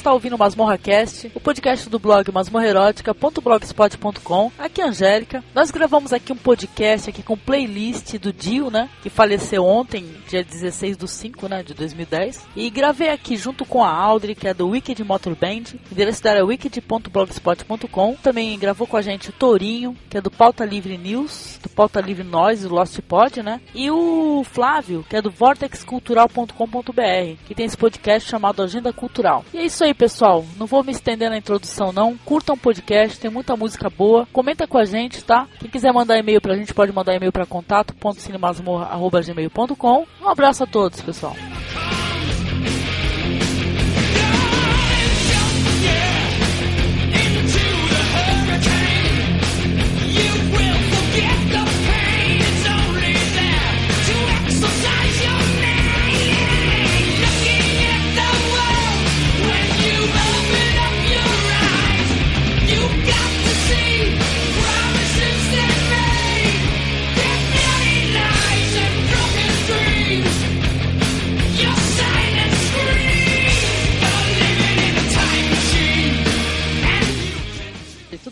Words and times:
Está 0.00 0.14
ouvindo 0.14 0.34
o 0.34 0.38
Masmorra 0.38 0.78
Cast, 0.78 1.30
o 1.34 1.40
podcast 1.40 1.90
do 1.90 1.98
blog 1.98 2.32
masmorrerótica.blogspot.com. 2.32 4.50
Aqui 4.58 4.80
é 4.80 4.84
a 4.84 4.88
Angélica. 4.88 5.44
Nós 5.54 5.70
gravamos 5.70 6.14
aqui 6.14 6.32
um 6.32 6.36
podcast 6.36 7.10
aqui 7.10 7.22
com 7.22 7.36
playlist 7.36 8.16
do 8.16 8.32
Dio, 8.32 8.70
né, 8.70 8.88
que 9.02 9.10
faleceu 9.10 9.62
ontem, 9.62 10.06
dia 10.26 10.42
16 10.42 10.96
do 10.96 11.06
5, 11.06 11.48
né, 11.48 11.62
de 11.62 11.74
2010. 11.74 12.46
E 12.56 12.70
gravei 12.70 13.10
aqui 13.10 13.36
junto 13.36 13.66
com 13.66 13.84
a 13.84 13.90
Audrey, 13.90 14.34
que 14.34 14.48
é 14.48 14.54
do 14.54 14.68
Wicked 14.68 15.04
Motor 15.04 15.36
Band. 15.36 15.64
O 15.90 15.92
endereço 15.92 16.22
dela 16.22 16.38
é 16.38 16.42
wicked.blogspot.com. 16.42 18.16
Também 18.22 18.58
gravou 18.58 18.86
com 18.86 18.96
a 18.96 19.02
gente 19.02 19.28
o 19.28 19.34
Torinho, 19.34 19.94
que 20.08 20.16
é 20.16 20.22
do 20.22 20.30
Pauta 20.30 20.64
Livre 20.64 20.96
News, 20.96 21.58
do 21.62 21.68
Pauta 21.68 22.00
Livre 22.00 22.24
Nós, 22.24 22.62
do 22.62 22.74
Lost 22.74 22.98
Pod, 23.02 23.42
né? 23.42 23.60
E 23.74 23.90
o 23.90 24.42
Flávio, 24.44 25.04
que 25.06 25.16
é 25.16 25.20
do 25.20 25.30
vortexcultural.com.br, 25.30 27.36
que 27.46 27.54
tem 27.54 27.66
esse 27.66 27.76
podcast 27.76 28.26
chamado 28.26 28.62
Agenda 28.62 28.94
Cultural. 28.94 29.44
E 29.52 29.58
é 29.58 29.64
isso 29.66 29.84
aí, 29.84 29.89
pessoal. 29.94 30.44
Não 30.56 30.66
vou 30.66 30.82
me 30.84 30.92
estender 30.92 31.30
na 31.30 31.38
introdução, 31.38 31.92
não. 31.92 32.16
Curtam 32.18 32.54
o 32.54 32.58
podcast, 32.58 33.18
tem 33.18 33.30
muita 33.30 33.56
música 33.56 33.88
boa. 33.90 34.26
Comenta 34.32 34.66
com 34.66 34.78
a 34.78 34.84
gente, 34.84 35.22
tá? 35.22 35.46
Quem 35.58 35.70
quiser 35.70 35.92
mandar 35.92 36.18
e-mail 36.18 36.40
pra 36.40 36.56
gente, 36.56 36.74
pode 36.74 36.92
mandar 36.92 37.14
e-mail 37.14 37.32
pra 37.32 37.46
contato.cinemasmorra.gmail.com. 37.46 40.06
Um 40.22 40.28
abraço 40.28 40.64
a 40.64 40.66
todos, 40.66 41.00
pessoal. 41.00 41.36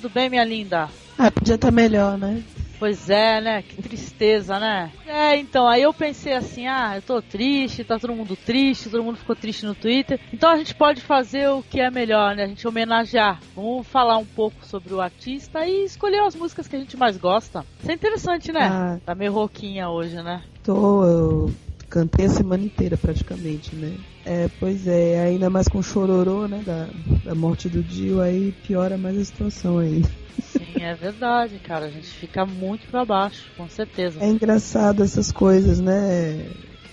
Tudo 0.08 0.14
bem, 0.14 0.30
minha 0.30 0.44
linda? 0.44 0.88
Ah, 1.18 1.30
podia 1.30 1.56
estar 1.56 1.70
melhor, 1.70 2.16
né? 2.16 2.42
Pois 2.78 3.10
é, 3.10 3.42
né? 3.42 3.60
Que 3.60 3.82
tristeza, 3.82 4.58
né? 4.58 4.90
É, 5.06 5.36
então, 5.36 5.68
aí 5.68 5.82
eu 5.82 5.92
pensei 5.92 6.32
assim, 6.32 6.66
ah, 6.66 6.92
eu 6.96 7.02
tô 7.02 7.20
triste, 7.20 7.84
tá 7.84 7.98
todo 7.98 8.14
mundo 8.14 8.34
triste, 8.34 8.88
todo 8.88 9.04
mundo 9.04 9.18
ficou 9.18 9.36
triste 9.36 9.66
no 9.66 9.74
Twitter. 9.74 10.18
Então 10.32 10.50
a 10.50 10.56
gente 10.56 10.74
pode 10.74 11.02
fazer 11.02 11.50
o 11.50 11.62
que 11.62 11.78
é 11.78 11.90
melhor, 11.90 12.34
né? 12.34 12.44
A 12.44 12.46
gente 12.46 12.66
homenagear. 12.66 13.38
Vamos 13.54 13.86
falar 13.86 14.16
um 14.16 14.24
pouco 14.24 14.64
sobre 14.64 14.94
o 14.94 15.00
artista 15.00 15.66
e 15.66 15.84
escolher 15.84 16.20
as 16.20 16.34
músicas 16.34 16.66
que 16.66 16.76
a 16.76 16.78
gente 16.78 16.96
mais 16.96 17.18
gosta. 17.18 17.62
Isso 17.78 17.90
é 17.90 17.94
interessante, 17.94 18.50
né? 18.50 18.66
Ah, 18.66 18.98
tá 19.04 19.14
meio 19.14 19.32
rouquinha 19.32 19.90
hoje, 19.90 20.16
né? 20.22 20.42
Tô, 20.64 21.04
eu 21.04 21.50
cantei 21.88 22.26
a 22.26 22.30
semana 22.30 22.64
inteira 22.64 22.96
praticamente, 22.96 23.74
né? 23.74 23.94
É, 24.24 24.48
pois 24.60 24.86
é, 24.86 25.20
ainda 25.20 25.48
mais 25.48 25.68
com 25.68 25.78
o 25.78 25.82
chororô, 25.82 26.46
né, 26.46 26.62
da, 26.64 26.88
da 27.24 27.34
morte 27.34 27.68
do 27.68 27.82
Dio, 27.82 28.20
aí 28.20 28.52
piora 28.52 28.98
mais 28.98 29.16
a 29.16 29.24
situação 29.24 29.78
ainda. 29.78 30.08
Sim, 30.40 30.82
é 30.82 30.94
verdade, 30.94 31.58
cara. 31.58 31.86
A 31.86 31.90
gente 31.90 32.10
fica 32.14 32.44
muito 32.44 32.86
para 32.88 33.04
baixo, 33.04 33.50
com 33.56 33.68
certeza. 33.68 34.22
É 34.22 34.28
engraçado 34.28 35.02
essas 35.02 35.32
coisas, 35.32 35.80
né? 35.80 36.50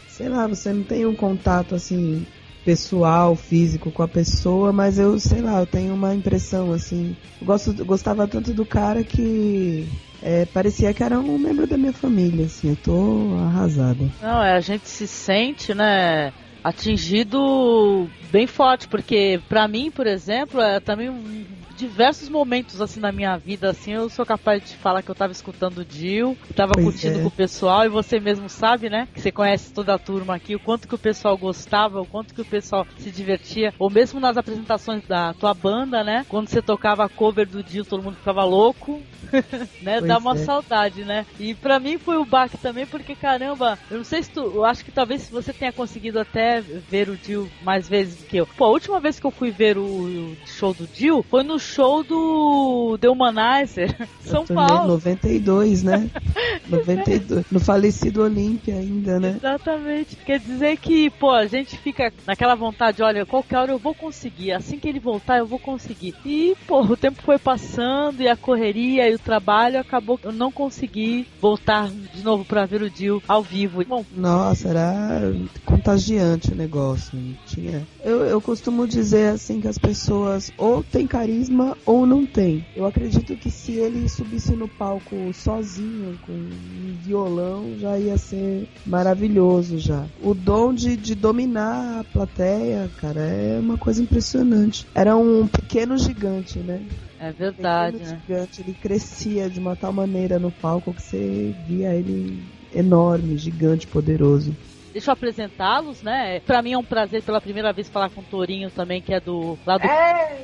Sei 0.08 0.30
lá, 0.30 0.48
você 0.48 0.72
não 0.74 0.84
tem 0.84 1.06
um 1.06 1.14
contato 1.14 1.76
assim 1.76 2.26
pessoal, 2.64 3.36
físico 3.36 3.92
com 3.92 4.02
a 4.02 4.08
pessoa, 4.08 4.74
mas 4.74 4.98
eu, 4.98 5.20
sei 5.20 5.42
lá, 5.42 5.60
eu 5.60 5.68
tenho 5.68 5.94
uma 5.94 6.16
impressão 6.16 6.72
assim. 6.72 7.16
Eu 7.40 7.46
gosto, 7.46 7.76
eu 7.78 7.86
gostava 7.86 8.28
tanto 8.28 8.54
do 8.54 8.66
cara 8.66 9.04
que 9.04 9.88
é, 10.26 10.46
parecia 10.48 10.92
que 10.92 11.04
era 11.04 11.20
um 11.20 11.38
membro 11.38 11.68
da 11.68 11.78
minha 11.78 11.94
família, 11.94 12.48
assim. 12.48 12.70
Eu 12.70 12.76
tô 12.76 13.38
arrasada. 13.40 14.10
Não, 14.20 14.44
é, 14.44 14.54
a 14.54 14.60
gente 14.60 14.90
se 14.90 15.08
sente, 15.08 15.76
né? 15.76 16.34
atingido 16.64 18.10
bem 18.32 18.48
forte, 18.48 18.88
porque 18.88 19.40
para 19.48 19.68
mim, 19.68 19.92
por 19.92 20.08
exemplo, 20.08 20.60
é 20.60 20.80
também 20.80 21.12
um 21.12 21.46
diversos 21.76 22.30
momentos 22.30 22.82
assim 22.82 23.00
na 23.00 23.12
minha 23.12 23.38
vida, 23.38 23.70
assim, 23.70 23.94
eu 23.94 24.10
sou 24.10 24.26
capaz 24.26 24.64
de 24.64 24.76
falar 24.78 25.02
que 25.02 25.12
eu 25.12 25.16
tava 25.16 25.32
escutando 25.32 25.80
o 25.80 25.86
Jill, 25.88 26.38
tava 26.56 26.74
pois 26.74 26.86
curtindo 26.86 27.20
é. 27.20 27.22
com 27.22 27.28
o 27.28 27.32
pessoal, 27.32 27.86
e 27.86 27.90
você 27.90 28.20
mesmo 28.20 28.50
sabe, 28.50 28.90
né? 28.90 29.08
Que 29.14 29.22
você 29.22 29.32
conhece 29.32 29.74
toda 29.74 29.94
a 29.94 30.00
turma 30.00 30.36
aqui, 30.36 30.56
o 30.56 30.60
quanto 30.60 30.88
que 30.88 30.96
o 30.96 31.00
pessoal 31.00 31.38
gostava, 31.38 32.02
o 32.02 32.06
quanto 32.06 32.34
que 32.34 32.42
o 32.42 32.46
pessoal 32.46 32.88
se 32.98 33.12
divertia, 33.12 33.74
ou 33.78 33.90
mesmo 33.90 34.20
nas 34.20 34.38
apresentações 34.38 35.06
da 35.06 35.34
tua 35.34 35.54
banda, 35.54 36.04
né? 36.04 36.26
Quando 36.30 36.48
você 36.48 36.62
tocava 36.62 37.04
a 37.04 37.10
cover 37.10 37.48
do 37.48 37.62
Jill, 37.66 37.86
todo 37.86 38.04
mundo 38.04 38.16
ficava 38.16 38.44
louco, 38.44 39.02
né? 39.82 40.00
Pois 40.00 40.08
Dá 40.08 40.18
uma 40.18 40.36
é. 40.36 40.38
saudade, 40.38 41.04
né? 41.04 41.26
E 41.40 41.54
pra 41.54 41.80
mim 41.80 41.98
foi 41.98 42.18
o 42.18 42.26
baque 42.26 42.58
também, 42.58 42.86
porque 42.86 43.16
caramba, 43.16 43.78
eu 43.90 43.98
não 43.98 44.04
sei 44.04 44.24
se 44.24 44.32
tu, 44.32 44.42
eu 44.42 44.66
acho 44.66 44.84
que 44.84 44.92
talvez 44.92 45.30
você 45.30 45.52
tenha 45.52 45.74
conseguido 45.74 46.20
até 46.20 46.62
ver 46.62 47.10
o 47.10 47.16
Jill 47.16 47.50
mais 47.62 47.88
vezes 47.88 48.18
do 48.20 48.26
que 48.26 48.38
eu. 48.38 48.48
Pô, 48.48 48.66
a 48.66 48.72
última 48.72 49.00
vez 49.00 49.20
que 49.20 49.26
eu 49.26 49.32
fui 49.32 49.52
ver 49.52 49.78
o, 49.78 49.84
o 49.86 50.38
show 50.46 50.74
do 50.74 50.88
Jill 50.94 51.24
foi 51.24 51.44
no 51.44 51.60
show 51.66 52.04
do 52.04 52.98
The 53.00 53.10
Humanizer, 53.10 53.96
São 54.22 54.46
Paulo. 54.46 54.88
92, 54.88 55.84
né? 55.84 56.10
92. 56.70 57.46
No 57.52 57.60
falecido 57.60 58.24
Olímpia 58.24 58.76
ainda, 58.76 59.20
né? 59.20 59.36
Exatamente. 59.38 60.16
Quer 60.18 60.40
dizer 60.40 60.78
que, 60.78 61.10
pô, 61.10 61.32
a 61.32 61.46
gente 61.48 61.78
fica 61.78 62.12
naquela 62.26 62.56
vontade, 62.56 63.02
olha, 63.02 63.26
qualquer 63.26 63.58
hora 63.58 63.72
eu 63.72 63.80
vou 63.80 63.94
conseguir. 63.94 64.52
Assim 64.52 64.80
que 64.80 64.88
ele 64.88 65.00
voltar, 65.00 65.40
eu 65.40 65.46
vou 65.46 65.60
conseguir. 65.60 66.16
E, 66.26 66.56
pô, 66.68 66.82
o 66.82 66.98
tempo 66.98 67.22
foi 67.22 67.38
passando 67.38 68.22
e 68.22 68.28
a 68.28 68.36
correria 68.36 69.10
e 69.10 69.16
o 69.16 69.20
trabalho 69.20 69.80
acabou 69.80 70.20
eu 70.24 70.32
não 70.32 70.52
consegui 70.52 71.28
voltar 71.40 71.90
de 71.90 72.24
novo 72.24 72.44
pra 72.44 72.66
ver 72.66 72.82
o 72.82 72.90
Dio 72.90 73.22
ao 73.28 73.44
vivo. 73.44 73.84
Bom, 73.86 74.04
Nossa, 74.16 74.70
era 74.70 75.34
contagiante 75.64 76.52
o 76.52 76.56
negócio. 76.56 77.18
Tinha. 77.46 77.86
Eu, 78.04 78.24
eu 78.26 78.42
costumo 78.42 78.88
dizer 78.88 79.30
assim 79.30 79.62
que 79.62 79.68
as 79.68 79.78
pessoas 79.78 80.52
ou 80.58 80.84
têm 80.84 81.08
carisma 81.08 81.55
ou 81.64 81.76
ou 81.86 82.06
não 82.06 82.26
tem. 82.26 82.64
Eu 82.76 82.86
acredito 82.86 83.36
que 83.38 83.50
se 83.50 83.74
ele 83.74 84.08
subisse 84.10 84.56
no 84.56 84.68
palco 84.68 85.32
sozinho, 85.34 86.18
com 86.22 86.34
um 86.34 86.98
violão, 87.02 87.78
já 87.78 87.98
ia 87.98 88.18
ser 88.18 88.68
maravilhoso 88.86 89.80
já. 89.80 90.06
O 90.22 90.34
dom 90.34 90.74
de, 90.74 90.98
de 90.98 91.16
dominar 91.16 92.02
a 92.02 92.04
plateia, 92.04 92.90
cara, 92.98 93.22
é 93.22 93.60
uma 93.60 93.78
coisa 93.78 94.02
impressionante. 94.02 94.86
Era 94.94 95.16
um 95.16 95.48
pequeno 95.48 95.98
gigante, 95.98 96.60
né? 96.60 96.82
É 97.20 97.32
verdade, 97.32 97.98
né? 97.98 98.22
Gigante, 98.22 98.62
ele 98.62 98.74
crescia 98.74 99.50
de 99.50 99.60
uma 99.60 99.76
tal 99.76 99.94
maneira 99.94 100.38
no 100.38 100.52
palco 100.52 100.94
que 100.94 101.02
você 101.02 101.56
via 101.68 101.96
ele 101.96 102.44
enorme, 102.74 103.38
gigante, 103.38 103.88
poderoso. 103.88 104.54
Deixa 104.96 105.12
eu 105.12 105.14
apresentá-los, 105.14 106.02
né? 106.02 106.40
Pra 106.40 106.62
mim 106.62 106.72
é 106.72 106.78
um 106.78 106.84
prazer 106.84 107.22
pela 107.22 107.42
primeira 107.42 107.74
vez 107.74 107.90
falar 107.90 108.10
com 108.10 108.22
o 108.22 108.24
Torinho 108.24 108.72
também, 108.72 109.02
que 109.02 109.14
é 109.14 109.20
do 109.20 109.60
lá 109.66 109.78
do 109.78 109.86
é. 109.86 110.38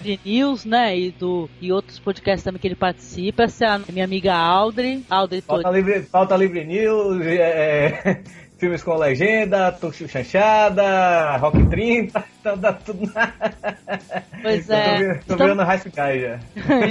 de 0.00 0.18
News, 0.24 0.64
né? 0.64 0.98
E 0.98 1.12
do 1.12 1.48
e 1.60 1.70
outros 1.70 2.00
podcasts 2.00 2.42
também 2.42 2.60
que 2.60 2.66
ele 2.66 2.74
participa. 2.74 3.44
Essa 3.44 3.66
é 3.66 3.68
a 3.68 3.78
minha 3.78 4.04
amiga 4.04 4.34
Audrey. 4.34 5.04
Audrey 5.08 5.40
Pauta 5.42 5.70
Livre, 5.70 6.02
Pauta 6.02 6.36
Livre 6.36 6.64
News, 6.64 7.24
é, 7.24 8.20
filmes 8.58 8.82
com 8.82 8.96
legenda, 8.96 9.70
Tuxo 9.70 10.08
Chanchada, 10.08 11.36
Rock 11.36 11.64
30 11.66 12.31
então 12.52 12.58
dá 12.58 12.72
tudo 12.72 13.10
na... 13.14 13.32
Pois 14.42 14.68
é. 14.68 15.14
Tô, 15.26 15.36
tô 15.36 15.44
vendo 15.46 15.62
High 15.62 15.78
Sky 15.78 15.92
já. 15.94 16.40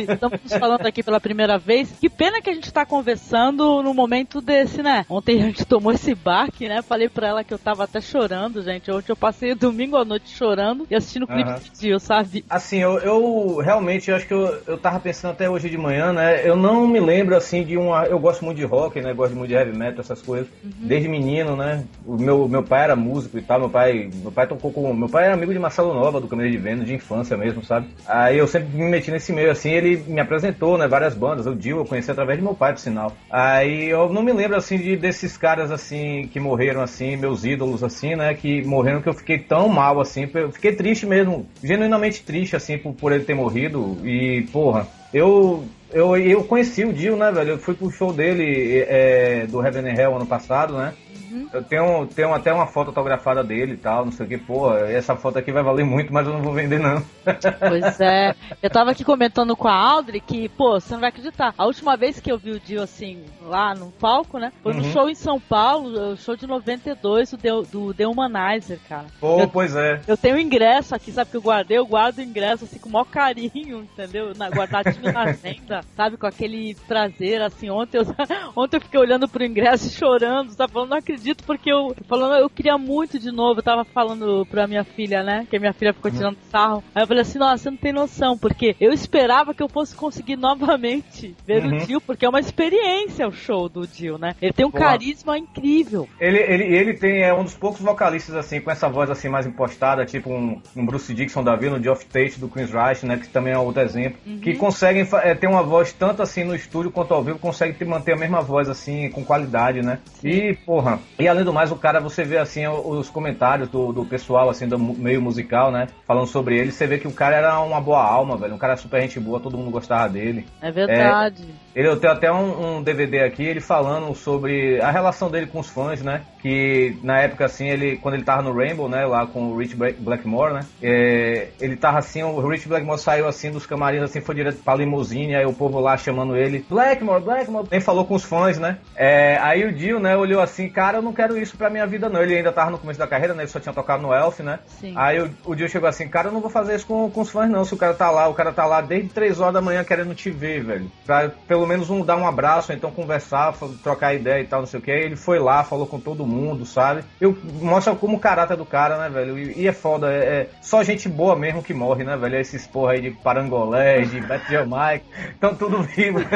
Estamos 0.14 0.40
falando 0.58 0.86
aqui 0.88 1.04
pela 1.04 1.20
primeira 1.20 1.58
vez. 1.58 1.92
Que 2.00 2.10
pena 2.10 2.42
que 2.42 2.50
a 2.50 2.54
gente 2.54 2.72
tá 2.72 2.86
conversando 2.86 3.84
no 3.84 3.94
momento 3.94 4.40
desse, 4.40 4.82
né? 4.82 5.06
Ontem 5.10 5.42
a 5.42 5.46
gente 5.46 5.66
tomou 5.66 5.92
esse 5.92 6.16
baque, 6.16 6.70
né? 6.70 6.82
Falei 6.82 7.10
pra 7.10 7.28
ela 7.28 7.44
que 7.44 7.54
eu 7.54 7.60
tava 7.60 7.84
até 7.84 8.00
chorando, 8.00 8.64
gente. 8.64 8.90
Ontem 8.90 9.12
eu 9.12 9.16
passei 9.16 9.54
domingo 9.54 9.98
à 9.98 10.06
noite 10.06 10.30
chorando 10.30 10.88
e 10.90 10.96
assistindo 10.96 11.24
o 11.24 11.28
clipe 11.28 11.60
de 11.60 11.80
Dio, 11.80 12.00
sabe? 12.00 12.46
Assim, 12.50 12.78
eu, 12.78 12.98
eu 13.00 13.58
realmente 13.58 14.10
eu 14.10 14.16
acho 14.16 14.26
que 14.26 14.34
eu, 14.34 14.62
eu 14.66 14.78
tava 14.78 15.00
pensando 15.00 15.32
até 15.32 15.50
hoje 15.50 15.70
de 15.70 15.78
manhã, 15.78 16.14
né? 16.14 16.48
Eu 16.48 16.56
não 16.56 16.88
me 16.88 17.00
lembro 17.00 17.36
assim 17.36 17.64
de 17.64 17.78
uma. 17.78 18.06
Eu 18.06 18.20
gosto 18.20 18.46
muito 18.46 18.58
de 18.58 18.66
rock, 18.66 19.02
né? 19.02 19.14
Gosto 19.14 19.36
muito 19.36 19.50
de 19.50 19.56
heavy 19.56 19.78
metal, 19.78 20.00
essas 20.00 20.22
coisas. 20.22 20.48
Uhum. 20.64 20.72
Desde 20.80 21.10
menino, 21.10 21.58
né? 21.58 21.84
O 22.06 22.16
meu, 22.16 22.48
meu 22.48 22.64
pai 22.64 22.86
era 22.86 22.96
músico 22.96 23.38
e 23.38 23.42
tal. 23.42 23.60
Meu 23.60 23.70
pai, 23.70 24.10
meu 24.14 24.32
pai 24.32 24.48
tocou 24.48 24.72
com. 24.72 24.94
Meu 24.94 25.10
pai 25.10 25.26
era 25.26 25.41
amigo 25.42 25.54
de 25.54 25.60
Marcelo 25.60 25.94
Nova, 25.94 26.22
do 26.22 26.28
Câmera 26.28 26.52
de 26.52 26.58
Vênus, 26.58 26.86
de 26.86 26.94
infância 26.94 27.36
mesmo, 27.36 27.64
sabe? 27.64 27.88
Aí 28.08 28.38
eu 28.38 28.48
sempre 28.48 28.78
me 28.78 28.90
meti 28.90 29.10
nesse 29.10 29.34
meio, 29.34 29.50
assim, 29.50 29.72
ele 29.72 29.98
me 30.08 30.20
apresentou, 30.20 30.78
né, 30.78 30.88
várias 30.88 31.16
bandas, 31.16 31.48
o 31.48 31.56
Dio 31.56 31.78
eu 31.78 31.86
conheci 31.86 32.12
através 32.12 32.38
de 32.38 32.44
meu 32.44 32.54
pai, 32.54 32.74
por 32.74 32.80
sinal. 32.80 33.12
Aí 33.30 33.90
eu 33.90 34.12
não 34.14 34.22
me 34.22 34.32
lembro, 34.32 34.56
assim, 34.56 34.78
de 34.78 34.96
desses 34.96 35.36
caras, 35.38 35.72
assim, 35.72 36.30
que 36.32 36.40
morreram, 36.40 36.82
assim, 36.82 37.18
meus 37.18 37.44
ídolos, 37.44 37.84
assim, 37.84 38.16
né, 38.16 38.34
que 38.36 38.62
morreram 38.64 39.02
que 39.02 39.10
eu 39.10 39.14
fiquei 39.14 39.40
tão 39.40 39.68
mal, 39.68 40.00
assim, 40.00 40.30
eu 40.34 40.52
fiquei 40.52 40.74
triste 40.74 41.06
mesmo, 41.06 41.48
genuinamente 41.64 42.22
triste, 42.24 42.56
assim, 42.56 42.78
por, 42.78 42.94
por 42.94 43.12
ele 43.12 43.24
ter 43.24 43.34
morrido 43.34 43.98
e, 44.06 44.48
porra, 44.52 44.88
eu 45.12 45.64
eu, 45.94 46.16
eu 46.16 46.44
conheci 46.46 46.86
o 46.86 46.94
Dio, 46.94 47.18
né, 47.18 47.32
velho? 47.32 47.52
Eu 47.52 47.58
fui 47.58 47.74
pro 47.74 47.92
show 47.92 48.14
dele 48.14 48.86
é, 48.88 49.46
do 49.48 49.62
Heaven 49.62 49.92
and 49.92 50.00
Hell 50.00 50.16
ano 50.16 50.26
passado, 50.26 50.78
né? 50.78 50.94
Uhum. 51.32 51.48
Eu 51.54 51.64
tenho, 51.64 52.08
tenho 52.08 52.34
até 52.34 52.54
uma 52.54 52.68
foto 52.68 52.88
autografada 52.88 53.44
dele 53.44 53.74
e 53.74 53.78
tal, 53.78 54.06
não 54.06 54.12
sei 54.12 54.26
o 54.26 54.30
que, 54.30 54.38
pô, 54.38 54.74
essa 54.76 55.16
foto 55.16 55.40
aqui 55.40 55.52
vai 55.52 55.64
valer 55.64 55.86
muito, 55.86 56.14
mas 56.14 56.28
eu 56.28 56.34
não 56.34 56.42
vou 56.42 56.54
vender 56.54 56.80
não. 56.80 57.02
Pois 57.60 58.00
é. 58.00 58.36
Eu 58.62 58.70
tava 58.70 58.92
aqui 58.92 59.04
comentando 59.04 59.56
com 59.56 59.68
a 59.68 59.76
Audrey 59.76 60.20
que, 60.20 60.50
pô, 60.50 60.80
você 60.80 60.94
não 60.94 61.00
vai 61.00 61.10
acreditar. 61.10 61.54
A 61.58 61.66
última 61.66 61.96
vez 61.96 62.20
que 62.20 62.32
eu 62.32 62.38
vi 62.38 62.52
o 62.52 62.60
Dio 62.60 62.82
assim, 62.82 63.24
lá 63.44 63.74
no 63.74 63.92
palco, 63.92 64.38
né? 64.38 64.52
Foi 64.62 64.74
no 64.74 64.84
uhum. 64.84 64.92
show 64.92 65.10
em 65.10 65.16
São 65.16 65.40
Paulo, 65.40 66.14
o 66.14 66.18
show 66.18 66.36
de 66.36 66.48
92 66.48 67.32
do 67.32 67.38
The, 67.38 67.50
do 67.72 67.94
The 67.94 68.08
Humanizer, 68.08 68.80
cara. 68.90 69.06
Pô, 69.20 69.42
eu, 69.42 69.48
pois 69.48 69.76
é. 69.76 70.02
Eu 70.08 70.18
tenho 70.18 70.36
o 70.36 70.40
ingresso 70.40 70.96
aqui, 70.96 71.12
sabe 71.12 71.32
que 71.32 71.38
eu 71.38 71.42
guardei? 71.42 71.78
Eu 71.78 71.86
guardo 71.86 72.18
o 72.18 72.22
ingresso 72.22 72.66
assim 72.66 72.80
com 72.80 72.90
o 72.90 72.92
maior 72.92 73.06
carinho, 73.06 73.82
entendeu? 73.82 74.34
Na, 74.36 74.50
guardadinho 74.50 75.12
na 75.12 75.24
agenda, 75.30 75.82
sabe? 75.96 76.18
Com 76.18 76.28
aquele 76.28 76.76
prazer, 76.88 77.42
assim. 77.42 77.70
Ontem 77.70 77.98
eu, 77.98 78.06
ontem 78.56 78.78
eu 78.78 78.82
fiquei 78.82 79.00
olhando 79.00 79.28
pro 79.28 79.46
ingresso 79.46 79.88
e 79.88 79.92
chorando, 79.92 80.52
sabe? 80.52 80.74
Falando, 80.74 80.90
não 80.90 80.98
acredito, 80.98 81.21
porque 81.46 81.72
eu, 81.72 81.96
falando, 82.08 82.36
eu 82.36 82.50
queria 82.50 82.78
muito 82.78 83.20
de 83.20 83.32
novo. 83.32 83.60
Eu 83.60 83.64
tava 83.64 83.84
falando 83.86 84.46
pra 84.46 84.68
minha 84.68 84.84
filha, 84.84 85.24
né? 85.24 85.46
Que 85.50 85.58
a 85.58 85.60
minha 85.60 85.74
filha 85.74 85.94
ficou 85.94 86.12
tirando 86.12 86.38
sarro. 86.50 86.84
Aí 86.94 87.04
eu 87.04 87.08
falei 87.08 87.22
assim, 87.22 87.40
nossa, 87.40 87.64
você 87.64 87.70
não 87.70 87.78
tem 87.78 87.94
noção, 87.94 88.38
porque 88.38 88.76
eu 88.80 88.92
esperava 88.92 89.54
que 89.54 89.64
eu 89.64 89.70
fosse 89.70 89.96
conseguir 89.96 90.36
novamente 90.36 91.36
ver 91.46 91.64
uhum. 91.64 91.78
o 91.78 91.86
Dio, 91.86 92.02
porque 92.02 92.26
é 92.26 92.30
uma 92.30 92.40
experiência 92.40 93.28
o 93.28 93.32
show 93.32 93.70
do 93.70 93.86
Dio, 93.88 94.18
né? 94.18 94.36
Ele 94.42 94.54
tem 94.54 94.66
um 94.66 94.72
carisma 94.72 95.38
incrível. 95.38 96.08
Ele, 96.20 96.38
ele, 96.40 96.64
ele 96.64 96.94
tem, 96.94 97.22
é 97.22 97.34
um 97.34 97.44
dos 97.44 97.54
poucos 97.54 97.82
vocalistas, 97.82 98.36
assim, 98.36 98.60
com 98.60 98.72
essa 98.72 98.90
voz, 98.90 99.10
assim, 99.10 99.30
mais 99.30 99.46
impostada, 99.46 100.06
tipo 100.06 100.30
um, 100.30 100.62
um 100.76 100.86
Bruce 100.86 101.14
Dixon 101.14 101.44
da 101.44 101.56
vida, 101.56 101.78
no 101.78 101.84
Geoff 101.84 102.06
Tate 102.06 102.40
do 102.40 102.50
Queen's 102.50 102.72
Rush, 102.72 103.04
né? 103.04 103.18
Que 103.18 103.28
também 103.28 103.54
é 103.54 103.58
outro 103.58 103.82
exemplo. 103.82 104.18
Uhum. 104.26 104.40
Que 104.40 104.56
conseguem 104.56 105.08
é, 105.24 105.36
ter 105.36 105.48
uma 105.48 105.64
voz 105.64 105.94
tanto 105.94 106.22
assim 106.22 106.44
no 106.44 106.56
estúdio 106.56 106.92
quanto 106.92 107.14
ao 107.14 107.24
vivo, 107.24 107.40
consegue 107.40 107.84
manter 107.86 108.14
a 108.14 108.18
mesma 108.18 108.42
voz, 108.42 108.70
assim, 108.70 109.10
com 109.10 109.24
qualidade, 109.24 109.82
né? 109.82 110.00
Sim. 110.20 110.30
E, 110.30 110.56
porra, 110.56 111.00
e 111.20 111.28
além 111.28 111.44
do 111.44 111.54
mais, 111.54 111.72
o 111.72 111.76
cara, 111.76 112.00
você 112.00 112.24
vê, 112.24 112.38
assim, 112.38 112.68
os 112.68 113.10
comentários 113.10 113.70
do, 113.70 113.92
do 113.92 114.06
pessoal, 114.06 114.50
assim, 114.50 114.68
do 114.68 114.80
meio 114.80 115.22
musical, 115.22 115.72
né? 115.72 115.88
Falando 116.08 116.28
sobre 116.28 116.58
ele, 116.58 116.72
você 116.72 116.88
vê 116.88 116.98
que 116.98 117.08
o 117.08 117.12
cara 117.12 117.36
era 117.36 117.60
uma 117.60 117.80
boa 117.80 118.04
alma, 118.04 118.38
velho. 118.38 118.56
Um 118.56 118.58
cara 118.58 118.76
super 118.76 119.02
gente 119.02 119.20
boa, 119.20 119.40
todo 119.40 119.58
mundo 119.58 119.72
gostava 119.72 120.10
dele. 120.10 120.48
É 120.62 120.72
verdade. 120.72 121.44
É, 121.71 121.71
ele, 121.76 121.88
eu 121.88 121.98
tenho 121.98 122.14
até 122.14 122.32
um, 122.32 122.78
um, 122.78 122.84
DVD 122.84 123.22
aqui, 123.22 123.44
ele 123.44 123.62
falando 123.62 124.14
sobre 124.16 124.80
a 124.82 124.92
relação 124.92 125.30
dele 125.30 125.48
com 125.48 125.60
os 125.60 125.70
fãs, 125.70 126.02
né? 126.02 126.22
Que 126.42 126.98
na 127.04 127.20
época, 127.22 127.46
assim, 127.46 127.68
ele, 127.68 127.98
quando 127.98 128.16
ele 128.16 128.24
tava 128.24 128.42
no 128.42 128.54
Rainbow, 128.54 128.90
né? 128.90 129.06
Lá 129.06 129.26
com 129.26 129.52
o 129.52 129.58
Rich 129.58 129.76
Blackmore, 129.76 130.54
né? 130.54 130.66
É, 130.82 131.50
ele 131.60 131.76
tava 131.76 132.00
assim, 132.00 132.24
o 132.24 132.48
Rich 132.48 132.68
Blackmore 132.68 133.00
saiu 133.00 133.28
assim 133.28 133.52
dos 133.52 133.66
camarins, 133.66 134.04
assim, 134.04 134.22
foi 134.22 134.36
direto 134.36 134.64
pra 134.64 134.76
limusine, 134.76 135.36
aí 135.36 135.46
o 135.46 135.54
povo 135.54 135.80
lá 135.80 135.98
chamando 135.98 136.36
ele, 136.36 136.66
Blackmore, 136.70 137.24
Blackmore, 137.24 137.68
nem 137.72 137.80
falou 137.80 138.06
com 138.06 138.16
os 138.16 138.24
fãs, 138.24 138.58
né? 138.58 138.78
É, 138.96 139.38
aí 139.42 139.64
o 139.66 139.72
Dio, 139.72 140.00
né, 140.00 140.16
olhou 140.18 140.42
assim, 140.42 140.70
cara, 140.70 140.98
eu 140.98 141.02
não 141.02 141.14
quero 141.14 141.38
isso 141.38 141.58
pra 141.58 141.70
minha 141.70 141.86
vida, 141.86 142.10
não. 142.10 142.22
Ele 142.22 142.36
ainda 142.36 142.52
tava 142.52 142.72
no 142.72 142.78
começo 142.78 143.00
da 143.00 143.08
carreira, 143.08 143.34
né? 143.34 143.44
Ele 143.44 143.52
só 143.52 143.60
tinha 143.60 143.74
tocado 143.74 144.02
no 144.04 144.14
Elf, 144.14 144.40
né? 144.40 144.60
Sim. 144.80 144.94
Aí 144.96 145.20
o, 145.22 145.30
o 145.46 145.56
Dio 145.56 145.70
chegou 145.70 145.88
assim, 145.88 146.08
cara, 146.08 146.28
eu 146.28 146.32
não 146.32 146.42
vou 146.42 146.50
fazer 146.50 146.76
isso 146.76 146.86
com, 146.86 147.10
com 147.10 147.22
os 147.22 147.30
fãs, 147.30 147.50
não. 147.50 147.64
Se 147.64 147.74
o 147.74 147.78
cara 147.78 147.94
tá 147.94 148.10
lá, 148.10 148.28
o 148.28 148.34
cara 148.34 148.52
tá 148.52 148.66
lá 148.66 148.82
desde 148.82 149.10
3 149.10 149.40
horas 149.40 149.54
da 149.54 149.62
manhã 149.62 149.84
querendo 149.84 150.14
te 150.16 150.30
ver, 150.30 150.64
velho. 150.64 150.92
Pra 151.06 151.30
pelo 151.48 151.61
menos 151.68 151.90
um 151.90 152.04
dar 152.04 152.18
um 152.18 152.28
abraço, 152.28 152.74
então 152.74 152.92
conversar, 152.92 153.54
trocar 153.84 154.14
ideia 154.14 154.42
e 154.42 154.48
tal, 154.48 154.62
não 154.62 154.68
sei 154.68 154.80
o 154.80 154.84
que. 154.84 154.92
Ele 154.92 155.16
foi 155.16 155.40
lá, 155.40 155.64
falou 155.64 155.88
com 155.88 156.00
todo 156.00 156.26
mundo, 156.26 156.66
sabe? 156.66 157.04
Eu, 157.20 157.38
mostra 157.62 157.96
como 157.96 158.18
o 158.18 158.20
caráter 158.20 158.58
do 158.58 158.66
cara, 158.66 158.98
né, 158.98 159.10
velho? 159.10 159.38
E, 159.38 159.62
e 159.62 159.68
é 159.68 159.74
foda, 159.74 160.12
é, 160.12 160.18
é, 160.18 160.50
só 160.62 160.84
gente 160.84 161.08
boa 161.08 161.36
mesmo 161.36 161.64
que 161.64 161.74
morre, 161.74 162.04
né, 162.04 162.16
velho? 162.18 162.38
Esses 162.38 162.68
porra 162.68 162.94
aí 162.94 163.02
de 163.02 163.12
Parangolé, 163.12 164.02
de 164.02 164.22
Beth 164.22 164.42
Mike, 164.66 165.06
estão 165.34 165.56
tudo 165.56 165.84
vivo. 165.84 166.20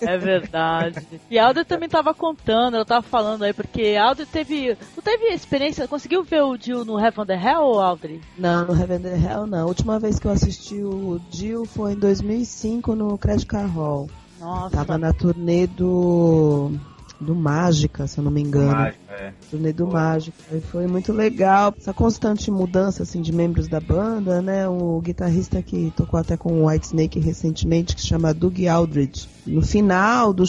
é, 0.00 0.14
é, 0.14 0.18
verdade. 0.18 1.06
E 1.30 1.38
a 1.38 1.46
Alder 1.46 1.64
também 1.64 1.88
tava 1.88 2.14
contando, 2.14 2.74
ela 2.76 2.84
tava 2.84 3.02
falando 3.02 3.44
aí, 3.44 3.52
porque 3.52 3.96
a 3.98 4.04
Alder 4.04 4.26
teve. 4.26 4.76
Não 4.96 5.02
teve 5.02 5.26
experiência, 5.26 5.88
conseguiu 5.88 6.22
ver 6.22 6.42
o 6.42 6.56
Jill 6.56 6.84
no 6.84 6.98
Heaven 6.98 7.26
the 7.26 7.34
Hell, 7.34 7.80
Audrey? 7.80 8.20
Não, 8.36 8.64
no 8.66 8.80
Heaven 8.80 9.00
the 9.00 9.16
Hell 9.16 9.46
não. 9.46 9.62
A 9.62 9.66
última 9.66 9.98
vez 9.98 10.18
que 10.18 10.26
eu 10.26 10.32
assisti 10.32 10.82
o 10.82 11.20
Jill 11.30 11.64
foi 11.66 11.92
em 11.92 11.98
2005 11.98 12.94
no 12.94 13.18
Credit 13.18 13.46
Car 13.54 13.68
Hall. 13.68 14.08
Nossa. 14.40 14.76
Tava 14.76 14.98
na 14.98 15.12
turnê 15.12 15.68
do 15.68 16.72
do 17.20 17.34
Mágica, 17.34 18.06
se 18.06 18.18
eu 18.18 18.24
não 18.24 18.30
me 18.30 18.42
engano. 18.42 18.72
Mágica, 18.72 19.14
é. 19.14 19.32
Turnê 19.50 19.72
do 19.72 19.86
Mágica. 19.86 20.36
E 20.52 20.60
foi 20.60 20.86
muito 20.86 21.12
legal. 21.12 21.74
Essa 21.76 21.92
constante 21.92 22.50
mudança 22.50 23.02
assim, 23.02 23.22
de 23.22 23.32
membros 23.32 23.68
da 23.68 23.80
banda, 23.80 24.42
né? 24.42 24.68
O 24.68 25.00
guitarrista 25.00 25.62
que 25.62 25.92
tocou 25.96 26.18
até 26.18 26.36
com 26.36 26.62
o 26.62 26.68
White 26.68 26.86
Snake 26.86 27.20
recentemente, 27.20 27.94
que 27.94 28.00
se 28.00 28.08
chama 28.08 28.34
Doug 28.34 28.58
Aldridge. 28.66 29.28
No 29.46 29.60
final 29.60 30.32
do 30.32 30.44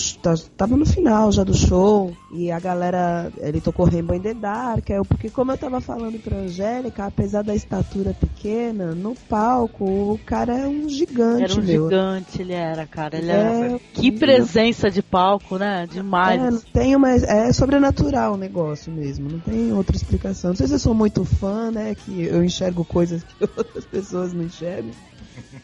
tava 0.56 0.77
no 0.77 0.85
final 0.85 1.29
já 1.31 1.44
do 1.44 1.53
show 1.53 2.15
e 2.31 2.50
a 2.50 2.59
galera, 2.59 3.31
ele 3.39 3.59
tocou 3.59 3.85
Rainbow 3.85 4.15
in 4.15 4.21
the 4.21 4.33
Dark, 4.33 4.89
é, 4.89 5.01
porque 5.03 5.29
como 5.29 5.51
eu 5.51 5.57
tava 5.57 5.81
falando 5.81 6.17
pra 6.19 6.38
Angélica, 6.38 7.06
apesar 7.06 7.44
da 7.44 7.53
estatura 7.53 8.13
pequena, 8.13 8.95
no 8.95 9.13
palco 9.13 9.83
o 9.83 10.19
cara 10.25 10.57
é 10.57 10.67
um 10.67 10.88
gigante, 10.88 11.44
Era 11.44 11.53
um 11.53 11.63
meu. 11.63 11.83
gigante, 11.83 12.41
ele 12.41 12.53
era, 12.53 12.85
cara, 12.85 13.17
ele 13.17 13.31
é, 13.31 13.35
era... 13.35 13.79
Que 13.94 14.12
presença 14.12 14.89
de 14.89 15.01
palco, 15.01 15.57
né? 15.57 15.88
Demais. 15.91 16.41
É, 16.41 16.55
tem 16.62 16.96
uma, 16.96 17.12
é 17.12 17.52
sobrenatural 17.52 18.34
o 18.34 18.38
negócio 18.38 18.92
mesmo, 18.92 19.30
não 19.30 19.40
tem 19.40 19.72
outra 19.74 19.96
explicação. 19.96 20.52
Não 20.52 20.56
sei 20.56 20.68
se 20.68 20.74
eu 20.74 20.80
sou 20.80 20.94
muito 20.94 21.24
fã, 21.24 21.72
né, 21.72 21.94
que 21.96 22.24
eu 22.24 22.44
enxergo 22.44 22.84
coisas 22.86 23.24
que 23.24 23.36
outras 23.56 23.86
pessoas 23.86 24.34
não 24.34 24.44
enxergam. 24.44 24.92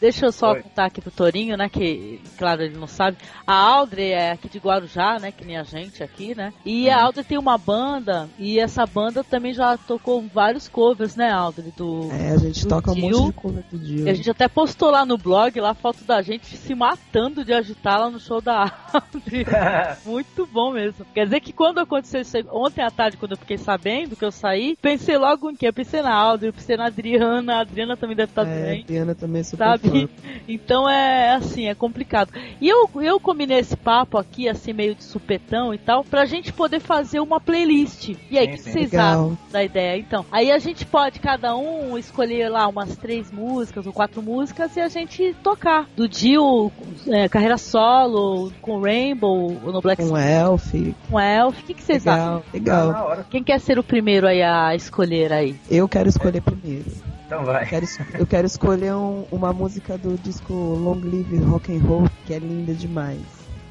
Deixa 0.00 0.26
eu 0.26 0.32
só 0.32 0.52
Oi. 0.52 0.62
contar 0.62 0.86
aqui 0.86 1.00
pro 1.00 1.10
Torinho, 1.10 1.56
né? 1.56 1.68
Que, 1.68 2.20
claro, 2.36 2.62
ele 2.62 2.76
não 2.76 2.86
sabe. 2.86 3.16
A 3.46 3.54
Audrey 3.54 4.10
é 4.12 4.32
aqui 4.32 4.48
de 4.48 4.58
Guarujá, 4.58 5.18
né? 5.18 5.30
Que 5.30 5.44
nem 5.44 5.56
a 5.56 5.62
gente 5.62 6.02
aqui, 6.02 6.34
né? 6.34 6.52
E 6.64 6.90
a 6.90 7.02
Audrey 7.02 7.24
tem 7.24 7.38
uma 7.38 7.56
banda, 7.58 8.28
e 8.38 8.58
essa 8.58 8.84
banda 8.86 9.22
também 9.22 9.52
já 9.52 9.76
tocou 9.76 10.22
vários 10.32 10.68
covers, 10.68 11.16
né, 11.16 11.30
Audrey? 11.30 11.72
Do, 11.76 12.10
é, 12.10 12.32
a 12.32 12.36
gente 12.38 12.66
toca 12.66 12.92
Dio. 12.92 13.06
um 13.06 13.10
monte 13.10 13.26
de 13.26 13.32
cover 13.32 13.64
do 13.70 13.78
Dio. 13.78 14.06
E 14.06 14.10
a 14.10 14.14
gente 14.14 14.30
até 14.30 14.48
postou 14.48 14.90
lá 14.90 15.04
no 15.04 15.16
blog, 15.16 15.58
lá 15.60 15.70
a 15.70 15.74
foto 15.74 16.04
da 16.04 16.22
gente 16.22 16.56
se 16.56 16.74
matando 16.74 17.44
de 17.44 17.52
agitar 17.52 18.00
lá 18.00 18.10
no 18.10 18.20
show 18.20 18.40
da 18.40 18.72
Audrey. 18.92 19.44
Muito 20.04 20.46
bom 20.46 20.72
mesmo. 20.72 21.04
Quer 21.14 21.24
dizer 21.24 21.40
que 21.40 21.52
quando 21.52 21.78
aconteceu 21.78 22.20
isso 22.20 22.36
ontem 22.50 22.82
à 22.82 22.90
tarde, 22.90 23.16
quando 23.16 23.32
eu 23.32 23.38
fiquei 23.38 23.58
sabendo 23.58 24.16
que 24.16 24.24
eu 24.24 24.32
saí, 24.32 24.76
pensei 24.80 25.16
logo 25.16 25.50
em 25.50 25.56
quê? 25.56 25.68
Eu 25.68 25.72
pensei 25.72 26.02
na 26.02 26.14
Audrey, 26.14 26.52
pensei 26.52 26.76
na 26.76 26.86
Adriana, 26.86 27.56
a 27.56 27.60
Adriana 27.60 27.96
também 27.96 28.16
deve 28.16 28.30
estar 28.30 28.46
é, 28.46 28.62
bem. 28.62 28.80
A 28.80 28.82
Adriana 28.84 29.14
também 29.14 29.40
é 29.40 29.44
super 29.44 29.61
sabe? 29.62 30.08
Então 30.48 30.88
é 30.88 31.34
assim, 31.34 31.68
é 31.68 31.74
complicado. 31.74 32.32
E 32.60 32.68
eu, 32.68 32.90
eu 32.96 33.20
combinei 33.20 33.58
esse 33.58 33.76
papo 33.76 34.18
aqui, 34.18 34.48
assim, 34.48 34.72
meio 34.72 34.94
de 34.94 35.04
supetão 35.04 35.72
e 35.72 35.78
tal, 35.78 36.04
pra 36.04 36.24
gente 36.24 36.52
poder 36.52 36.80
fazer 36.80 37.20
uma 37.20 37.40
playlist. 37.40 38.10
E 38.30 38.38
aí, 38.38 38.46
o 38.46 38.50
que, 38.50 38.58
vocês 38.58 38.94
acham 38.94 39.38
da 39.50 39.62
ideia? 39.62 39.98
Então, 39.98 40.26
aí 40.32 40.50
a 40.50 40.58
gente 40.58 40.84
pode, 40.84 41.20
cada 41.20 41.56
um, 41.56 41.96
escolher 41.96 42.48
lá 42.48 42.66
umas 42.66 42.96
três 42.96 43.30
músicas 43.30 43.86
ou 43.86 43.92
quatro 43.92 44.20
músicas 44.20 44.76
e 44.76 44.80
a 44.80 44.88
gente 44.88 45.34
tocar. 45.42 45.88
Do 45.96 46.08
Dio, 46.08 46.72
é, 47.06 47.28
carreira 47.28 47.56
solo, 47.56 48.52
com 48.60 48.80
Rainbow, 48.80 49.50
no 49.50 49.80
Black 49.80 50.04
Com 50.04 50.16
Elf. 50.16 50.72
Com 51.08 51.20
Elf. 51.20 51.60
O 51.60 51.64
que, 51.64 51.74
que 51.74 51.82
vocês 51.82 52.04
legal, 52.04 52.38
acham? 52.38 52.42
Legal. 52.52 53.24
Quem 53.30 53.44
quer 53.44 53.60
ser 53.60 53.78
o 53.78 53.84
primeiro 53.84 54.26
aí 54.26 54.42
a 54.42 54.74
escolher 54.74 55.32
aí? 55.32 55.56
Eu 55.70 55.88
quero 55.88 56.08
escolher 56.08 56.40
primeiro. 56.40 56.90
Então 57.32 57.46
vai. 57.46 57.62
Eu 57.62 57.66
quero, 57.66 57.86
eu 58.18 58.26
quero 58.26 58.46
escolher 58.46 58.92
um, 58.92 59.24
uma 59.32 59.54
música 59.54 59.96
do 59.96 60.18
disco 60.18 60.52
Long 60.52 61.00
Live 61.02 61.38
Rock 61.38 61.74
and 61.74 61.80
Roll, 61.80 62.04
que 62.26 62.34
é 62.34 62.38
linda 62.38 62.74
demais. 62.74 63.22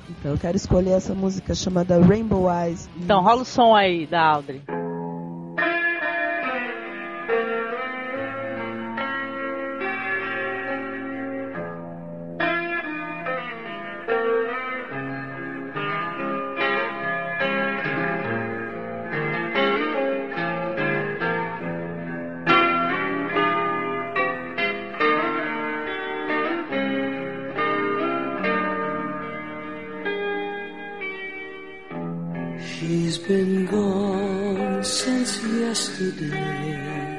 Então 0.09 0.31
eu 0.31 0.37
quero 0.37 0.57
escolher 0.57 0.93
essa 0.93 1.13
música 1.13 1.53
chamada 1.53 2.01
Rainbow 2.01 2.51
Eyes. 2.51 2.89
Então 2.97 3.21
rola 3.21 3.43
o 3.43 3.45
som 3.45 3.75
aí 3.75 4.07
da 4.07 4.19
Audrey. 4.19 4.63
been 33.31 33.65
gone 33.65 34.83
since 34.83 35.31
yesterday. 35.63 37.17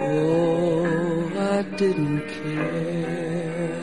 Oh, 0.00 1.30
I 1.54 1.62
didn't 1.80 2.24
care. 2.38 3.76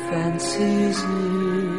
Fancies 0.10 1.00
new. 1.04 1.73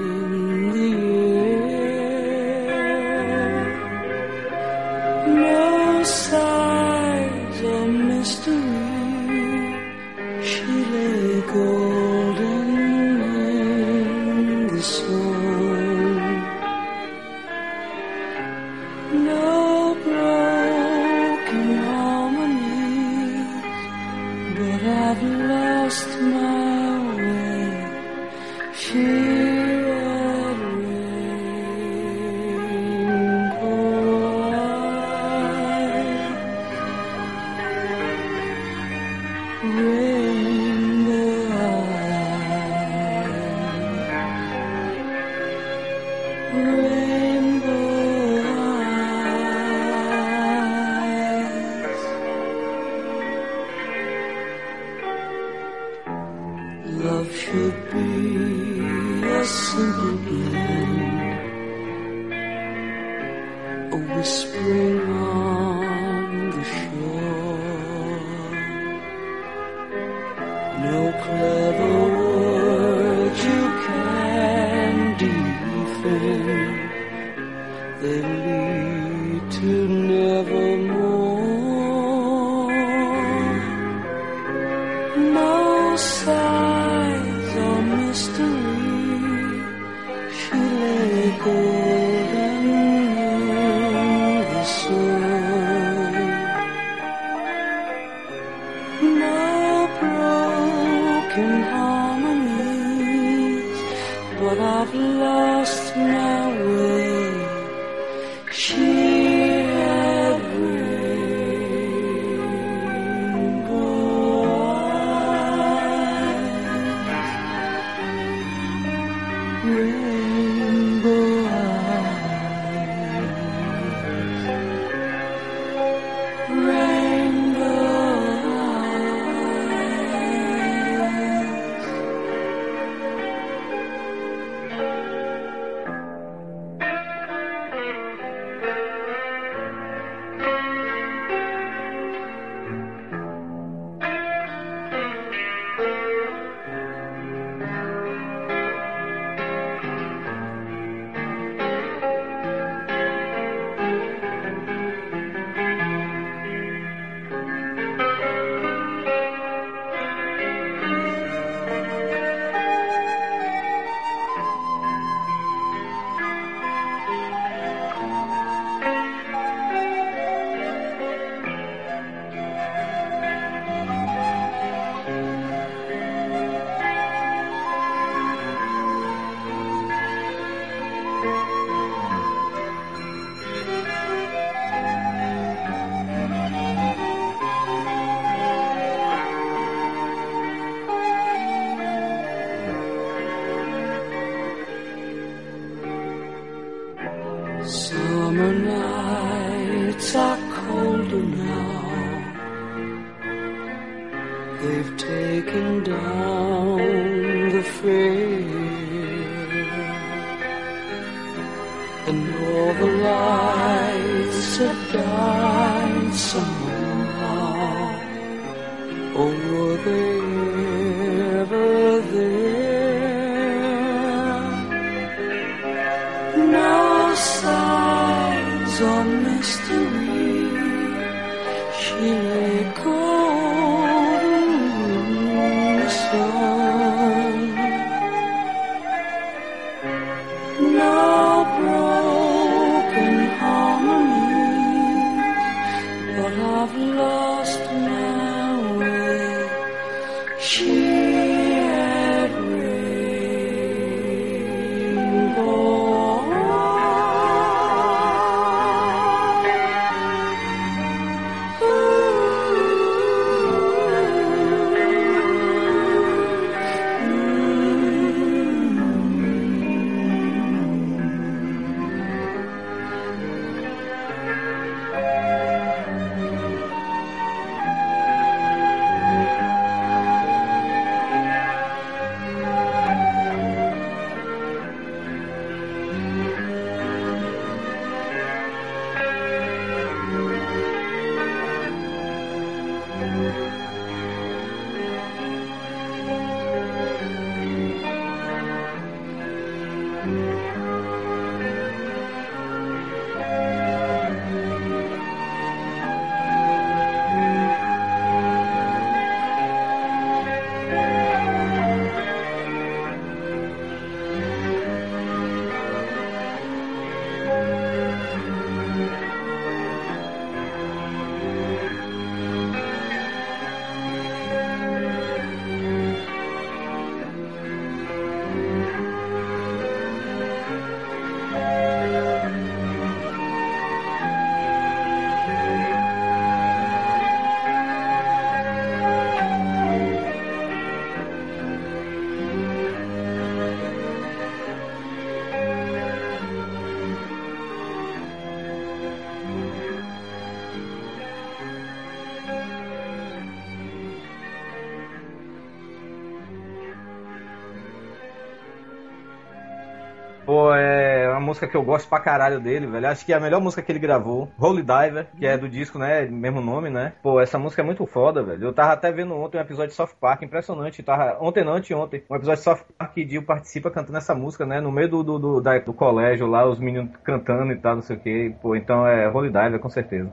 Música 361.34 361.48
que 361.48 361.56
eu 361.56 361.64
gosto 361.64 361.88
pra 361.88 361.98
caralho 361.98 362.40
dele, 362.40 362.66
velho. 362.66 362.86
Acho 362.86 363.04
que 363.04 363.12
é 363.12 363.16
a 363.16 363.20
melhor 363.20 363.40
música 363.40 363.60
que 363.60 363.72
ele 363.72 363.80
gravou. 363.80 364.30
Holy 364.38 364.62
Diver, 364.62 365.08
que 365.18 365.26
é 365.26 365.36
do 365.36 365.48
disco, 365.48 365.78
né? 365.78 366.06
Mesmo 366.06 366.40
nome, 366.40 366.70
né? 366.70 366.92
Pô, 367.02 367.20
essa 367.20 367.38
música 367.38 367.60
é 367.60 367.64
muito 367.64 367.84
foda, 367.86 368.22
velho. 368.22 368.44
Eu 368.44 368.52
tava 368.52 368.72
até 368.72 368.92
vendo 368.92 369.14
ontem 369.14 369.38
um 369.38 369.40
episódio 369.40 369.70
de 369.70 369.74
South 369.74 369.96
Park, 370.00 370.22
impressionante. 370.22 370.82
Tava, 370.82 371.18
ontem 371.20 371.44
não, 371.44 371.54
ontem, 371.54 372.04
um 372.08 372.14
episódio 372.14 372.38
de 372.38 372.44
South 372.44 372.64
Park 372.78 372.94
que 372.94 373.04
Dio 373.04 373.24
participa 373.24 373.70
cantando 373.70 373.98
essa 373.98 374.14
música, 374.14 374.46
né? 374.46 374.60
No 374.60 374.70
meio 374.70 374.88
do, 374.88 375.02
do, 375.02 375.18
do, 375.18 375.40
da, 375.40 375.58
do 375.58 375.74
colégio 375.74 376.26
lá, 376.28 376.46
os 376.46 376.60
meninos 376.60 376.96
cantando 377.02 377.52
e 377.52 377.56
tal, 377.56 377.74
não 377.74 377.82
sei 377.82 377.96
o 377.96 378.00
que. 378.00 378.34
Pô, 378.40 378.54
então 378.54 378.86
é 378.86 379.08
Holy 379.08 379.28
Diver, 379.28 379.58
com 379.58 379.68
certeza. 379.68 380.12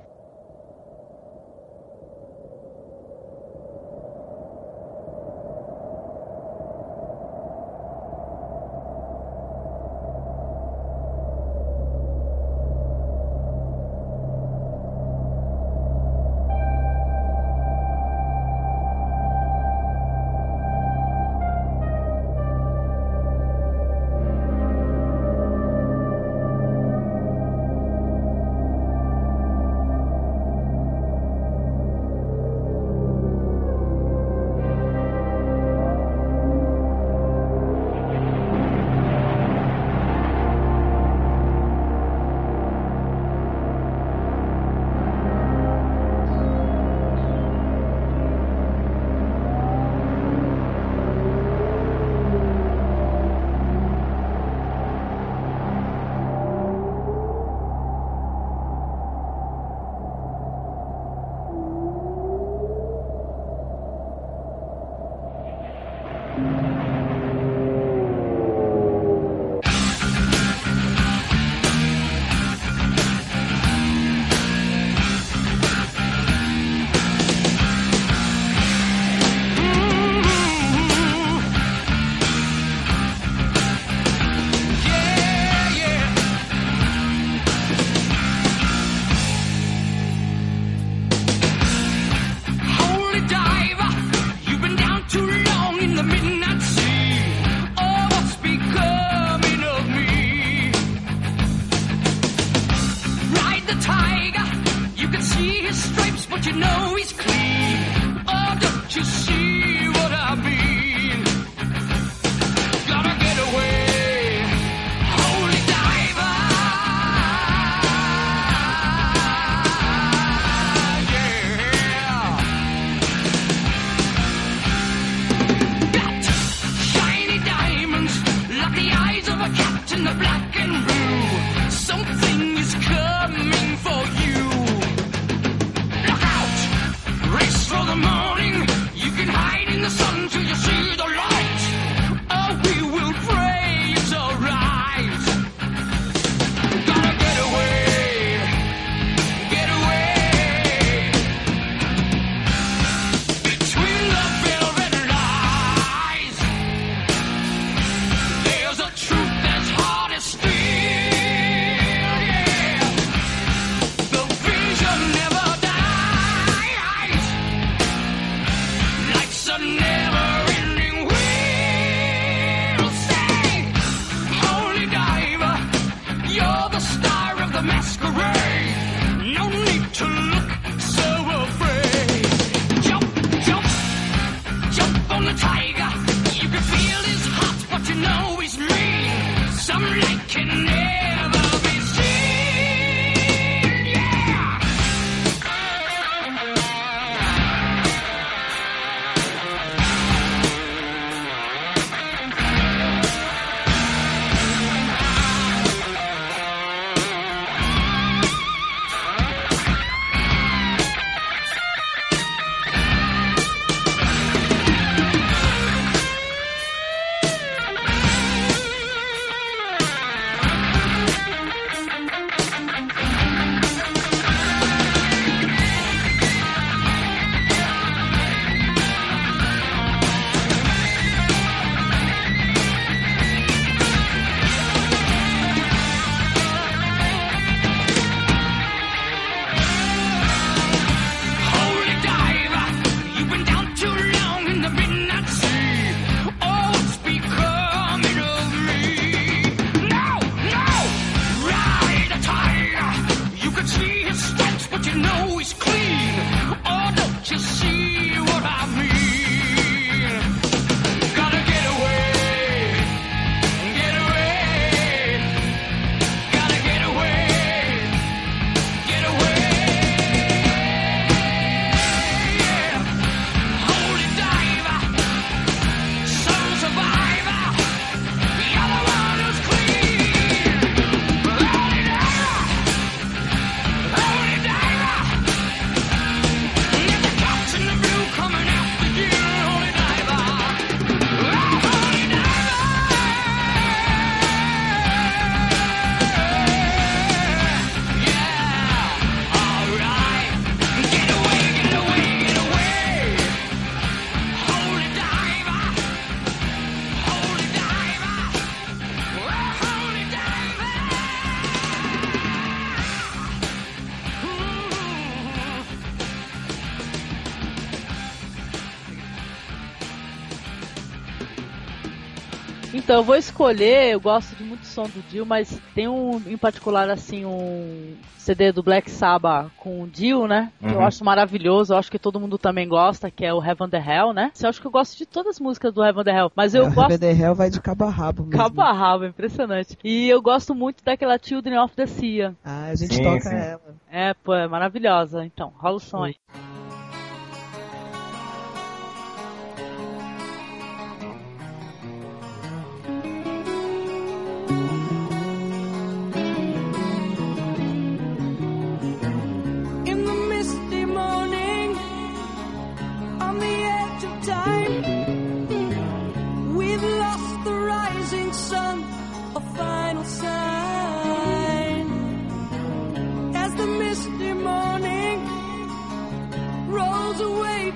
Eu 323.01 323.05
vou 323.05 323.15
escolher, 323.15 323.93
eu 323.93 323.99
gosto 323.99 324.35
de 324.35 324.43
muito 324.43 324.67
som 324.67 324.83
do 324.83 325.01
Dio, 325.01 325.25
mas 325.25 325.59
tem 325.73 325.87
um, 325.87 326.21
em 326.27 326.37
particular, 326.37 326.87
assim, 326.89 327.25
um 327.25 327.95
CD 328.15 328.51
do 328.51 328.61
Black 328.61 328.91
Sabbath 328.91 329.49
com 329.57 329.81
o 329.81 329.87
Dio, 329.87 330.27
né? 330.27 330.51
Que 330.59 330.67
eu 330.67 330.73
Uhum. 330.79 330.85
acho 330.85 331.03
maravilhoso, 331.03 331.73
eu 331.73 331.77
acho 331.77 331.89
que 331.89 331.97
todo 331.97 332.19
mundo 332.19 332.37
também 332.37 332.67
gosta, 332.67 333.09
que 333.09 333.25
é 333.25 333.33
o 333.33 333.43
Heaven 333.43 333.69
the 333.69 333.79
Hell, 333.83 334.13
né? 334.13 334.31
Eu 334.39 334.49
acho 334.49 334.61
que 334.61 334.67
eu 334.67 334.71
gosto 334.71 334.95
de 334.97 335.07
todas 335.07 335.31
as 335.35 335.39
músicas 335.39 335.73
do 335.73 335.83
Heaven 335.83 336.03
the 336.03 336.11
Hell, 336.15 336.31
mas 336.35 336.53
eu 336.53 336.67
a 336.67 336.69
gosto... 336.69 336.91
Heaven 336.91 337.09
and 337.09 337.17
Hell 337.25 337.35
vai 337.35 337.49
de 337.49 337.59
cabo 337.59 337.85
a 337.85 337.89
rabo 337.89 338.23
mesmo. 338.23 338.37
Cabo 338.37 338.61
a 338.61 338.71
rabo, 338.71 339.05
impressionante. 339.05 339.75
E 339.83 340.07
eu 340.07 340.21
gosto 340.21 340.53
muito 340.53 340.83
daquela 340.83 341.17
Children 341.19 341.57
of 341.57 341.75
the 341.75 341.87
Sea. 341.87 342.35
Ah, 342.45 342.65
a 342.67 342.75
gente 342.75 342.93
Sim, 342.93 343.03
toca 343.03 343.21
sim. 343.21 343.35
ela. 343.35 343.61
É, 343.91 344.13
pô, 344.13 344.35
é 344.35 344.47
maravilhosa. 344.47 345.25
Então, 345.25 345.51
rola 345.57 345.77
o 345.77 345.79
som 345.79 346.03
aí. 346.03 346.15
in 346.35 346.60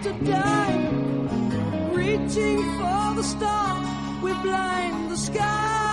to 0.06 0.14
die 0.24 0.78
reaching 1.92 2.62
for 2.78 3.16
the 3.16 3.24
stars 3.24 3.88
we 4.22 4.32
blind 4.44 5.10
the 5.10 5.18
sky 5.18 5.85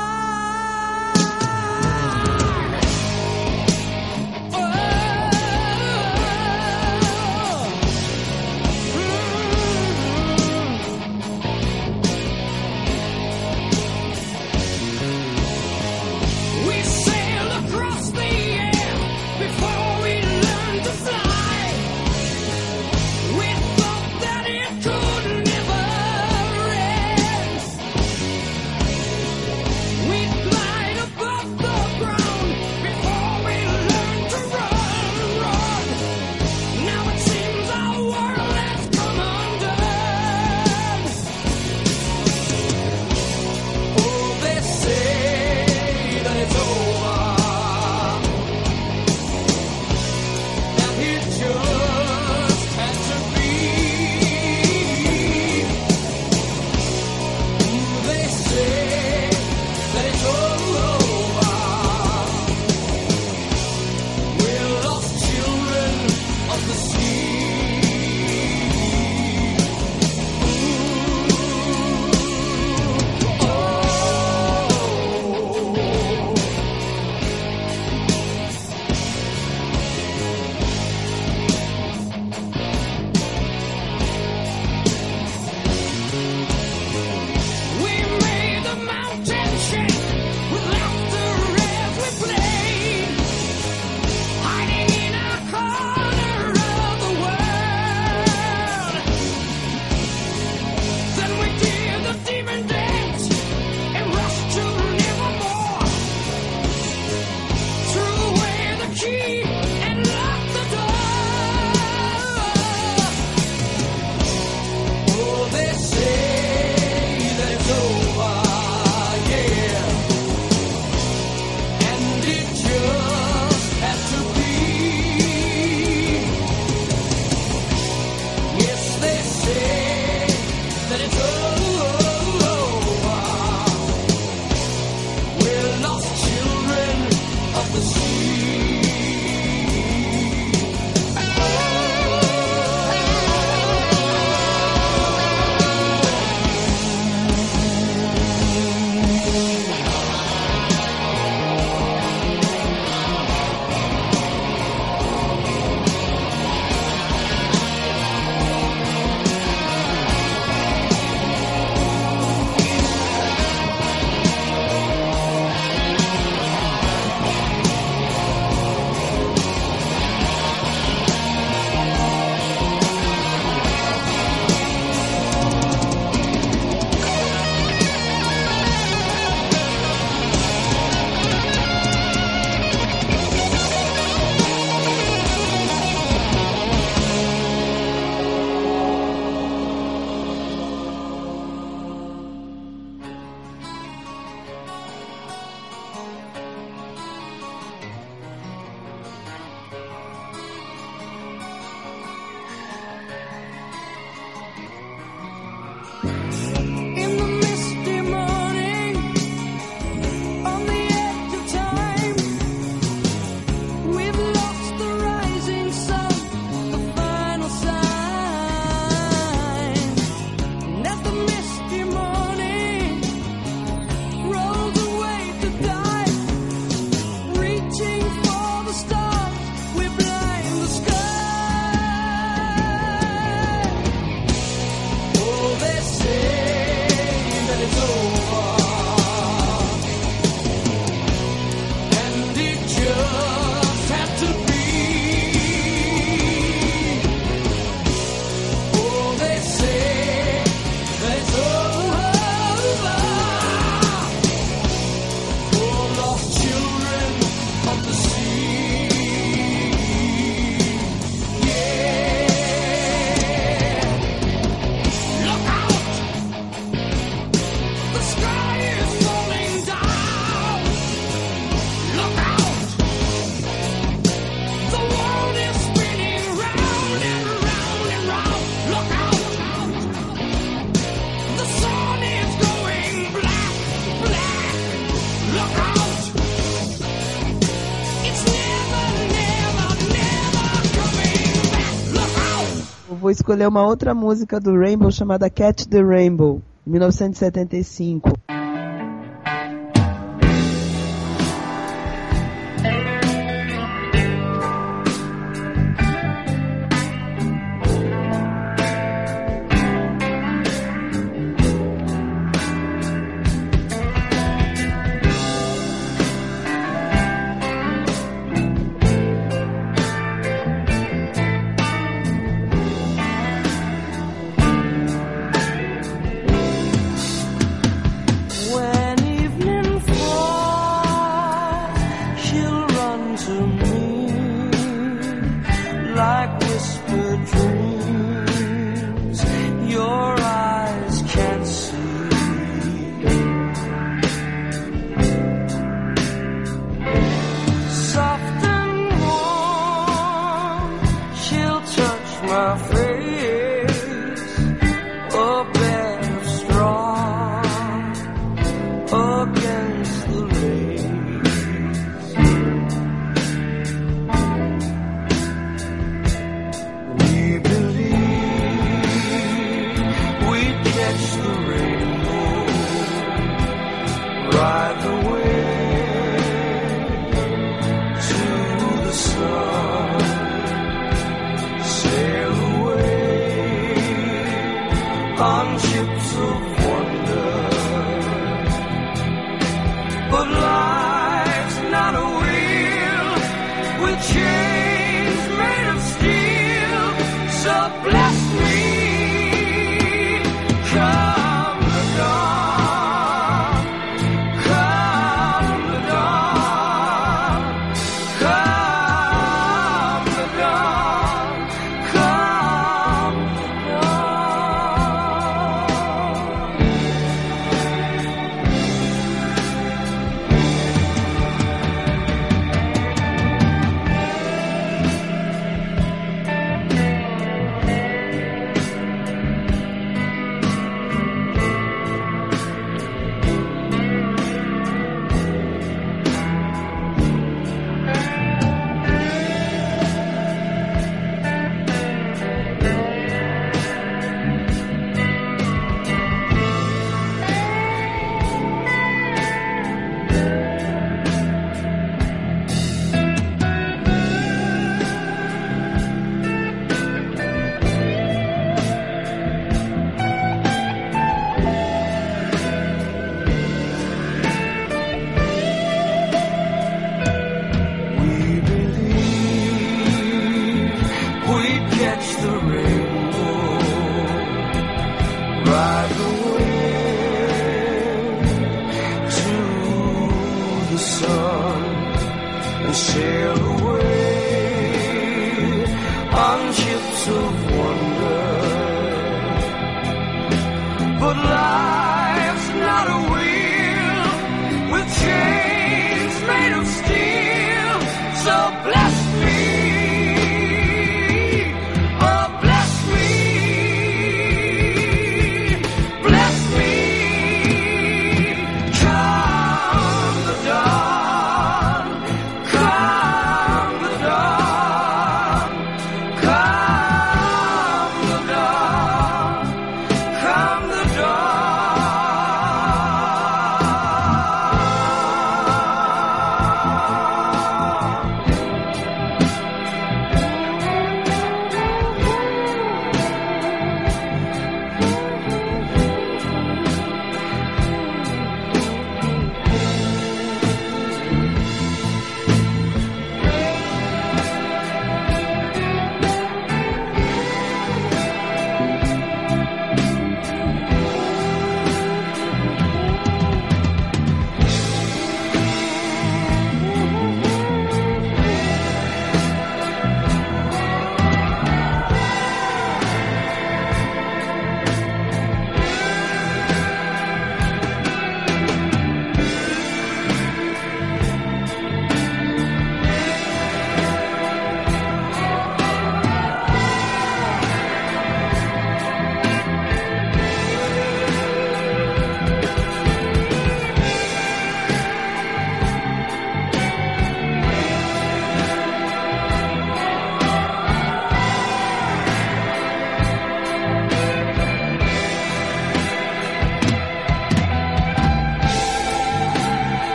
escolheu 293.33 293.49
uma 293.49 293.67
outra 293.67 293.95
música 293.95 294.39
do 294.39 294.55
Rainbow 294.59 294.93
chamada 294.93 295.31
Catch 295.31 295.65
the 295.65 295.83
Rainbow, 295.83 296.43
1975. 296.67 298.22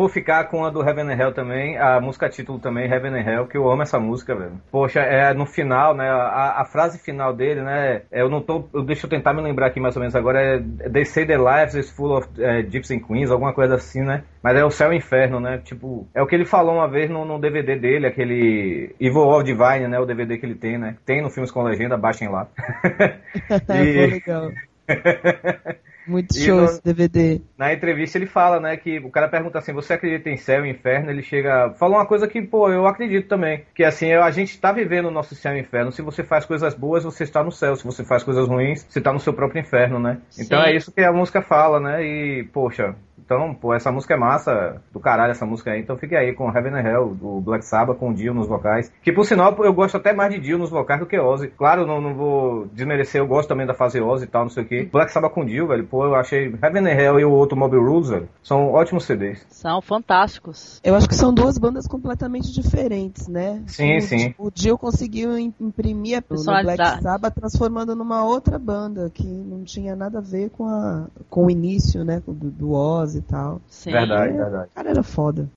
Vou 0.00 0.08
ficar 0.08 0.44
com 0.44 0.64
a 0.64 0.70
do 0.70 0.80
Heaven 0.80 1.12
and 1.12 1.20
Hell 1.20 1.32
também, 1.32 1.76
a 1.76 2.00
música 2.00 2.26
título 2.30 2.58
também, 2.58 2.90
Heaven 2.90 3.12
and 3.12 3.30
Hell, 3.30 3.46
que 3.46 3.56
eu 3.58 3.70
amo 3.70 3.82
essa 3.82 4.00
música, 4.00 4.34
velho. 4.34 4.58
Poxa, 4.70 5.00
é 5.00 5.34
no 5.34 5.44
final, 5.44 5.94
né, 5.94 6.08
a, 6.08 6.62
a 6.62 6.64
frase 6.64 6.98
final 6.98 7.34
dele, 7.34 7.60
né, 7.60 8.00
eu 8.10 8.30
não 8.30 8.40
tô, 8.40 8.66
eu, 8.72 8.82
deixa 8.82 9.04
eu 9.04 9.10
tentar 9.10 9.34
me 9.34 9.42
lembrar 9.42 9.66
aqui 9.66 9.78
mais 9.78 9.94
ou 9.94 10.00
menos 10.00 10.16
agora, 10.16 10.40
é 10.40 10.88
They 10.88 11.04
say 11.04 11.26
their 11.26 11.40
lives 11.40 11.74
is 11.74 11.90
full 11.90 12.16
of 12.16 12.28
é, 12.38 12.62
gypsy 12.62 12.98
queens, 12.98 13.30
alguma 13.30 13.52
coisa 13.52 13.74
assim, 13.74 14.00
né, 14.00 14.24
mas 14.42 14.56
é 14.56 14.64
o 14.64 14.70
céu 14.70 14.90
e 14.90 14.96
o 14.96 14.98
inferno, 14.98 15.38
né, 15.38 15.58
tipo, 15.62 16.08
é 16.14 16.22
o 16.22 16.26
que 16.26 16.34
ele 16.34 16.46
falou 16.46 16.76
uma 16.76 16.88
vez 16.88 17.10
no, 17.10 17.26
no 17.26 17.38
DVD 17.38 17.76
dele, 17.76 18.06
aquele 18.06 18.94
Evil 18.98 19.28
of 19.28 19.44
Divine, 19.44 19.86
né, 19.86 20.00
o 20.00 20.06
DVD 20.06 20.38
que 20.38 20.46
ele 20.46 20.54
tem, 20.54 20.78
né, 20.78 20.96
tem 21.04 21.20
no 21.20 21.28
Filmes 21.28 21.50
com 21.50 21.62
Legenda, 21.62 21.98
baixem 21.98 22.28
lá. 22.28 22.48
e... 23.68 24.06
legal. 24.06 24.50
Muito 26.10 26.36
show 26.36 26.56
no, 26.56 26.64
esse 26.64 26.82
DVD. 26.82 27.40
Na 27.56 27.72
entrevista 27.72 28.18
ele 28.18 28.26
fala, 28.26 28.58
né, 28.58 28.76
que 28.76 28.98
o 28.98 29.10
cara 29.10 29.28
pergunta 29.28 29.58
assim, 29.58 29.72
você 29.72 29.92
acredita 29.92 30.28
em 30.28 30.36
céu 30.36 30.66
e 30.66 30.70
inferno? 30.70 31.10
Ele 31.10 31.22
chega, 31.22 31.72
fala 31.78 31.98
uma 31.98 32.06
coisa 32.06 32.26
que, 32.26 32.42
pô, 32.42 32.68
eu 32.68 32.86
acredito 32.86 33.28
também, 33.28 33.64
que 33.74 33.84
assim, 33.84 34.12
a 34.12 34.30
gente 34.32 34.60
tá 34.60 34.72
vivendo 34.72 35.06
o 35.06 35.10
nosso 35.10 35.36
céu 35.36 35.56
e 35.56 35.60
inferno. 35.60 35.92
Se 35.92 36.02
você 36.02 36.24
faz 36.24 36.44
coisas 36.44 36.74
boas, 36.74 37.04
você 37.04 37.22
está 37.22 37.44
no 37.44 37.52
céu. 37.52 37.76
Se 37.76 37.84
você 37.84 38.04
faz 38.04 38.24
coisas 38.24 38.48
ruins, 38.48 38.84
você 38.88 38.98
está 38.98 39.12
no 39.12 39.20
seu 39.20 39.32
próprio 39.32 39.60
inferno, 39.60 40.00
né? 40.00 40.20
Sim. 40.30 40.42
Então 40.42 40.60
é 40.60 40.74
isso 40.74 40.90
que 40.90 41.00
a 41.00 41.12
música 41.12 41.40
fala, 41.40 41.78
né? 41.78 42.04
E, 42.04 42.44
poxa, 42.52 42.96
então, 43.30 43.54
pô, 43.54 43.72
essa 43.72 43.92
música 43.92 44.14
é 44.14 44.16
massa, 44.16 44.82
do 44.92 44.98
caralho 44.98 45.30
essa 45.30 45.46
música 45.46 45.70
aí. 45.70 45.80
Então 45.80 45.96
fique 45.96 46.16
aí 46.16 46.34
com 46.34 46.50
Heaven 46.50 46.74
and 46.74 46.88
Hell, 46.88 47.14
do 47.14 47.40
Black 47.40 47.64
Sabbath, 47.64 47.96
com 47.96 48.10
o 48.10 48.14
Dio 48.14 48.34
nos 48.34 48.48
vocais. 48.48 48.92
Que 49.04 49.12
por 49.12 49.24
sinal, 49.24 49.56
eu 49.64 49.72
gosto 49.72 49.96
até 49.96 50.12
mais 50.12 50.34
de 50.34 50.40
Dio 50.40 50.58
nos 50.58 50.68
vocais 50.68 50.98
do 50.98 51.06
que 51.06 51.16
Ozzy. 51.16 51.46
Claro, 51.46 51.86
não, 51.86 52.00
não 52.00 52.12
vou 52.12 52.66
desmerecer, 52.72 53.20
eu 53.20 53.28
gosto 53.28 53.48
também 53.48 53.68
da 53.68 53.72
fase 53.72 54.00
Ozzy 54.00 54.24
e 54.24 54.26
tal, 54.26 54.42
não 54.42 54.50
sei 54.50 54.64
o 54.64 54.66
que. 54.66 54.82
Black 54.86 55.12
Sabbath 55.12 55.32
com 55.32 55.44
Dio, 55.44 55.68
velho, 55.68 55.86
pô, 55.86 56.06
eu 56.06 56.16
achei 56.16 56.52
Heaven 56.60 56.88
and 56.88 57.00
Hell 57.00 57.20
e 57.20 57.24
o 57.24 57.30
outro 57.30 57.56
Mobile 57.56 57.80
Rules, 57.80 58.08
velho, 58.08 58.28
são 58.42 58.72
ótimos 58.72 59.04
CDs. 59.04 59.46
São 59.48 59.80
fantásticos. 59.80 60.80
Eu 60.82 60.96
acho 60.96 61.08
que 61.08 61.14
são 61.14 61.32
duas 61.32 61.56
bandas 61.56 61.86
completamente 61.86 62.52
diferentes, 62.52 63.28
né? 63.28 63.62
Sim, 63.68 63.98
o, 63.98 64.00
sim. 64.00 64.34
O 64.36 64.50
Dio 64.50 64.76
conseguiu 64.76 65.38
imprimir 65.38 66.18
a 66.18 66.34
no 66.34 66.62
Black 66.64 67.00
Sabbath 67.00 67.34
transformando 67.36 67.94
numa 67.94 68.24
outra 68.24 68.58
banda 68.58 69.08
que 69.08 69.24
não 69.24 69.62
tinha 69.62 69.94
nada 69.94 70.18
a 70.18 70.20
ver 70.20 70.50
com, 70.50 70.66
a, 70.66 71.06
com 71.28 71.46
o 71.46 71.50
início, 71.50 72.04
né, 72.04 72.20
do, 72.26 72.50
do 72.50 72.72
Ozzy 72.72 73.19
e 73.20 73.22
tal. 73.22 73.60
Sim. 73.68 73.92
Verdade, 73.92 74.32
verdade. 74.32 74.68
O 74.70 74.74
cara 74.74 74.90
era 74.90 75.02
foda. 75.02 75.48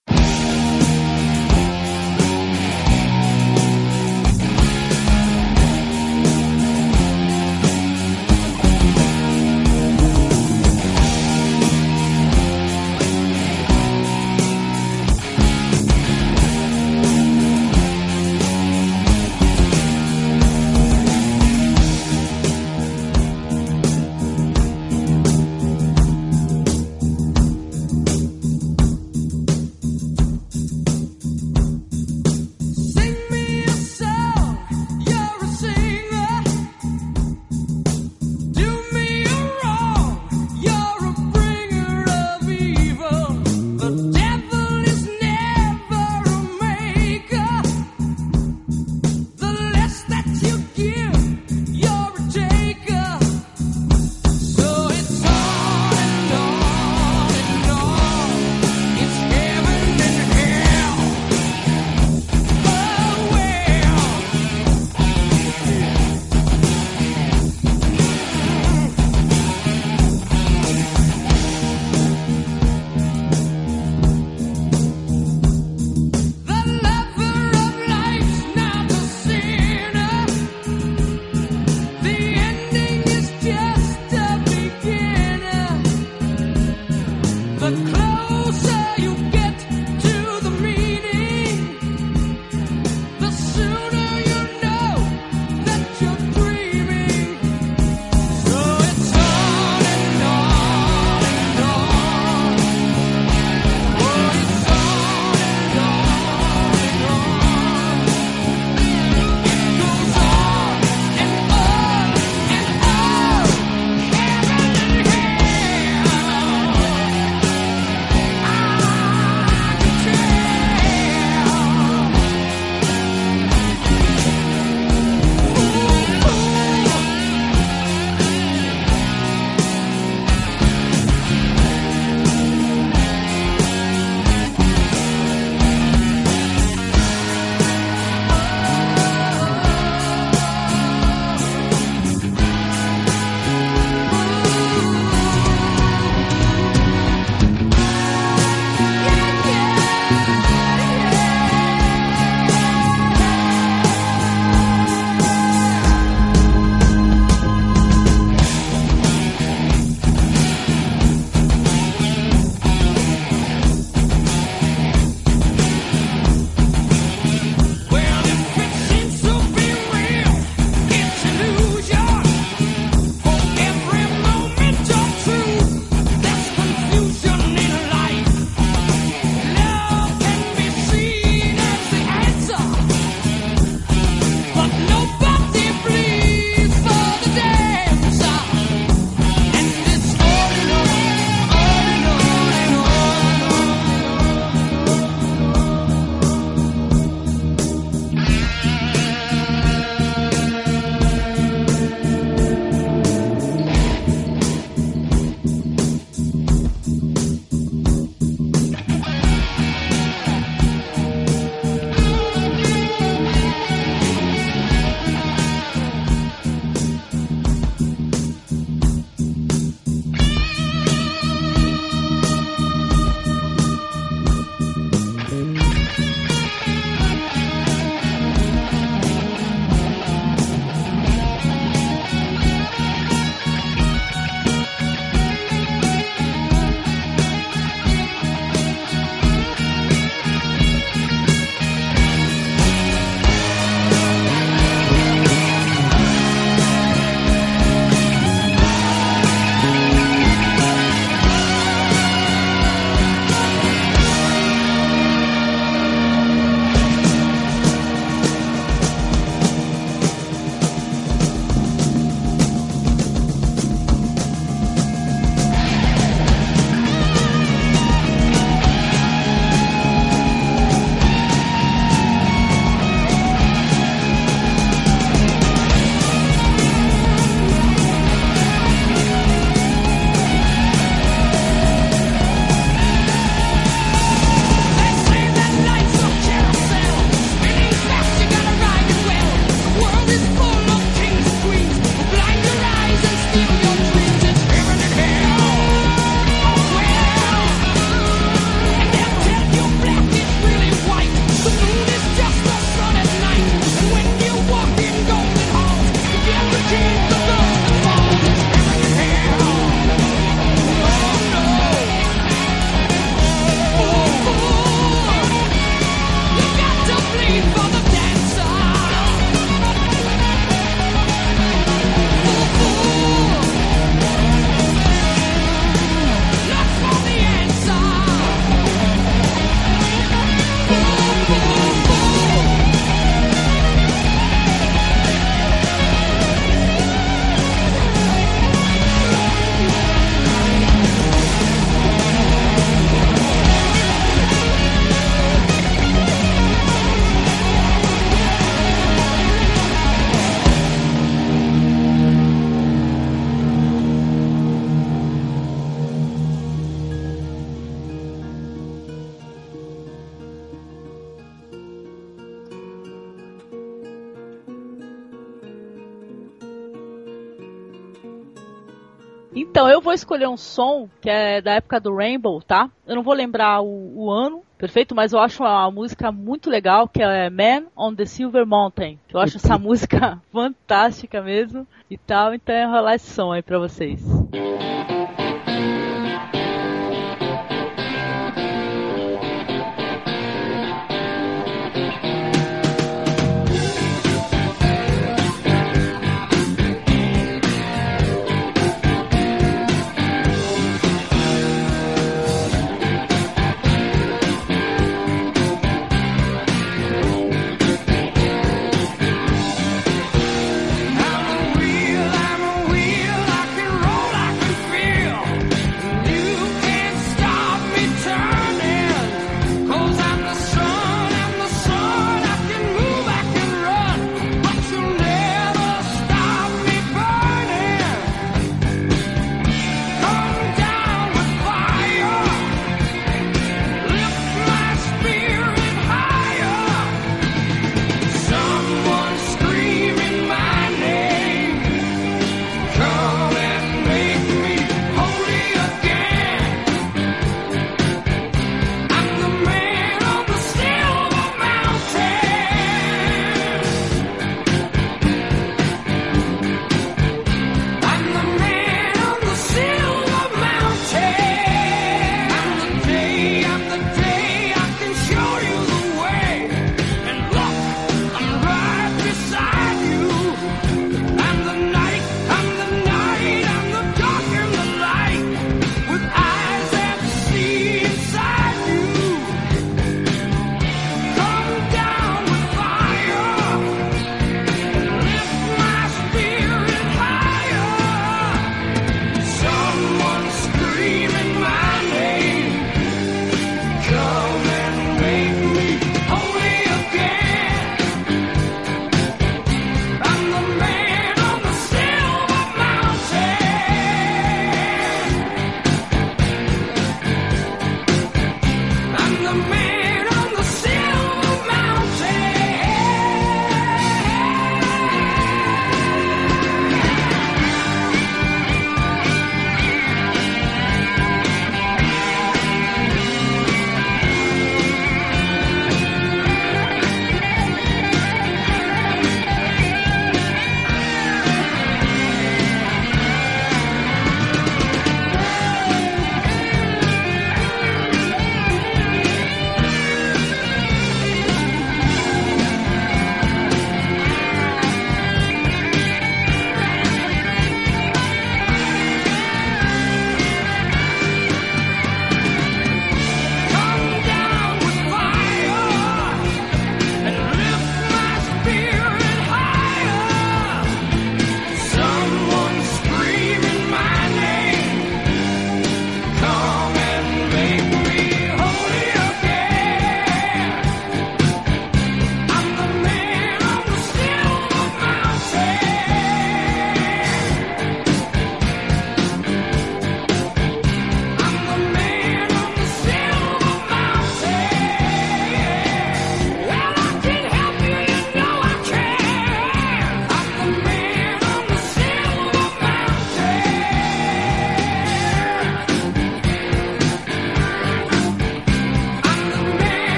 escolher 370.14 370.28
um 370.28 370.38
som 370.38 370.88
que 371.02 371.10
é 371.10 371.42
da 371.42 371.54
época 371.54 371.80
do 371.80 371.96
Rainbow, 371.96 372.42
tá? 372.42 372.70
Eu 372.86 372.96
não 372.96 373.04
vou 373.04 373.14
lembrar 373.14 373.62
o, 373.62 373.94
o 373.96 374.12
ano, 374.12 374.44
perfeito, 374.58 374.94
mas 374.94 375.12
eu 375.12 375.20
acho 375.20 375.44
uma 375.44 375.72
música 375.72 376.12
muito 376.12 376.50
legal, 376.50 376.88
que 376.88 377.02
é 377.02 377.30
Man 377.30 377.68
on 377.76 377.96
the 377.96 378.06
Silver 378.06 378.46
Mountain. 378.46 379.00
Eu 379.12 379.20
acho 379.20 379.38
essa 379.38 379.58
música 379.58 380.22
fantástica 380.32 381.22
mesmo 381.22 381.68
e 381.90 381.98
tal, 381.98 382.34
então 382.34 382.54
é 382.54 382.66
rolar 382.66 382.96
esse 382.96 383.10
som 383.12 383.32
aí 383.32 383.42
pra 383.42 383.58
vocês. 383.58 384.02
Música 384.04 384.93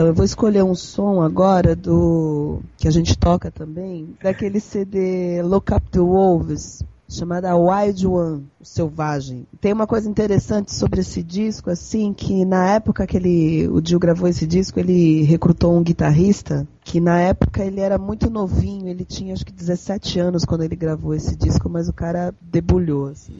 Então 0.00 0.08
eu 0.08 0.14
vou 0.14 0.24
escolher 0.24 0.64
um 0.64 0.74
som 0.74 1.20
agora 1.20 1.76
do 1.76 2.60
que 2.78 2.88
a 2.88 2.90
gente 2.90 3.18
toca 3.18 3.50
também, 3.50 4.16
daquele 4.22 4.58
CD 4.58 5.42
Look 5.42 5.70
Up 5.74 5.90
the 5.90 6.00
Wolves, 6.00 6.82
chamada 7.06 7.54
Wild 7.54 8.06
One, 8.06 8.46
o 8.58 8.64
Selvagem. 8.64 9.46
Tem 9.60 9.74
uma 9.74 9.86
coisa 9.86 10.08
interessante 10.08 10.74
sobre 10.74 11.02
esse 11.02 11.22
disco, 11.22 11.68
assim, 11.68 12.14
que 12.14 12.46
na 12.46 12.76
época 12.76 13.06
que 13.06 13.14
ele, 13.14 13.68
o 13.68 13.78
Dio 13.78 13.98
gravou 13.98 14.26
esse 14.26 14.46
disco, 14.46 14.80
ele 14.80 15.22
recrutou 15.24 15.76
um 15.76 15.82
guitarrista, 15.82 16.66
que 16.82 16.98
na 16.98 17.20
época 17.20 17.62
ele 17.62 17.80
era 17.80 17.98
muito 17.98 18.30
novinho, 18.30 18.88
ele 18.88 19.04
tinha 19.04 19.34
acho 19.34 19.44
que 19.44 19.52
17 19.52 20.18
anos 20.18 20.46
quando 20.46 20.64
ele 20.64 20.76
gravou 20.76 21.12
esse 21.12 21.36
disco, 21.36 21.68
mas 21.68 21.90
o 21.90 21.92
cara 21.92 22.34
debulhou, 22.40 23.08
assim. 23.08 23.34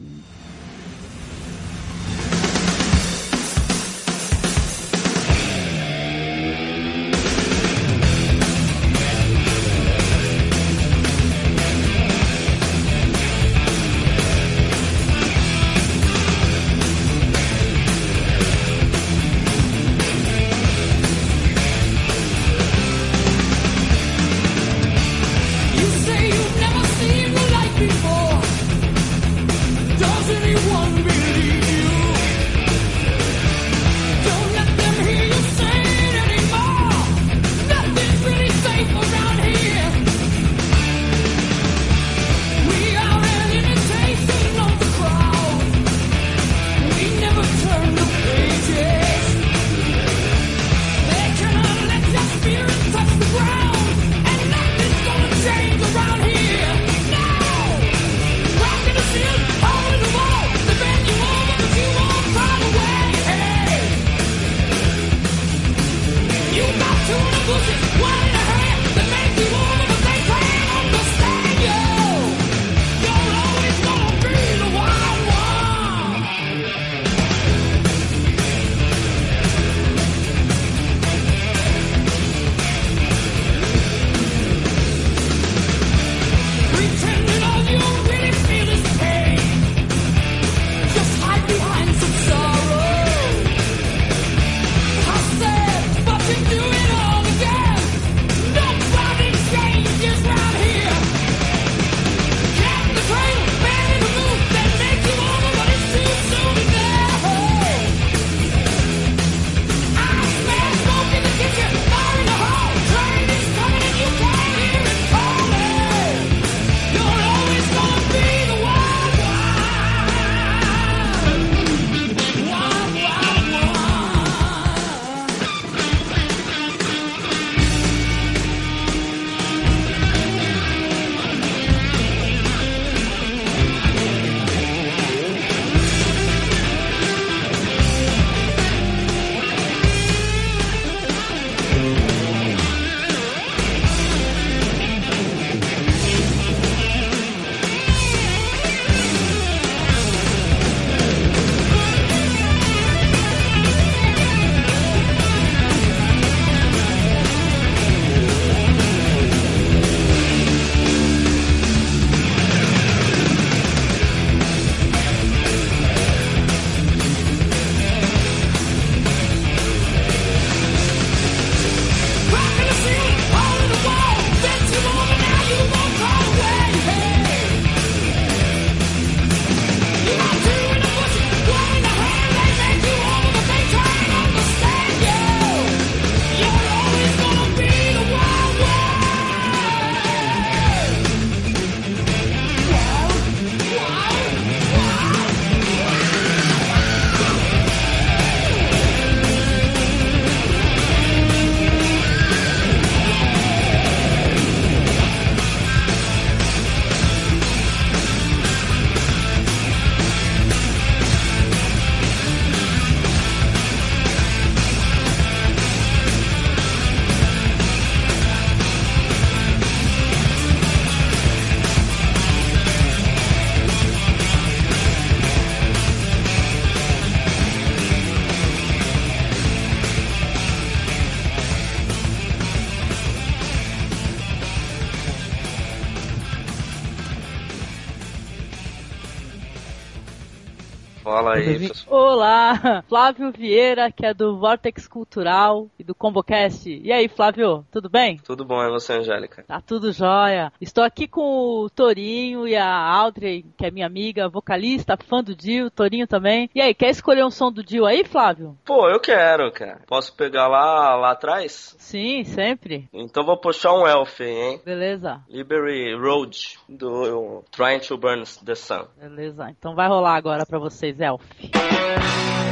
Aí, 241.41 241.55
Inclusive- 241.55 241.69
pessoal. 241.73 242.01
Olá, 242.13 242.83
Flávio 242.89 243.31
Vieira, 243.31 243.91
que 243.91 244.05
é 244.05 244.13
do 244.13 244.37
Vortex 244.37 244.87
Cultural 244.87 245.67
e 245.81 245.83
do 245.83 245.95
ComboCast. 245.95 246.69
E 246.83 246.91
aí, 246.91 247.07
Flávio, 247.07 247.65
tudo 247.71 247.89
bem? 247.89 248.17
Tudo 248.23 248.45
bom, 248.45 248.61
é 248.61 248.69
você, 248.69 248.93
Angélica? 248.93 249.43
Tá 249.47 249.59
tudo 249.59 249.91
jóia. 249.91 250.53
Estou 250.61 250.83
aqui 250.83 251.07
com 251.07 251.63
o 251.63 251.69
Torinho 251.69 252.47
e 252.47 252.55
a 252.55 252.69
Audrey, 252.71 253.43
que 253.57 253.65
é 253.65 253.71
minha 253.71 253.87
amiga, 253.87 254.29
vocalista, 254.29 254.95
fã 254.97 255.23
do 255.23 255.35
Dio, 255.35 255.71
Torinho 255.71 256.07
também. 256.07 256.49
E 256.53 256.61
aí, 256.61 256.73
quer 256.73 256.89
escolher 256.91 257.25
um 257.25 257.31
som 257.31 257.51
do 257.51 257.63
Dio 257.63 257.85
aí, 257.85 258.05
Flávio? 258.05 258.55
Pô, 258.63 258.87
eu 258.87 258.99
quero, 258.99 259.51
cara. 259.51 259.81
Posso 259.87 260.15
pegar 260.15 260.47
lá, 260.47 260.95
lá 260.95 261.11
atrás? 261.11 261.75
Sim, 261.79 262.23
sempre. 262.23 262.87
Então 262.93 263.25
vou 263.25 263.37
puxar 263.37 263.73
um 263.73 263.87
elf 263.87 264.21
hein? 264.21 264.61
Beleza, 264.63 265.21
Liberty 265.27 265.95
Road, 265.95 266.59
do 266.69 267.43
Trying 267.51 267.79
to 267.79 267.97
Burn 267.97 268.23
the 268.45 268.55
Sun. 268.55 268.85
beleza. 268.99 269.49
Então 269.49 269.73
vai 269.73 269.87
rolar 269.87 270.15
agora 270.15 270.45
pra 270.45 270.59
vocês, 270.59 270.99
Elf. 270.99 271.23
Wild, 271.41 272.50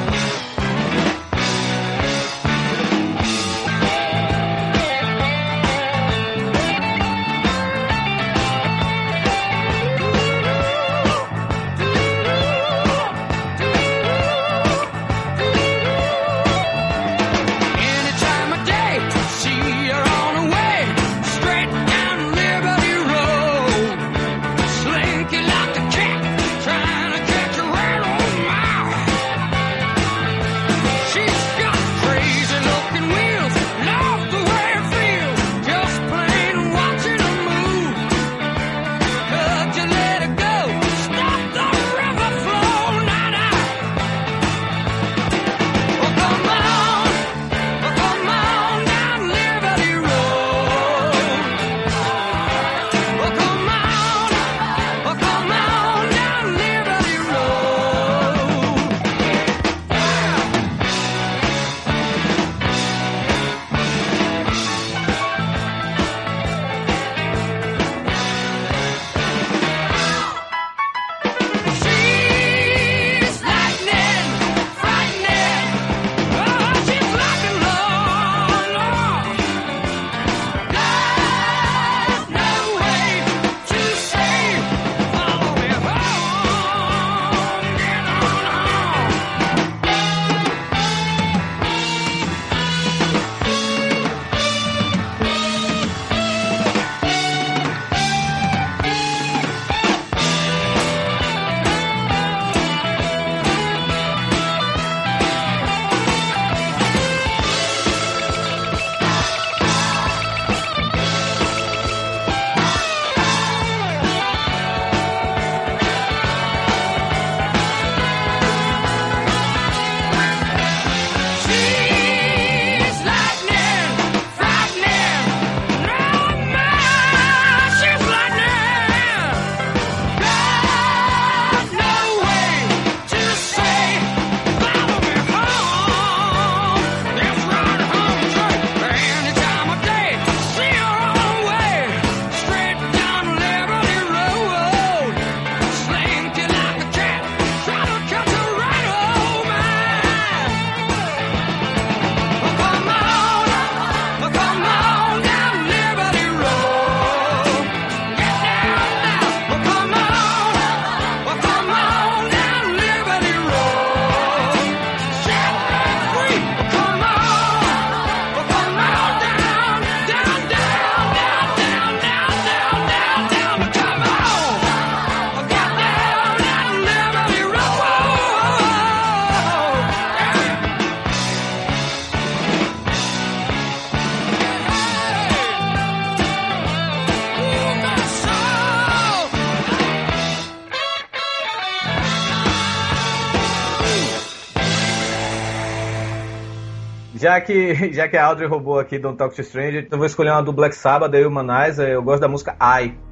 Já 197.29 197.41
que, 197.41 197.93
já 197.93 198.07
que 198.07 198.17
a 198.17 198.25
Audrey 198.25 198.47
roubou 198.47 198.79
aqui 198.79 198.97
Don't 198.97 199.15
Talk 199.15 199.35
to 199.35 199.43
Stranger, 199.43 199.83
então 199.83 199.97
eu 199.97 199.99
vou 199.99 200.07
escolher 200.07 200.31
uma 200.31 200.41
do 200.41 200.51
Black 200.51 200.75
Sabbath, 200.75 201.11
da 201.11 201.19
Humanizer. 201.19 201.87
Eu 201.87 202.01
gosto 202.01 202.21
da 202.21 202.27
música 202.27 202.57
I. 202.59 203.08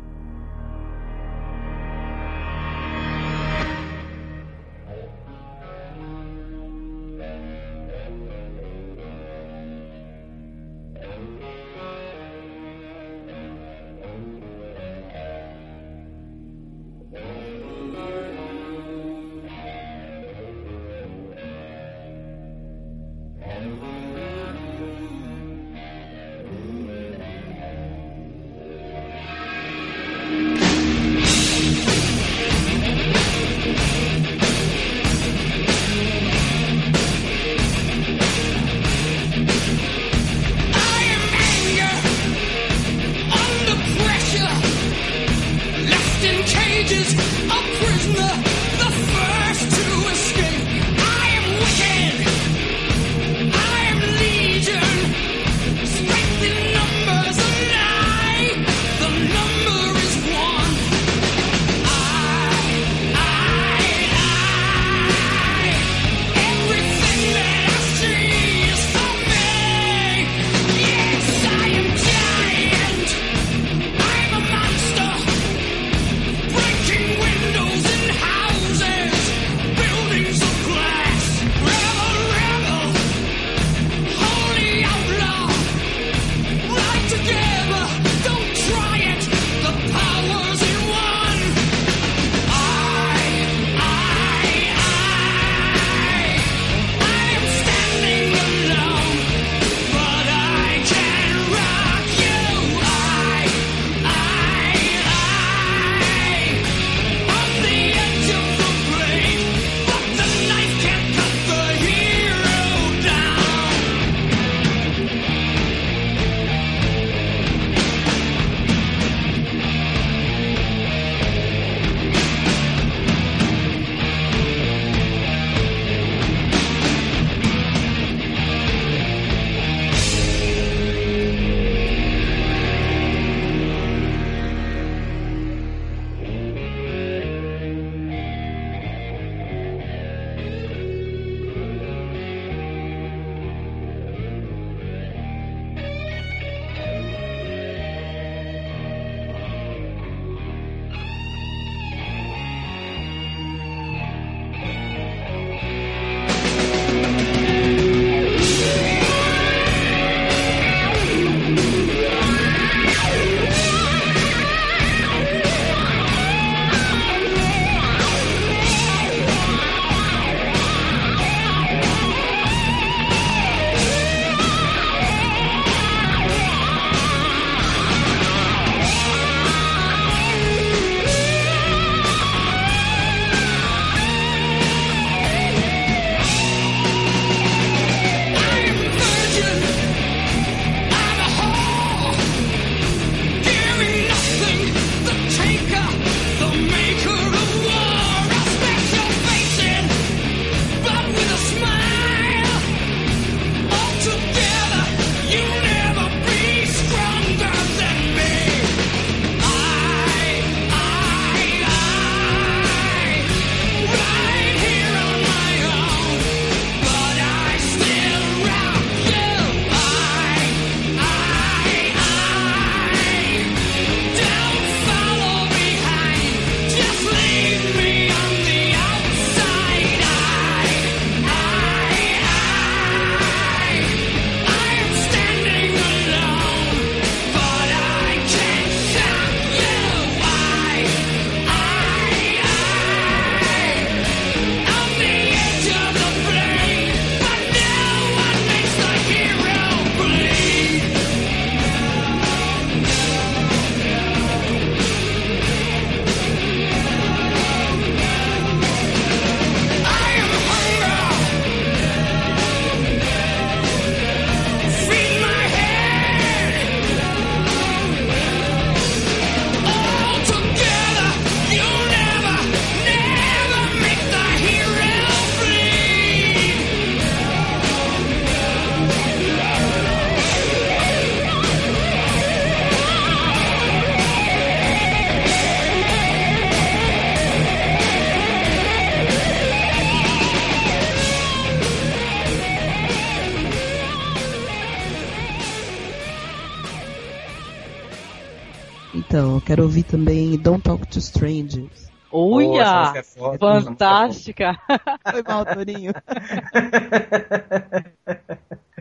quero 299.48 299.64
ouvir 299.64 299.84
também 299.84 300.38
Don't 300.38 300.62
Talk 300.62 300.86
to 300.88 301.00
Strangers. 301.00 301.89
Uia! 302.12 302.93
é 302.95 303.00
é 303.00 303.38
Fantástica! 303.38 304.58
Foi 305.10 305.24
mal, 305.24 305.45
Torinho. 305.45 305.93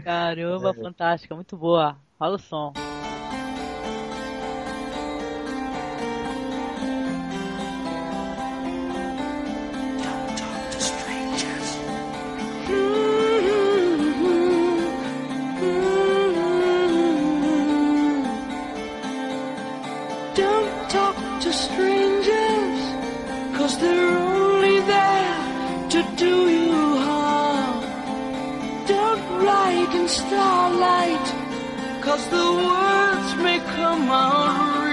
Caramba, 0.03 0.75
fantástica, 0.75 1.37
muito 1.37 1.57
boa. 1.57 1.97
Fala 2.19 2.35
o 2.35 2.39
som. 2.39 2.73
Don't 12.69 13.16
cause 23.67 23.79
they're 23.81 24.19
only 24.19 24.79
there 24.79 25.89
to 25.91 26.01
do 26.15 26.35
you 26.49 26.99
harm. 27.07 27.81
Don't 28.87 29.23
write 29.43 29.93
in 29.93 30.09
starlight, 30.09 31.27
cause 32.01 32.25
the 32.29 32.49
words 32.69 33.31
may 33.43 33.59
come 33.75 34.09
out 34.09 34.86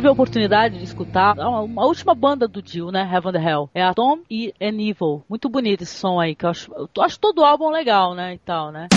tive 0.00 0.08
a 0.08 0.12
oportunidade 0.12 0.78
de 0.78 0.84
escutar 0.84 1.38
a, 1.38 1.60
uma 1.60 1.84
última 1.84 2.14
banda 2.14 2.48
do 2.48 2.62
Dio, 2.62 2.90
né? 2.90 3.02
Heaven 3.02 3.36
and 3.36 3.44
Hell. 3.46 3.70
É 3.74 3.82
Atom 3.82 4.20
e 4.30 4.54
An 4.58 4.80
Evil. 4.80 5.22
Muito 5.28 5.46
bonito 5.46 5.82
esse 5.82 5.94
som 5.94 6.18
aí, 6.18 6.34
que 6.34 6.46
eu 6.46 6.50
acho, 6.50 6.72
eu 6.72 7.02
acho 7.02 7.20
todo 7.20 7.40
o 7.40 7.44
álbum 7.44 7.68
legal, 7.68 8.14
né? 8.14 8.32
E 8.32 8.38
tal, 8.38 8.72
né? 8.72 8.88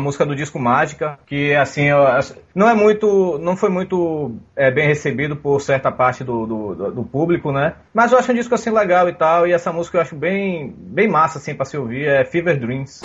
música 0.00 0.26
do 0.26 0.34
disco 0.34 0.58
Mágica, 0.58 1.18
que 1.26 1.54
assim, 1.54 1.88
não 2.54 2.68
é 2.68 2.74
muito. 2.74 3.38
não 3.38 3.56
foi 3.56 3.68
muito 3.68 4.32
é, 4.56 4.70
bem 4.70 4.86
recebido 4.86 5.36
por 5.36 5.60
certa 5.60 5.92
parte 5.92 6.24
do, 6.24 6.46
do, 6.46 6.90
do, 6.90 7.04
público, 7.04 7.52
né? 7.52 7.74
Mas 7.94 8.12
eu 8.12 8.18
acho 8.18 8.32
um 8.32 8.34
disco 8.34 8.54
assim 8.54 8.70
legal 8.70 9.08
e 9.08 9.12
tal, 9.12 9.46
e 9.46 9.52
essa 9.52 9.72
música 9.72 9.98
eu 9.98 10.02
acho 10.02 10.16
bem, 10.16 10.74
bem 10.76 11.08
massa 11.08 11.38
assim 11.38 11.54
para 11.54 11.64
se 11.64 11.76
ouvir, 11.76 12.06
é 12.06 12.24
Fever 12.24 12.58
Dreams. 12.58 13.00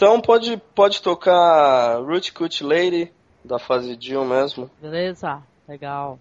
Então 0.00 0.18
pode, 0.18 0.56
pode 0.74 1.02
tocar 1.02 1.98
Root 1.98 2.32
Cut 2.32 2.64
Lady, 2.64 3.12
da 3.44 3.58
fase 3.58 3.98
Jill 4.00 4.24
mesmo. 4.24 4.70
Beleza, 4.80 5.42
legal. 5.68 6.18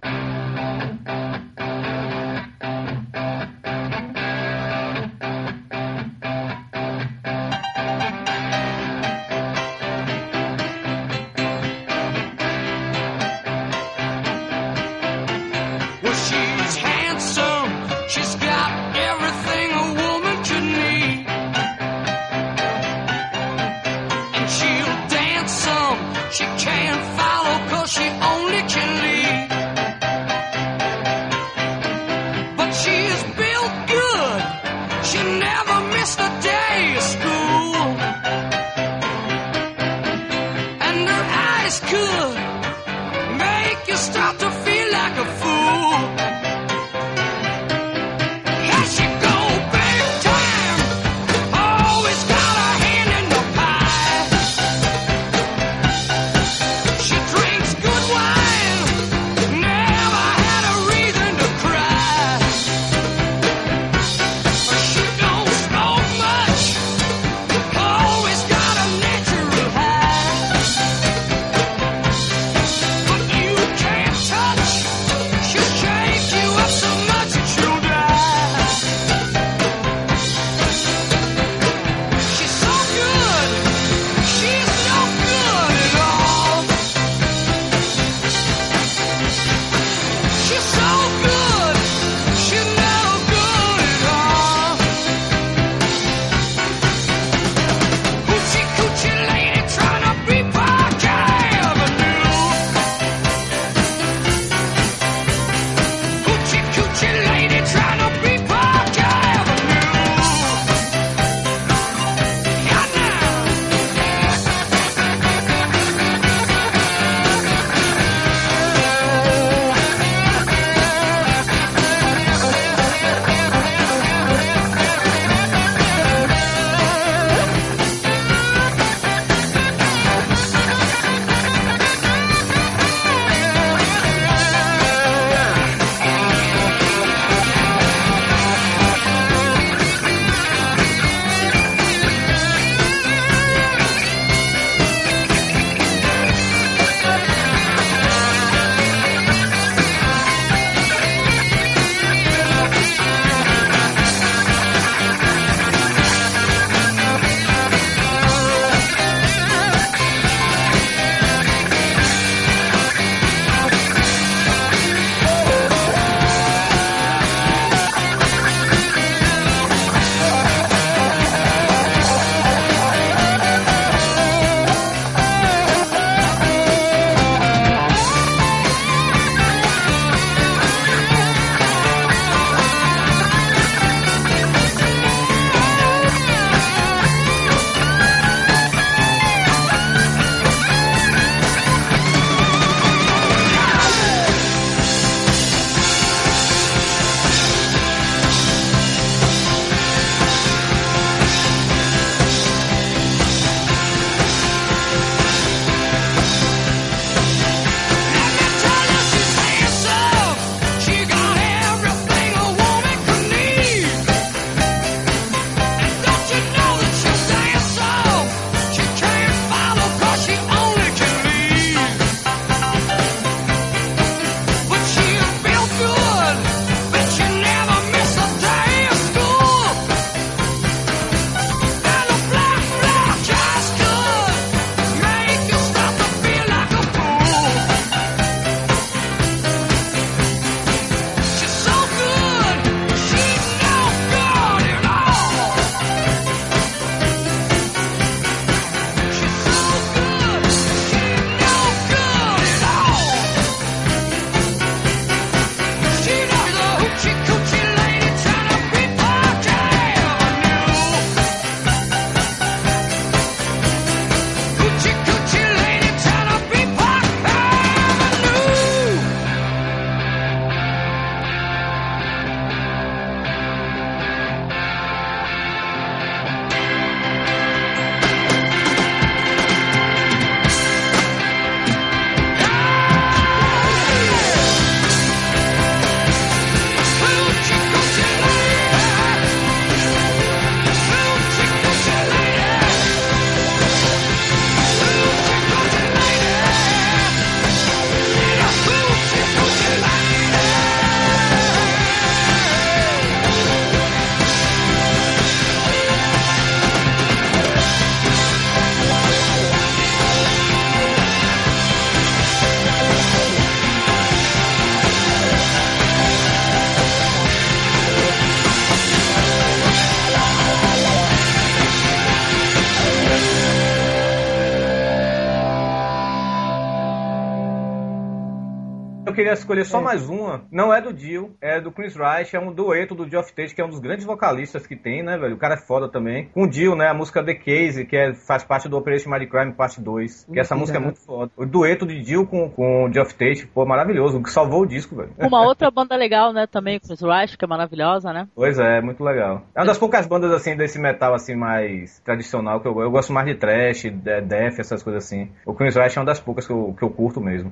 Escolher 329.40 329.66
só 329.66 329.82
mais 329.82 330.08
uma. 330.08 330.46
Não 330.52 330.74
é 330.74 330.82
do 330.82 330.94
Dio, 330.94 331.19
é 331.60 331.62
do 331.62 331.72
Chris 331.72 331.96
Wright, 331.96 332.36
é 332.36 332.40
um 332.40 332.52
dueto 332.52 332.96
do 332.96 333.08
Geoff 333.08 333.34
Tate, 333.34 333.54
que 333.54 333.62
é 333.62 333.66
um 333.66 333.70
dos 333.70 333.80
grandes 333.80 334.06
vocalistas 334.06 334.66
que 334.66 334.76
tem, 334.76 335.04
né, 335.04 335.18
velho? 335.18 335.36
O 335.36 335.38
cara 335.38 335.56
é 335.56 335.58
foda 335.58 335.88
também. 335.88 336.30
Com 336.34 336.44
o 336.44 336.50
Dio, 336.50 336.76
né, 336.76 336.88
a 336.88 336.94
música 336.94 337.24
The 337.24 337.36
Case, 337.36 337.86
que 337.86 337.96
é, 337.96 338.14
faz 338.14 338.44
parte 338.44 338.68
do 338.68 338.78
Operation 338.78 339.10
Mighty 339.10 339.28
Crime 339.28 339.54
Parte 339.54 339.82
2. 339.82 340.28
Que 340.32 340.40
essa 340.40 340.56
música 340.56 340.78
é 340.78 340.82
muito 340.82 341.00
foda. 341.00 341.32
O 341.38 341.46
dueto 341.46 341.86
de 341.86 342.02
Dio 342.02 342.26
com, 342.26 342.50
com 342.50 342.86
o 342.86 342.94
Geoff 342.94 343.14
Tate, 343.14 343.46
pô, 343.48 343.66
maravilhoso. 343.66 344.18
O 344.18 344.24
que 344.24 344.32
salvou 344.32 344.62
o 344.62 344.66
disco, 344.66 344.96
velho. 344.96 345.12
Uma 345.20 345.46
outra 345.46 345.70
banda 345.70 345.96
legal, 345.96 346.34
né, 346.34 346.48
também, 346.48 346.80
Chris 346.80 347.02
Wright, 347.02 347.38
que 347.38 347.46
é 347.46 347.48
maravilhosa, 347.48 348.12
né? 348.14 348.28
Pois 348.34 348.58
é, 348.58 348.78
é 348.78 348.82
muito 348.82 349.04
legal. 349.04 349.44
É 349.56 349.60
uma 349.60 349.68
das 349.68 349.78
poucas 349.78 350.08
bandas, 350.08 350.32
assim, 350.32 350.56
desse 350.56 350.80
metal, 350.80 351.14
assim, 351.14 351.36
mais 351.36 352.00
tradicional 352.00 352.62
que 352.62 352.68
eu 352.68 352.74
gosto. 352.74 352.88
Eu 352.88 352.92
gosto 352.92 353.14
mais 353.14 353.28
de 353.28 353.36
trash, 353.36 353.84
de 353.84 354.22
death, 354.22 354.60
essas 354.60 354.82
coisas 354.82 355.06
assim. 355.06 355.30
O 355.46 355.54
Chris 355.54 355.76
Wright 355.76 355.98
é 355.98 356.02
uma 356.02 356.06
das 356.06 356.20
poucas 356.20 356.48
que 356.48 356.54
eu, 356.54 356.76
que 356.78 356.84
eu 356.84 356.90
curto 356.90 357.22
mesmo. 357.22 357.52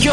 You 0.00 0.12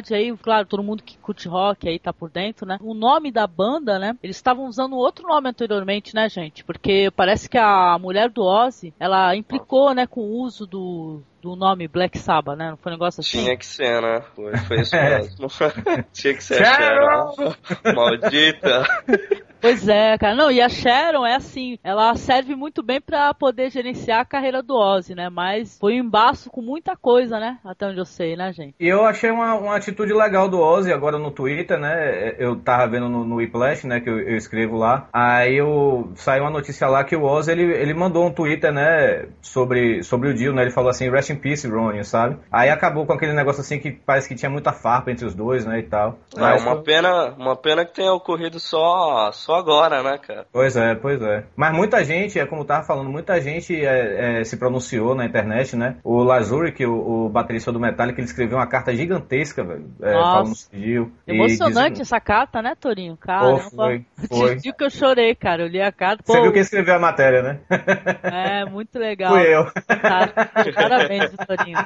Curiosidade 0.00 0.14
aí, 0.14 0.36
claro, 0.36 0.66
todo 0.66 0.82
mundo 0.82 1.02
que 1.02 1.16
curte 1.18 1.48
rock 1.48 1.88
aí 1.88 1.98
tá 1.98 2.12
por 2.12 2.30
dentro, 2.30 2.66
né? 2.66 2.78
O 2.80 2.94
nome 2.94 3.30
da 3.30 3.46
banda, 3.46 3.98
né? 3.98 4.16
Eles 4.22 4.36
estavam 4.36 4.66
usando 4.66 4.96
outro 4.96 5.26
nome 5.28 5.48
anteriormente, 5.48 6.14
né, 6.14 6.28
gente? 6.28 6.64
Porque 6.64 7.10
parece 7.14 7.48
que 7.48 7.58
a 7.58 7.98
mulher 7.98 8.30
do 8.30 8.42
Ozzy, 8.42 8.94
ela 8.98 9.34
implicou, 9.36 9.94
né, 9.94 10.06
com 10.06 10.20
o 10.20 10.42
uso 10.42 10.66
do, 10.66 11.22
do 11.42 11.54
nome 11.54 11.86
Black 11.86 12.18
Sabbath, 12.18 12.56
né? 12.56 12.70
Não 12.70 12.76
foi 12.76 12.92
um 12.92 12.94
negócio 12.94 13.20
assim? 13.20 13.44
Tinha 13.44 13.56
que 13.56 13.66
ser, 13.66 14.00
né? 14.00 14.22
Foi, 14.34 14.56
foi 14.56 14.80
isso 14.80 14.96
É. 15.00 15.18
mesmo. 15.18 15.48
Tinha 16.12 16.34
que 16.34 16.42
ser 16.44 16.62
a 16.62 16.64
Sharon! 16.64 17.34
Sharon. 17.34 17.94
Maldita. 17.94 18.84
Pois 19.60 19.86
é, 19.88 20.16
cara. 20.18 20.34
Não, 20.34 20.50
e 20.50 20.60
a 20.60 20.68
Sharon 20.68 21.26
é 21.26 21.34
assim, 21.34 21.78
ela 21.84 22.14
serve 22.14 22.54
muito 22.54 22.82
bem 22.82 23.00
pra 23.00 23.34
poder 23.34 23.70
gerenciar 23.70 24.20
a 24.20 24.24
carreira 24.24 24.62
do 24.62 24.74
Ozzy, 24.74 25.14
né? 25.14 25.28
Mas 25.28 25.78
foi 25.78 25.94
um 25.94 26.04
embaço 26.04 26.50
com 26.50 26.62
muita 26.62 26.96
coisa, 26.96 27.38
né? 27.38 27.58
Até 27.64 27.86
onde 27.86 27.98
eu 27.98 28.04
sei, 28.04 28.36
né, 28.36 28.52
gente? 28.52 28.74
E 28.80 28.88
eu 28.88 29.04
achei 29.04 29.30
uma, 29.30 29.54
uma 29.54 29.76
atitude 29.76 30.12
legal 30.12 30.48
do 30.48 30.58
Ozzy 30.60 30.92
agora 30.92 31.18
no 31.18 31.30
Twitter, 31.30 31.78
né? 31.78 32.34
Eu 32.38 32.56
tava 32.56 32.86
vendo 32.88 33.08
no, 33.08 33.24
no 33.24 33.36
Whiplash, 33.36 33.86
né? 33.86 34.00
Que 34.00 34.08
eu, 34.08 34.18
eu 34.20 34.36
escrevo 34.36 34.76
lá. 34.76 35.08
Aí 35.12 35.56
eu 35.56 36.10
saiu 36.14 36.44
uma 36.44 36.50
notícia 36.50 36.86
lá 36.88 37.04
que 37.04 37.14
o 37.16 37.24
Ozzy 37.24 37.52
ele, 37.52 37.64
ele 37.64 37.94
mandou 37.94 38.26
um 38.26 38.32
Twitter, 38.32 38.72
né? 38.72 39.26
Sobre, 39.42 40.02
sobre 40.02 40.30
o 40.30 40.34
Dio, 40.34 40.52
né? 40.54 40.62
Ele 40.62 40.70
falou 40.70 40.90
assim, 40.90 41.10
rest 41.10 41.30
in 41.30 41.36
peace, 41.36 41.68
Ronnie, 41.68 42.04
sabe? 42.04 42.38
Aí 42.50 42.70
acabou 42.70 43.04
com 43.04 43.12
aquele 43.12 43.32
negócio 43.32 43.60
assim 43.60 43.78
que 43.78 43.90
parece 43.90 44.28
que 44.28 44.34
tinha 44.34 44.50
muita 44.50 44.72
farpa 44.72 45.10
entre 45.10 45.26
os 45.26 45.34
dois, 45.34 45.66
né? 45.66 45.80
E 45.80 45.82
tal. 45.82 46.18
É 46.36 46.40
Mas 46.40 46.62
uma 46.62 46.76
foi- 46.76 46.84
pena, 46.84 47.34
uma 47.36 47.56
pena 47.56 47.84
que 47.84 47.94
tenha 47.94 48.12
ocorrido 48.12 48.58
só, 48.58 49.30
só 49.32 49.49
agora, 49.54 50.02
né, 50.02 50.18
cara? 50.18 50.46
Pois 50.52 50.76
é, 50.76 50.94
pois 50.94 51.20
é. 51.22 51.44
Mas 51.56 51.72
muita 51.74 52.04
gente, 52.04 52.38
é 52.38 52.46
como 52.46 52.62
eu 52.62 52.66
tava 52.66 52.84
falando, 52.84 53.10
muita 53.10 53.40
gente 53.40 53.74
é, 53.74 54.40
é, 54.40 54.44
se 54.44 54.56
pronunciou 54.56 55.14
na 55.14 55.24
internet, 55.24 55.76
né? 55.76 55.96
O 56.04 56.22
Lazuric, 56.22 56.84
o, 56.84 57.26
o 57.26 57.28
baterista 57.28 57.72
do 57.72 57.80
Metallica, 57.80 58.20
ele 58.20 58.26
escreveu 58.26 58.58
uma 58.58 58.66
carta 58.66 58.94
gigantesca, 58.94 59.62
velho. 59.64 59.90
É, 60.02 60.12
Nossa. 60.12 60.30
falando 60.32 60.54
sobre 60.56 60.78
o 60.78 60.80
Dio. 60.82 61.12
E 61.26 61.32
Emocionante 61.32 61.90
dizendo- 61.92 62.02
essa 62.02 62.20
carta, 62.20 62.60
né, 62.60 62.74
Torinho? 62.78 63.16
Pô, 63.16 63.26
Caramba. 63.26 63.60
foi, 63.70 64.04
foi. 64.28 64.56
Te 64.56 64.62
digo 64.62 64.76
que 64.76 64.84
eu 64.84 64.90
chorei, 64.90 65.34
cara. 65.34 65.62
Eu 65.62 65.68
li 65.68 65.80
a 65.80 65.92
carta. 65.92 66.22
Você 66.24 66.36
Pô, 66.36 66.42
viu 66.42 66.52
quem 66.52 66.62
escreveu 66.62 66.94
a 66.94 66.98
matéria, 66.98 67.42
né? 67.42 67.60
É, 68.22 68.64
muito 68.64 68.98
legal. 68.98 69.32
Fui 69.32 69.42
eu. 69.54 69.66
Parabéns, 70.74 71.30
Torinho. 71.46 71.78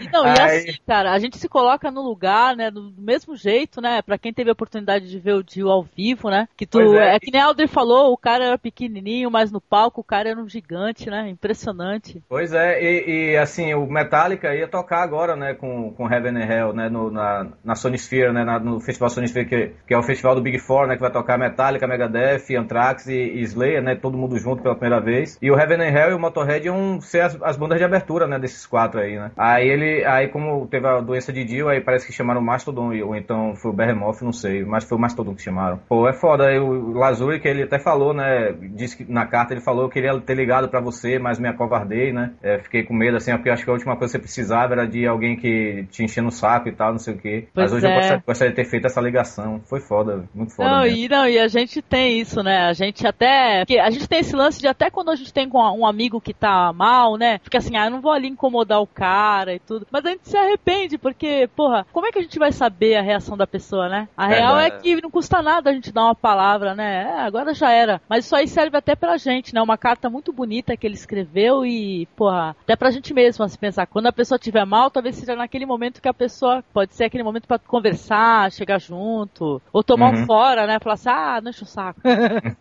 E 0.00 0.08
não, 0.10 0.26
e 0.26 0.30
assim, 0.40 0.72
cara, 0.86 1.12
a 1.12 1.18
gente 1.18 1.36
se 1.38 1.48
coloca 1.48 1.90
no 1.90 2.02
lugar, 2.02 2.56
né, 2.56 2.70
do 2.70 2.88
do 2.90 3.02
mesmo 3.02 3.36
jeito, 3.36 3.80
né, 3.80 4.02
pra 4.02 4.18
quem 4.18 4.32
teve 4.32 4.50
a 4.50 4.52
oportunidade 4.52 5.08
de 5.08 5.18
ver 5.18 5.34
o 5.34 5.42
Dio 5.42 5.68
ao 5.70 5.82
vivo, 5.82 6.27
né, 6.30 6.48
que 6.56 6.66
tu, 6.66 6.80
é. 6.96 7.16
é. 7.16 7.20
que 7.20 7.30
nem 7.30 7.40
a 7.40 7.46
Audrey 7.46 7.66
falou, 7.68 8.12
o 8.12 8.16
cara 8.16 8.44
era 8.44 8.58
pequenininho, 8.58 9.30
mas 9.30 9.50
no 9.50 9.60
palco 9.60 10.00
o 10.00 10.04
cara 10.04 10.30
era 10.30 10.40
um 10.40 10.48
gigante, 10.48 11.08
né, 11.10 11.28
impressionante. 11.28 12.22
Pois 12.28 12.52
é, 12.52 12.82
e, 12.82 13.32
e, 13.32 13.36
assim, 13.36 13.74
o 13.74 13.86
Metallica 13.86 14.54
ia 14.54 14.68
tocar 14.68 15.02
agora, 15.02 15.36
né, 15.36 15.54
com, 15.54 15.92
com 15.92 16.12
Heaven 16.12 16.36
and 16.36 16.46
Hell, 16.46 16.72
né, 16.72 16.88
no, 16.88 17.10
na, 17.10 17.46
na 17.64 17.74
Sony 17.74 17.96
Sphere, 17.98 18.32
né, 18.32 18.44
na- 18.44 18.58
no 18.58 18.80
Festival 18.80 19.10
Sony 19.10 19.26
Sphere, 19.26 19.46
que, 19.46 19.72
que 19.86 19.94
é 19.94 19.98
o 19.98 20.02
festival 20.02 20.34
do 20.34 20.42
Big 20.42 20.58
Four, 20.58 20.86
né, 20.86 20.94
que 20.94 21.00
vai 21.00 21.10
tocar 21.10 21.38
Metallica, 21.38 21.86
Megadeth, 21.86 22.54
Anthrax 22.56 23.06
e, 23.06 23.14
e 23.14 23.42
Slayer, 23.42 23.82
né, 23.82 23.94
todo 23.94 24.16
mundo 24.16 24.38
junto 24.38 24.62
pela 24.62 24.74
primeira 24.74 25.00
vez. 25.02 25.38
E 25.40 25.50
o 25.50 25.58
Heaven 25.58 25.80
and 25.80 25.96
Hell 25.96 26.10
e 26.10 26.14
o 26.14 26.18
Motorhead 26.18 26.66
iam 26.66 27.00
ser 27.00 27.20
as, 27.20 27.40
as 27.42 27.56
bandas 27.56 27.78
de 27.78 27.84
abertura, 27.84 28.26
né, 28.26 28.38
desses 28.38 28.66
quatro 28.66 29.00
aí, 29.00 29.18
né. 29.18 29.30
Aí 29.36 29.68
ele, 29.68 30.04
aí 30.04 30.28
como 30.28 30.66
teve 30.66 30.86
a 30.86 31.00
doença 31.00 31.32
de 31.32 31.44
Dio, 31.44 31.68
aí 31.68 31.80
parece 31.80 32.06
que 32.06 32.12
chamaram 32.12 32.40
o 32.40 32.44
Mastodon, 32.44 32.92
ou 33.02 33.14
então 33.14 33.54
foi 33.56 33.70
o 33.70 33.74
Behemoth, 33.74 34.22
não 34.22 34.32
sei, 34.32 34.64
mas 34.64 34.84
foi 34.84 34.96
o 34.96 35.00
Mastodon 35.00 35.34
que 35.34 35.42
chamaram. 35.42 35.78
Pô, 35.88 36.08
é 36.08 36.12
foda, 36.18 36.44
o 36.62 36.92
Lazuri, 36.92 37.40
que 37.40 37.48
ele 37.48 37.62
até 37.62 37.78
falou, 37.78 38.12
né, 38.12 38.52
disse 38.74 38.96
que 38.96 39.10
na 39.10 39.26
carta 39.26 39.54
ele 39.54 39.60
falou 39.60 39.88
que 39.88 39.94
queria 39.94 40.18
ter 40.20 40.34
ligado 40.34 40.68
pra 40.68 40.80
você, 40.80 41.18
mas 41.18 41.38
me 41.38 41.48
acovardei, 41.48 42.12
né, 42.12 42.32
é, 42.42 42.58
fiquei 42.58 42.84
com 42.84 42.94
medo, 42.94 43.16
assim, 43.16 43.32
porque 43.32 43.50
acho 43.50 43.64
que 43.64 43.70
a 43.70 43.72
última 43.72 43.96
coisa 43.96 44.12
que 44.12 44.18
você 44.18 44.18
precisava 44.18 44.74
era 44.74 44.86
de 44.86 45.06
alguém 45.06 45.36
que 45.36 45.86
te 45.90 46.04
enchia 46.04 46.22
no 46.22 46.30
saco 46.30 46.68
e 46.68 46.72
tal, 46.72 46.92
não 46.92 46.98
sei 46.98 47.14
o 47.14 47.18
quê. 47.18 47.48
Pois 47.54 47.70
mas 47.70 47.72
hoje 47.72 47.86
é. 47.86 47.90
eu 47.90 47.94
gostaria, 47.94 48.22
gostaria 48.26 48.50
de 48.50 48.56
ter 48.56 48.64
feito 48.64 48.86
essa 48.86 49.00
ligação, 49.00 49.60
foi 49.64 49.80
foda, 49.80 50.28
muito 50.34 50.54
foda 50.54 50.68
Não 50.68 50.86
e, 50.86 51.08
não, 51.08 51.26
e 51.28 51.38
a 51.38 51.48
gente 51.48 51.82
tem 51.82 52.18
isso, 52.20 52.42
né? 52.42 52.66
A 52.66 52.72
gente 52.72 53.06
até. 53.06 53.62
a 53.62 53.90
gente 53.90 54.08
tem 54.08 54.20
esse 54.20 54.34
lance 54.34 54.60
de 54.60 54.66
até 54.66 54.90
quando 54.90 55.10
a 55.10 55.16
gente 55.16 55.32
tem 55.32 55.48
com 55.48 55.58
um 55.58 55.86
amigo 55.86 56.20
que 56.20 56.34
tá 56.34 56.72
mal, 56.72 57.16
né? 57.16 57.38
Fica 57.42 57.58
assim, 57.58 57.76
ah, 57.76 57.86
eu 57.86 57.90
não 57.90 58.00
vou 58.00 58.12
ali 58.12 58.28
incomodar 58.28 58.80
o 58.80 58.86
cara 58.86 59.54
e 59.54 59.58
tudo. 59.58 59.86
Mas 59.90 60.04
a 60.04 60.10
gente 60.10 60.28
se 60.28 60.36
arrepende, 60.36 60.98
porque, 60.98 61.48
porra, 61.54 61.86
como 61.92 62.06
é 62.06 62.12
que 62.12 62.18
a 62.18 62.22
gente 62.22 62.38
vai 62.38 62.52
saber 62.52 62.96
a 62.96 63.02
reação 63.02 63.36
da 63.36 63.46
pessoa, 63.46 63.88
né? 63.88 64.08
A 64.16 64.26
real 64.26 64.58
é 64.58 64.62
Verdade. 64.62 64.82
que 64.82 65.02
não 65.02 65.10
custa 65.10 65.42
nada 65.42 65.70
a 65.70 65.72
gente 65.72 65.92
dar 65.92 66.04
uma 66.04 66.07
palavra, 66.14 66.74
né? 66.74 67.02
É, 67.04 67.20
agora 67.20 67.54
já 67.54 67.70
era. 67.72 68.00
Mas 68.08 68.24
isso 68.24 68.34
aí 68.36 68.46
serve 68.48 68.76
até 68.76 68.94
pra 68.94 69.16
gente, 69.16 69.54
né? 69.54 69.60
Uma 69.62 69.78
carta 69.78 70.08
muito 70.10 70.32
bonita 70.32 70.76
que 70.76 70.86
ele 70.86 70.94
escreveu 70.94 71.64
e, 71.64 72.06
porra, 72.16 72.56
até 72.62 72.76
pra 72.76 72.90
gente 72.90 73.12
mesmo, 73.14 73.44
assim, 73.44 73.58
pensar. 73.58 73.86
Quando 73.86 74.06
a 74.06 74.12
pessoa 74.12 74.36
estiver 74.36 74.64
mal, 74.64 74.90
talvez 74.90 75.16
seja 75.16 75.34
naquele 75.36 75.66
momento 75.66 76.00
que 76.02 76.08
a 76.08 76.14
pessoa 76.14 76.62
pode 76.72 76.94
ser 76.94 77.04
aquele 77.04 77.22
momento 77.24 77.46
pra 77.46 77.58
conversar, 77.58 78.50
chegar 78.52 78.80
junto, 78.80 79.60
ou 79.72 79.82
tomar 79.82 80.08
um 80.10 80.16
Uhum. 80.18 80.26
fora, 80.26 80.66
né? 80.66 80.78
Falar 80.80 80.94
assim, 80.94 81.08
ah, 81.10 81.40
não 81.42 81.50
enche 81.50 81.62
o 81.62 81.66
saco. 81.66 82.00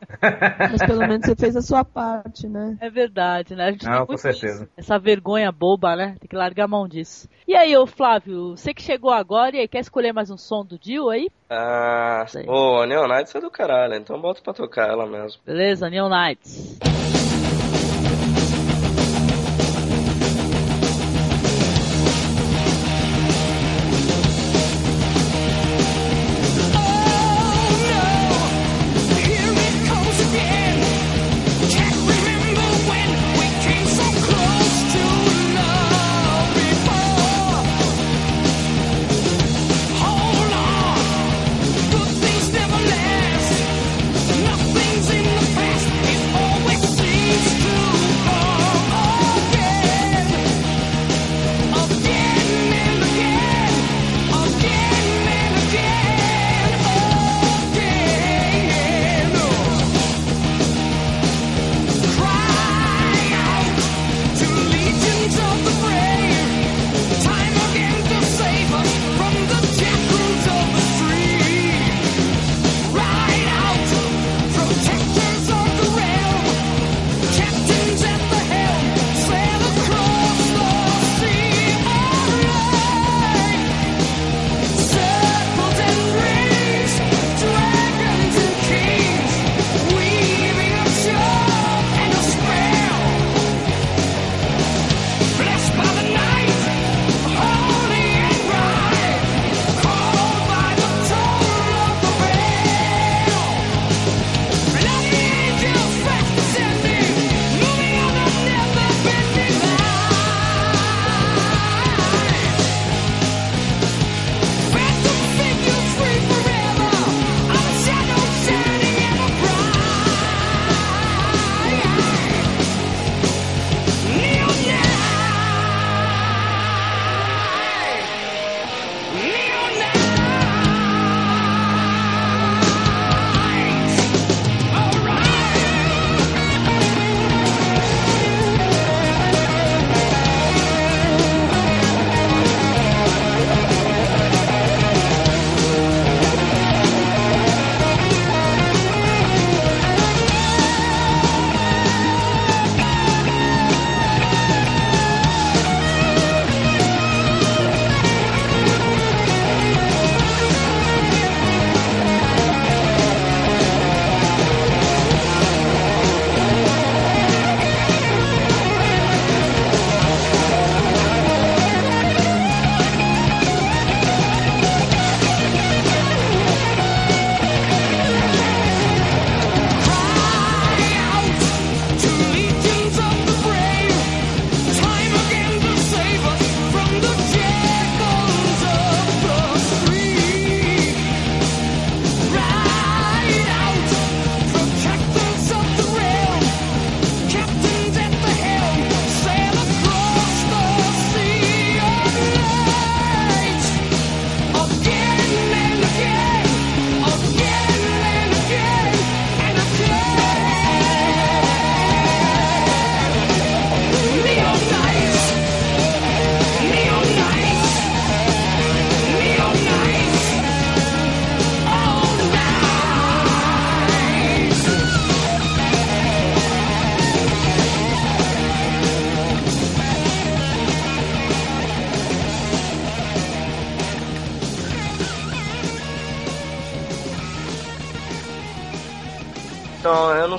Mas 0.60 0.84
pelo 0.84 1.06
menos 1.06 1.26
você 1.26 1.36
fez 1.36 1.56
a 1.56 1.61
sua 1.61 1.84
parte, 1.84 2.48
né? 2.48 2.78
É 2.82 2.90
verdade, 2.90 3.56
né? 3.56 3.65
A 3.68 3.72
gente 3.72 3.86
Não, 3.86 3.91
tem 3.94 4.02
com 4.02 4.11
muito 4.14 4.22
certeza. 4.22 4.64
isso, 4.64 4.72
essa 4.78 4.99
vergonha 4.99 5.52
boba, 5.52 5.95
né? 5.95 6.15
Tem 6.19 6.28
que 6.28 6.36
largar 6.36 6.65
a 6.65 6.68
mão 6.68 6.88
disso. 6.88 7.28
E 7.48 7.56
aí, 7.56 7.76
ô 7.78 7.86
Flávio, 7.86 8.56
você 8.57 8.74
que 8.74 8.82
chegou 8.82 9.11
agora 9.11 9.56
e 9.56 9.60
aí, 9.60 9.68
quer 9.68 9.80
escolher 9.80 10.11
mais 10.14 10.30
um 10.30 10.38
som 10.38 10.65
do 10.65 10.78
Dio 10.78 11.10
aí? 11.10 11.30
Ah, 11.49 12.26
Sei. 12.28 12.44
pô, 12.44 12.82
a 12.82 12.88
É 13.38 13.39
do 13.39 13.51
caralho, 13.51 13.93
então 13.93 14.19
bota 14.19 14.41
pra 14.41 14.51
tocar 14.51 14.89
ela 14.89 15.05
mesmo. 15.05 15.39
Beleza, 15.45 15.88
Neon 15.91 16.09
Knights. 16.09 16.80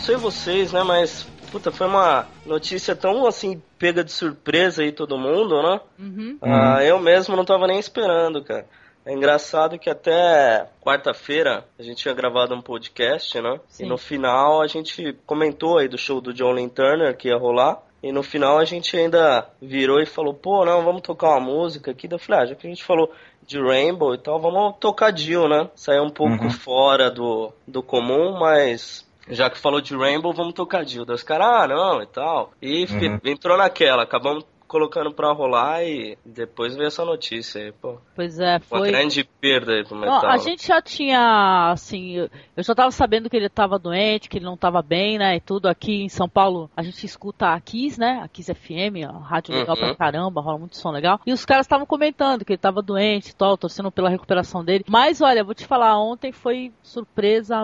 Sei 0.09 0.17
vocês, 0.17 0.73
né, 0.73 0.83
mas 0.83 1.29
puta, 1.53 1.71
foi 1.71 1.87
uma 1.87 2.27
notícia 2.47 2.97
tão 2.97 3.27
assim 3.27 3.63
pega 3.79 4.03
de 4.03 4.11
surpresa 4.11 4.83
aí 4.83 4.91
todo 4.91 5.19
mundo, 5.19 5.63
né? 5.63 5.81
Uhum. 5.99 6.39
Ah, 6.41 6.83
eu 6.83 6.99
mesmo 6.99 7.37
não 7.37 7.45
tava 7.45 7.67
nem 7.67 7.79
esperando, 7.79 8.43
cara. 8.43 8.65
É 9.05 9.13
engraçado 9.13 9.79
que 9.79 9.89
até 9.91 10.67
quarta-feira 10.83 11.65
a 11.79 11.83
gente 11.83 11.99
tinha 11.99 12.15
gravado 12.15 12.55
um 12.55 12.61
podcast, 12.63 13.39
né? 13.41 13.61
Sim. 13.69 13.85
E 13.85 13.89
no 13.89 13.99
final 13.99 14.63
a 14.63 14.67
gente 14.67 15.15
comentou 15.27 15.79
aí 15.79 15.89
do 15.89 15.97
show 15.99 16.21
do 16.23 16.33
John 16.33 16.53
Lynn 16.53 16.69
Turner 16.69 17.15
que 17.17 17.29
ia 17.29 17.37
rolar. 17.37 17.83
E 18.03 18.13
no 18.13 18.23
final 18.23 18.59
a 18.59 18.65
gente 18.65 18.97
ainda 18.97 19.47
virou 19.61 19.99
e 20.01 20.07
falou, 20.07 20.33
pô, 20.33 20.65
não, 20.65 20.85
vamos 20.85 21.03
tocar 21.03 21.31
uma 21.31 21.41
música 21.41 21.91
aqui. 21.91 22.07
Eu 22.11 22.19
falei, 22.19 22.43
ah, 22.43 22.47
já 22.47 22.55
que 22.55 22.67
a 22.67 22.71
gente 22.71 22.85
falou 22.85 23.11
de 23.47 23.59
Rainbow 23.59 24.15
e 24.15 24.19
tal, 24.19 24.39
vamos 24.39 24.77
tocar 24.79 25.17
Jill, 25.17 25.49
né? 25.49 25.69
Saiu 25.75 26.03
um 26.05 26.11
pouco 26.11 26.45
Uhum. 26.45 26.51
fora 26.51 27.11
do, 27.11 27.51
do 27.67 27.83
comum, 27.83 28.39
mas 28.39 29.08
já 29.31 29.49
que 29.51 29.59
falou 29.59 29.81
de 29.81 29.97
Rainbow, 29.97 30.33
vamos 30.33 30.55
tocar 30.55 30.85
Jill. 30.85 31.05
Daí 31.05 31.15
os 31.17 31.23
caras, 31.23 31.47
ah, 31.47 31.69
não, 31.69 32.03
e 32.03 32.07
tal. 32.07 32.53
E 32.61 32.85
Uhum. 32.85 33.21
entrou 33.25 33.57
naquela, 33.57 34.03
acabamos 34.03 34.45
colocando 34.67 35.11
pra 35.11 35.33
rolar 35.33 35.83
e 35.83 36.19
depois 36.27 36.77
veio 36.77 36.89
essa 36.89 37.03
notícia 37.03 37.59
aí, 37.63 37.73
pô. 37.73 37.97
Pois 38.15 38.39
é, 38.39 38.57
Uma 38.57 38.61
foi. 38.61 38.91
grande 38.91 39.25
perda 39.25 39.73
aí 39.73 39.83
pro 39.83 39.95
Não, 39.95 40.03
metal. 40.03 40.27
a 40.29 40.33
né? 40.35 40.39
gente 40.41 40.67
já 40.67 40.83
tinha, 40.83 41.71
assim, 41.73 42.17
eu- 42.17 42.29
já 42.59 42.75
tava 42.75 42.91
sabendo 42.91 43.31
que 43.31 43.37
ele 43.39 43.49
tava 43.49 43.79
doente, 43.79 44.29
que 44.29 44.37
ele 44.37 44.45
não 44.45 44.59
tava 44.59 44.83
bem, 44.83 45.17
né, 45.17 45.37
e 45.37 45.41
tudo. 45.41 45.69
Aqui 45.69 46.03
em 46.03 46.11
São 46.11 46.29
Paulo, 46.29 46.71
a 46.77 46.83
gente 46.83 47.03
escuta 47.07 47.47
a 47.55 47.59
Kiss, 47.59 47.99
né, 47.99 48.21
a 48.23 48.29
Kiss 48.29 48.53
FM, 48.53 49.05
a 49.09 49.13
rádio 49.19 49.55
legal 49.55 49.75
Uhum. 49.75 49.81
pra 49.87 49.95
caramba, 49.95 50.43
rola 50.43 50.59
muito 50.59 50.77
som 50.77 50.91
legal. 50.91 51.19
E 51.27 51.33
os 51.33 51.47
caras 51.47 51.65
estavam 51.65 51.87
comentando 51.87 52.45
que 52.45 52.53
ele 52.53 52.59
tava 52.59 52.83
doente 52.83 53.31
e 53.31 53.35
tal, 53.35 53.57
torcendo 53.57 53.91
pela 53.91 54.11
recuperação 54.11 54.63
dele. 54.63 54.85
Mas, 54.87 55.23
olha, 55.23 55.43
vou 55.43 55.55
te 55.55 55.65
falar, 55.67 55.99
ontem 55.99 56.31
foi 56.31 56.71
surpresa 56.83 57.57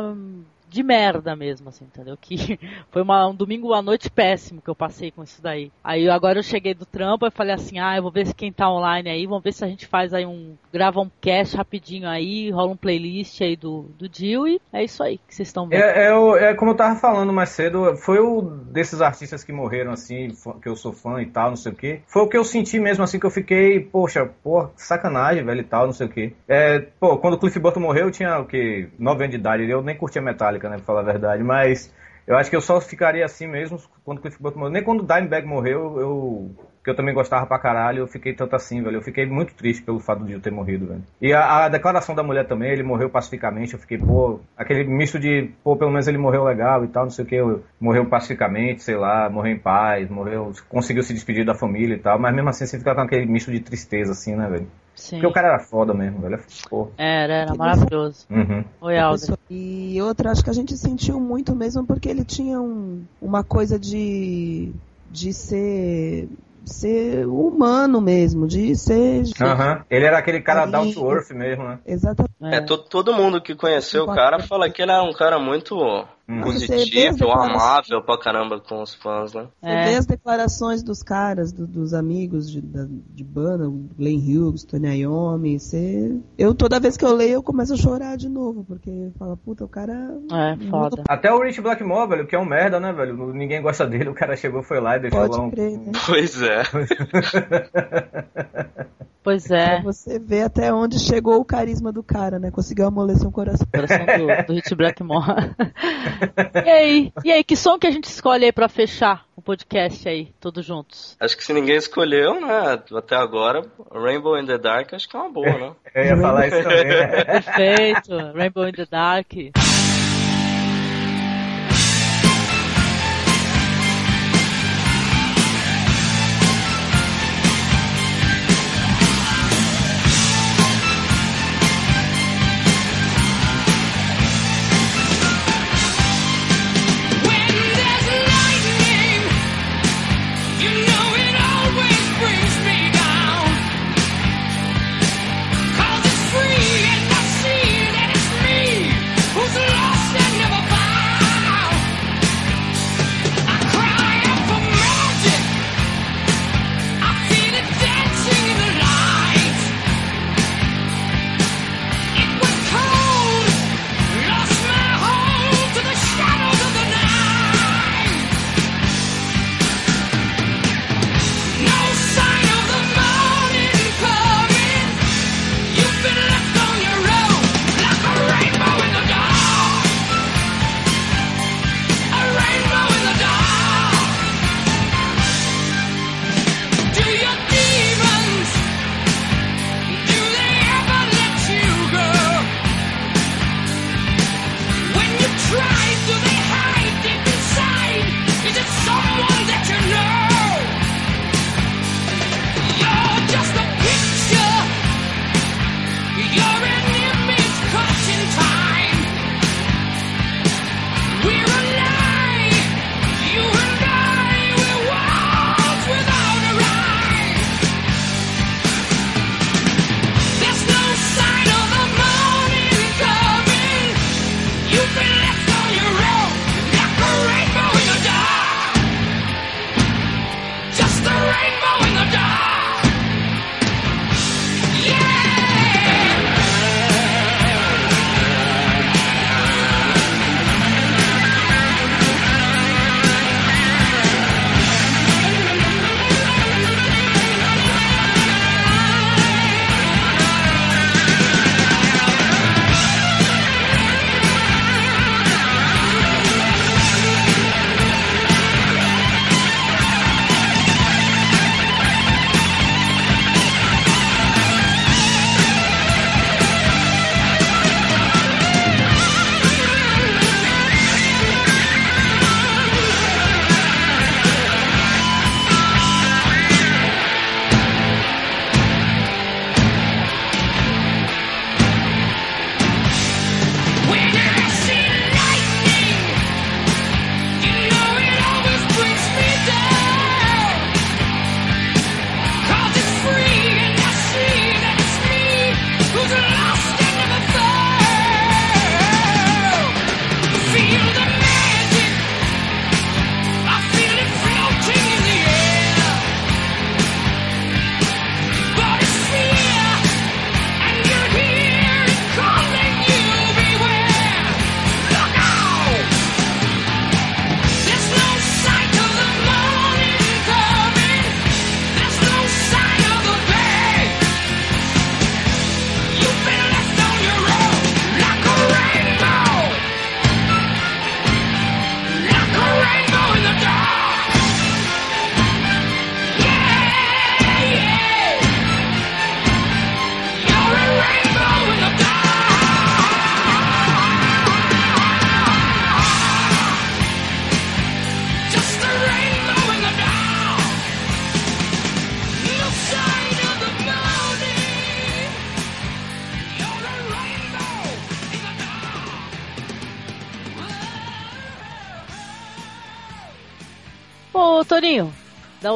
de 0.75 0.83
merda 0.83 1.37
mesmo, 1.37 1.69
assim, 1.69 1.85
entendeu? 1.85 2.17
Que 2.21 2.59
foi 2.91 3.03
uma- 3.03 3.29
um 3.29 3.35
domingo 3.35 3.73
à 3.73 3.81
noite 3.81 4.11
péssimo 4.11 4.61
que 4.61 4.69
eu 4.69 4.75
passei 4.75 5.11
com 5.11 5.23
isso 5.23 5.41
daí. 5.41 5.71
Aí 5.83 6.09
agora 6.09 6.39
eu 6.39 6.43
cheguei 6.43 6.75
do 6.75 6.85
trampo 6.85 7.27
e 7.27 7.31
falei 7.31 7.55
assim, 7.55 7.79
ah, 7.79 7.97
eu 7.97 8.03
vou 8.03 8.11
ver 8.11 8.27
se 8.27 8.35
quem 8.35 8.53
tá 8.53 8.69
online 8.71 9.09
aí, 9.09 9.27
vamos 9.27 9.45
ver 9.45 9.53
se 9.53 9.65
a 9.65 9.69
gente 9.69 9.87
faz 9.87 10.13
aí 10.13 10.27
um, 10.27 10.55
grava 10.73 11.01
um 11.01 11.11
cast 11.21 11.57
rapidinho 11.57 12.09
aí, 12.09 12.51
rola 12.51 12.73
um 12.73 12.77
playlist 12.77 13.41
aí 13.41 13.57
do, 13.57 13.83
do 13.99 14.09
Jill 14.13 14.49
e 14.49 14.61
é 14.73 14.83
isso 14.83 15.03
aí 15.03 15.19
que 15.19 15.35
vocês 15.35 15.49
estão 15.49 15.69
vendo. 15.69 15.81
É, 15.81 16.09
é, 16.09 16.51
é 16.51 16.55
como 16.55 16.73
eu 16.73 16.77
tava 16.77 16.97
falando 16.97 17.33
mais 17.33 17.51
cedo, 17.51 17.97
foi 17.97 18.19
o 18.19 18.43
desses 18.43 19.01
artistas 19.01 19.45
que 19.45 19.53
morreram 19.53 19.93
assim, 19.93 20.29
que 20.61 20.69
eu 20.69 20.77
sou 20.77 20.93
fã 20.93 21.23
e 21.23 21.27
tal, 21.27 21.51
não 21.51 21.57
sei 21.57 21.73
o 21.73 21.75
que. 21.75 22.01
Foi 22.07 22.23
o 22.23 22.29
que 22.29 22.37
eu 22.37 22.45
senti 22.45 22.79
mesmo 22.81 23.05
assim, 23.05 23.19
que 23.21 23.27
eu 23.27 23.31
fiquei, 23.31 23.81
poxa, 23.81 24.29
pô, 24.43 24.69
sacanagem, 24.77 25.45
velho 25.45 25.61
e 25.61 25.65
tal, 25.65 25.87
não 25.87 25.93
sei 25.93 26.07
o 26.07 26.11
que. 26.11 26.33
É, 26.49 26.81
pô, 26.99 27.17
quando 27.19 27.35
o 27.35 27.39
Cliff 27.39 27.59
Burton 27.59 27.81
morreu, 27.81 28.07
eu 28.07 28.11
tinha 28.11 28.39
o 28.39 28.47
que? 28.47 28.89
9 28.99 29.25
anos 29.25 29.35
de 29.35 29.41
idade, 29.41 29.69
eu 29.69 29.83
nem 29.83 29.97
curtia 29.97 30.21
Metallica, 30.23 30.64
né, 30.69 30.77
pra 30.77 30.85
falar 30.85 31.01
a 31.01 31.05
verdade, 31.05 31.43
mas 31.43 31.93
eu 32.27 32.37
acho 32.37 32.49
que 32.49 32.57
eu 32.57 32.61
só 32.61 32.81
ficaria 32.81 33.25
assim 33.25 33.47
mesmo 33.47 33.79
quando 34.03 34.19
o 34.19 34.21
Cliff 34.23 34.43
morreu. 34.43 34.71
Nem 34.71 34.83
quando 34.83 35.01
o 35.01 35.07
Dimebag 35.07 35.47
morreu, 35.47 36.01
eu. 36.01 36.51
Que 36.83 36.91
eu 36.91 36.95
também 36.95 37.15
gostava 37.15 37.47
pra 37.47 37.59
caralho, 37.59 38.01
eu 38.01 38.07
fiquei 38.07 38.35
tanto 38.35 38.55
assim, 38.55 38.83
velho. 38.83 38.97
Eu 38.97 39.03
fiquei 39.03 39.25
muito 39.25 39.55
triste 39.55 39.83
pelo 39.83 39.99
fato 39.99 40.23
de 40.23 40.33
eu 40.33 40.41
ter 40.41 40.51
morrido, 40.51 40.87
velho. 40.87 41.03
E 41.21 41.33
a, 41.33 41.65
a 41.65 41.69
declaração 41.69 42.15
da 42.15 42.23
mulher 42.23 42.47
também, 42.47 42.71
ele 42.71 42.83
morreu 42.83 43.09
pacificamente. 43.09 43.73
Eu 43.73 43.79
fiquei, 43.79 43.97
pô, 43.97 44.41
aquele 44.57 44.85
misto 44.85 45.19
de, 45.19 45.51
pô, 45.63 45.77
pelo 45.77 45.91
menos 45.91 46.07
ele 46.09 46.19
morreu 46.19 46.45
legal 46.45 46.85
e 46.85 46.89
tal, 46.89 47.05
não 47.05 47.11
sei 47.11 47.25
o 47.25 47.29
que. 47.29 47.41
Morreu 47.81 48.07
pacificamente, 48.07 48.83
sei 48.83 48.97
lá, 48.97 49.31
morreu 49.31 49.53
em 49.53 49.59
paz, 49.59 50.11
morreu, 50.11 50.53
conseguiu 50.69 51.03
se 51.03 51.15
despedir 51.15 51.45
da 51.45 51.55
família 51.55 51.95
e 51.95 51.99
tal. 51.99 52.19
Mas 52.19 52.35
mesmo 52.35 52.51
assim, 52.51 52.67
você 52.67 52.79
fica 52.79 52.95
com 52.95 53.01
aquele 53.01 53.27
misto 53.27 53.51
de 53.51 53.61
tristeza, 53.61 54.13
assim, 54.13 54.35
né, 54.35 54.47
velho? 54.49 54.67
Sim. 54.95 55.17
Porque 55.17 55.27
o 55.27 55.33
cara 55.33 55.49
era 55.49 55.59
foda 55.59 55.93
mesmo, 55.93 56.21
velho. 56.21 56.41
Pô. 56.71 56.89
Era, 56.97 57.33
era 57.35 57.55
maravilhoso. 57.55 58.27
Uhum. 58.31 58.65
Oi. 58.81 58.95
Pessoa- 59.11 59.39
E 59.51 60.01
outra, 60.03 60.31
acho 60.31 60.43
que 60.45 60.51
a 60.51 60.55
gente 60.55 60.77
sentiu 60.77 61.19
muito 61.21 61.55
mesmo 61.55 61.85
porque 61.87 62.09
ele 62.09 62.25
tinha 62.25 62.61
um, 62.61 63.03
uma 63.21 63.43
coisa 63.43 63.79
de, 63.79 64.73
de 65.11 65.33
ser, 65.33 66.29
ser 66.65 67.27
humano 67.27 68.01
mesmo, 68.01 68.47
de 68.47 68.75
ser. 68.77 69.25
Aham. 69.41 69.83
Ele 69.91 70.05
era 70.05 70.19
aquele 70.19 70.41
cara 70.41 70.65
down 70.67 70.93
to 70.93 71.11
earth 71.11 71.31
mesmo, 71.33 71.65
né? 71.65 71.79
Exatamente. 71.87 72.33
É, 72.43 72.61
to- 72.61 72.79
todo 72.79 73.13
mundo 73.15 73.41
que 73.41 73.55
conheceu 73.55 74.05
o 74.05 74.15
cara 74.15 74.39
fala 74.41 74.71
que 74.71 74.81
ele 74.83 74.93
era 74.93 75.03
um 75.03 75.13
cara 75.13 75.39
muito 75.39 75.77
Hum. 76.27 76.41
Positivo, 76.41 77.19
declarações- 77.19 77.63
amável 77.63 78.03
pra 78.03 78.17
caramba 78.19 78.59
com 78.59 78.81
os 78.83 78.95
fãs, 78.95 79.35
né? 79.35 79.47
Você 79.61 79.71
É. 79.71 79.85
vê 79.91 79.97
as 79.97 80.07
declarações 80.07 80.83
dos 80.83 81.03
caras, 81.03 81.53
do- 81.53 81.67
dos 81.67 81.93
amigos 81.93 82.51
de, 82.51 82.63
da- 82.63 82.87
de 82.89 83.23
banda, 83.23 83.69
o 83.69 83.91
Glenn 83.99 84.17
Hughes, 84.19 84.65
Tony 84.65 85.03
Iommi, 85.03 85.61
você... 85.61 86.19
Eu, 86.39 86.55
toda 86.55 86.81
vez 86.81 86.97
que 86.97 87.05
eu 87.05 87.15
leio, 87.15 87.35
eu 87.35 87.43
começo 87.43 87.75
a 87.75 87.77
chorar 87.77 88.17
de 88.17 88.31
novo, 88.31 88.65
porque 88.65 89.11
fala, 89.19 89.37
puta, 89.37 89.67
o 89.67 89.69
cara... 89.69 90.17
É, 90.33 90.57
foda. 90.71 91.03
Até 91.07 91.31
o 91.31 91.43
Rich 91.43 91.61
Blackmore, 91.61 92.09
velho, 92.09 92.27
que 92.27 92.35
é 92.35 92.39
um 92.39 92.47
merda, 92.47 92.81
né, 92.81 92.91
velho? 92.91 93.35
Ninguém 93.35 93.61
gosta 93.61 93.87
dele, 93.87 94.09
o 94.09 94.15
cara 94.15 94.35
chegou, 94.35 94.63
foi 94.63 94.81
lá 94.81 94.97
e 94.97 95.01
deixou 95.01 95.21
Pode 95.21 95.37
lá 95.37 95.45
um. 95.45 95.51
crer, 95.51 95.79
né? 95.79 95.93
Pois 96.07 96.41
é. 96.41 96.63
Pois 99.25 99.51
é. 99.51 99.77
Pra 99.77 99.85
você 99.85 100.19
ver 100.19 100.43
até 100.43 100.71
onde 100.71 100.99
chegou 100.99 101.41
o 101.41 101.45
carisma 101.47 101.91
do 101.91 102.03
cara, 102.03 102.39
né? 102.39 102.51
Conseguiu 102.51 102.87
amolecer 102.87 103.27
um 103.27 103.33
coração. 103.33 103.67
Coração 103.73 104.05
do, 104.05 104.47
do 104.47 104.53
Hit 104.53 104.75
Blackmore. 104.75 105.55
e 106.63 106.69
aí? 106.69 107.13
E 107.25 107.33
aí, 107.33 107.43
que 107.43 107.57
som 107.57 107.79
que 107.79 107.87
a 107.87 107.91
gente 107.91 108.05
escolhe 108.05 108.45
aí 108.45 108.53
pra 108.53 108.69
fechar 108.69 109.25
o 109.35 109.41
podcast 109.41 110.07
aí, 110.07 110.29
todos 110.39 110.65
juntos? 110.65 111.17
Acho 111.19 111.39
que 111.39 111.43
se 111.43 111.55
ninguém 111.55 111.77
escolheu, 111.77 112.39
né, 112.39 112.79
até 112.95 113.17
agora, 113.17 113.65
Rainbow 113.91 114.39
in 114.39 114.45
the 114.45 114.59
Dark 114.59 114.93
acho 114.93 115.09
que 115.09 115.17
é 115.17 115.21
uma 115.21 115.33
boa, 115.33 115.59
né? 115.59 115.73
Eu 115.95 116.05
ia 116.05 116.17
falar 116.19 116.47
isso 116.47 116.63
também, 116.63 116.85
né? 116.85 117.25
Perfeito. 117.25 118.17
Rainbow 118.37 118.69
in 118.69 118.73
the 118.73 118.87
Dark. 118.91 119.33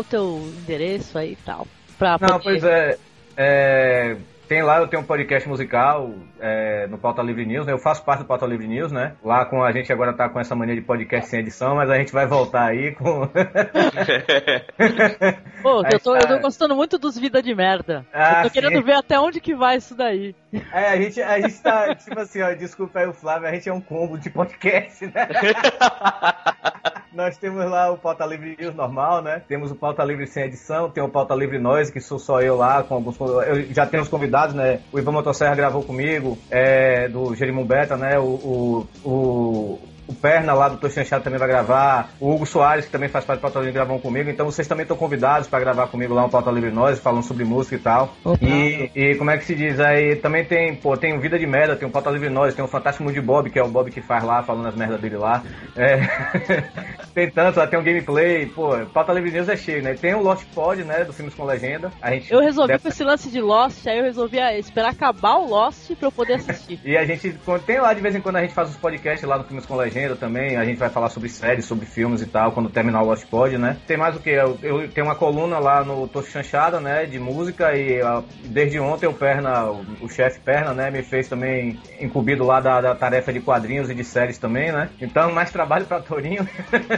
O 0.00 0.04
teu 0.04 0.38
endereço 0.62 1.16
aí 1.18 1.32
e 1.32 1.36
tal. 1.36 1.66
Pra 1.98 2.12
Não, 2.20 2.38
poder- 2.38 2.42
pois 2.42 2.64
é, 2.64 2.96
é, 3.36 4.16
Tem 4.48 4.62
lá, 4.62 4.78
eu 4.78 4.88
tenho 4.88 5.02
um 5.02 5.06
podcast 5.06 5.48
musical 5.48 6.10
é, 6.40 6.67
no 6.88 6.98
Pauta 6.98 7.22
Livre 7.22 7.46
News, 7.46 7.66
né? 7.66 7.72
Eu 7.72 7.78
faço 7.78 8.04
parte 8.04 8.20
do 8.20 8.26
Pauta 8.26 8.46
Livre 8.46 8.66
News, 8.66 8.90
né? 8.90 9.14
Lá 9.22 9.44
com 9.44 9.62
a 9.62 9.70
gente 9.72 9.92
agora 9.92 10.12
tá 10.12 10.28
com 10.28 10.40
essa 10.40 10.54
mania 10.54 10.74
de 10.74 10.80
podcast 10.80 11.30
sem 11.30 11.40
edição, 11.40 11.76
mas 11.76 11.90
a 11.90 11.96
gente 11.96 12.12
vai 12.12 12.26
voltar 12.26 12.66
aí 12.66 12.94
com. 12.94 13.28
Pô, 15.62 15.82
eu 15.90 16.00
tô, 16.00 16.16
eu 16.16 16.22
tô 16.22 16.34
tá. 16.34 16.38
gostando 16.38 16.74
muito 16.74 16.98
dos 16.98 17.18
Vida 17.18 17.42
de 17.42 17.54
Merda. 17.54 18.06
Ah, 18.12 18.38
eu 18.38 18.42
tô 18.44 18.48
sim. 18.48 18.54
querendo 18.60 18.82
ver 18.84 18.94
até 18.94 19.18
onde 19.20 19.40
que 19.40 19.54
vai 19.54 19.76
isso 19.76 19.94
daí. 19.94 20.34
É, 20.72 20.88
a 20.90 20.96
gente, 20.96 21.20
a 21.20 21.40
gente 21.40 21.60
tá, 21.62 21.94
tipo 21.94 22.18
assim, 22.18 22.40
ó, 22.40 22.54
desculpa 22.54 23.00
aí 23.00 23.06
o 23.06 23.12
Flávio, 23.12 23.48
a 23.48 23.52
gente 23.52 23.68
é 23.68 23.72
um 23.72 23.80
combo 23.80 24.18
de 24.18 24.30
podcast, 24.30 25.06
né? 25.06 25.28
Nós 27.12 27.36
temos 27.36 27.68
lá 27.68 27.90
o 27.90 27.98
Pauta 27.98 28.24
Livre 28.24 28.56
News 28.58 28.74
normal, 28.74 29.22
né? 29.22 29.42
Temos 29.48 29.70
o 29.72 29.74
Pauta 29.74 30.04
Livre 30.04 30.26
sem 30.26 30.44
edição, 30.44 30.90
tem 30.90 31.02
o 31.02 31.08
Pauta 31.08 31.34
Livre 31.34 31.58
Nós, 31.58 31.90
que 31.90 32.00
sou 32.00 32.18
só 32.18 32.40
eu 32.40 32.56
lá, 32.56 32.82
com 32.82 32.94
alguns. 32.94 33.18
Eu 33.18 33.72
já 33.72 33.84
tenho 33.86 34.02
os 34.02 34.08
convidados, 34.08 34.54
né? 34.54 34.80
O 34.92 34.98
Ivan 34.98 35.12
Motosserra 35.12 35.54
gravou 35.54 35.82
comigo, 35.82 36.38
é, 36.50 36.77
do 37.08 37.34
Jerimum 37.34 37.64
Beta, 37.64 37.96
né? 37.96 38.18
O, 38.18 38.86
o, 39.04 39.78
o 40.08 40.14
Perna 40.14 40.54
lá 40.54 40.68
do 40.68 40.78
Tochanchado 40.78 41.22
também 41.22 41.38
vai 41.38 41.46
gravar, 41.48 42.10
o 42.18 42.32
Hugo 42.32 42.46
Soares, 42.46 42.86
que 42.86 42.90
também 42.90 43.08
faz 43.08 43.24
parte 43.24 43.38
do 43.40 43.42
Pauta 43.42 43.58
Livre, 43.58 43.74
gravam 43.74 43.98
comigo. 43.98 44.30
Então 44.30 44.46
vocês 44.46 44.66
também 44.66 44.82
estão 44.84 44.96
convidados 44.96 45.46
para 45.46 45.60
gravar 45.60 45.86
comigo 45.88 46.14
lá 46.14 46.24
um 46.24 46.30
Pauta 46.30 46.50
Livre 46.50 46.70
Nós, 46.70 46.98
falando 46.98 47.22
sobre 47.22 47.44
música 47.44 47.76
e 47.76 47.78
tal. 47.78 48.14
Opa. 48.24 48.42
E, 48.44 48.90
e 48.94 49.14
como 49.16 49.30
é 49.30 49.36
que 49.36 49.44
se 49.44 49.54
diz? 49.54 49.78
Aí 49.78 50.16
também 50.16 50.44
tem, 50.44 50.74
pô, 50.74 50.96
tem 50.96 51.14
o 51.16 51.20
Vida 51.20 51.38
de 51.38 51.46
Merda, 51.46 51.76
tem 51.76 51.86
o 51.86 51.90
Pauta 51.90 52.10
Livre 52.10 52.30
Nós, 52.30 52.54
tem 52.54 52.64
o 52.64 52.68
Fantástico 52.68 53.04
Mundo 53.04 53.14
de 53.14 53.20
Bob, 53.20 53.50
que 53.50 53.58
é 53.58 53.62
o 53.62 53.68
Bob 53.68 53.90
que 53.90 54.00
faz 54.00 54.24
lá, 54.24 54.42
falando 54.42 54.68
as 54.68 54.74
merdas 54.74 54.98
dele 55.00 55.16
lá. 55.18 55.42
É, 55.76 56.00
tem 57.14 57.30
tanto, 57.30 57.58
lá 57.58 57.66
tem 57.66 57.78
um 57.78 57.84
gameplay, 57.84 58.46
pô, 58.46 58.70
Pauta 58.86 59.12
Livre 59.12 59.30
News 59.30 59.48
é 59.48 59.56
cheio, 59.56 59.82
né? 59.82 59.92
Tem 59.94 60.14
o 60.14 60.22
Lost 60.22 60.44
Pod, 60.54 60.82
né, 60.84 61.04
do 61.04 61.12
Filmes 61.12 61.34
com 61.34 61.44
Legenda. 61.44 61.92
A 62.00 62.12
gente 62.12 62.32
Eu 62.32 62.40
resolvi 62.40 62.68
deve- 62.68 62.82
com 62.82 62.88
esse 62.88 63.04
lance 63.04 63.30
de 63.30 63.40
Lost, 63.42 63.86
aí 63.86 63.98
eu 63.98 64.04
resolvi 64.04 64.38
ah, 64.40 64.56
esperar 64.56 64.90
acabar 64.90 65.36
o 65.36 65.46
Lost 65.48 65.92
pra 65.96 66.08
eu 66.08 66.12
poder 66.12 66.34
assistir. 66.34 66.80
E 66.82 66.96
a 66.96 67.04
gente 67.04 67.38
tem 67.66 67.78
lá 67.78 67.92
de 67.92 68.00
vez 68.00 68.14
em 68.14 68.20
quando 68.22 68.36
a 68.36 68.40
gente 68.42 68.54
faz 68.54 68.70
os 68.70 68.76
podcasts 68.76 69.28
lá 69.28 69.36
no 69.36 69.44
Filmes 69.44 69.66
com 69.66 69.76
Legenda 69.76 69.97
também. 70.16 70.56
A 70.56 70.64
gente 70.64 70.78
vai 70.78 70.88
falar 70.88 71.08
sobre 71.10 71.28
séries, 71.28 71.64
sobre 71.64 71.86
filmes 71.86 72.22
e 72.22 72.26
tal, 72.26 72.52
quando 72.52 72.70
terminar 72.70 73.02
o 73.02 73.06
Lost 73.06 73.26
Pod, 73.26 73.56
né? 73.58 73.76
Tem 73.86 73.96
mais 73.96 74.16
o 74.16 74.20
que? 74.20 74.30
Eu, 74.30 74.58
eu 74.62 74.88
tenho 74.88 75.06
uma 75.06 75.14
coluna 75.14 75.58
lá 75.58 75.84
no 75.84 76.06
Tocho 76.08 76.30
Chanchada, 76.30 76.80
né? 76.80 77.06
De 77.06 77.18
música 77.18 77.76
e 77.76 78.00
ah, 78.00 78.22
desde 78.44 78.78
ontem 78.78 79.06
o 79.06 79.12
Perna, 79.12 79.64
o, 79.66 79.84
o 80.02 80.08
chefe 80.08 80.40
Perna, 80.40 80.72
né? 80.72 80.90
Me 80.90 81.02
fez 81.02 81.28
também 81.28 81.78
incumbido 82.00 82.44
lá 82.44 82.60
da, 82.60 82.80
da 82.80 82.94
tarefa 82.94 83.32
de 83.32 83.40
quadrinhos 83.40 83.90
e 83.90 83.94
de 83.94 84.04
séries 84.04 84.38
também, 84.38 84.70
né? 84.72 84.88
Então, 85.00 85.32
mais 85.32 85.50
trabalho 85.50 85.86
pra 85.86 86.00
Torinho. 86.00 86.46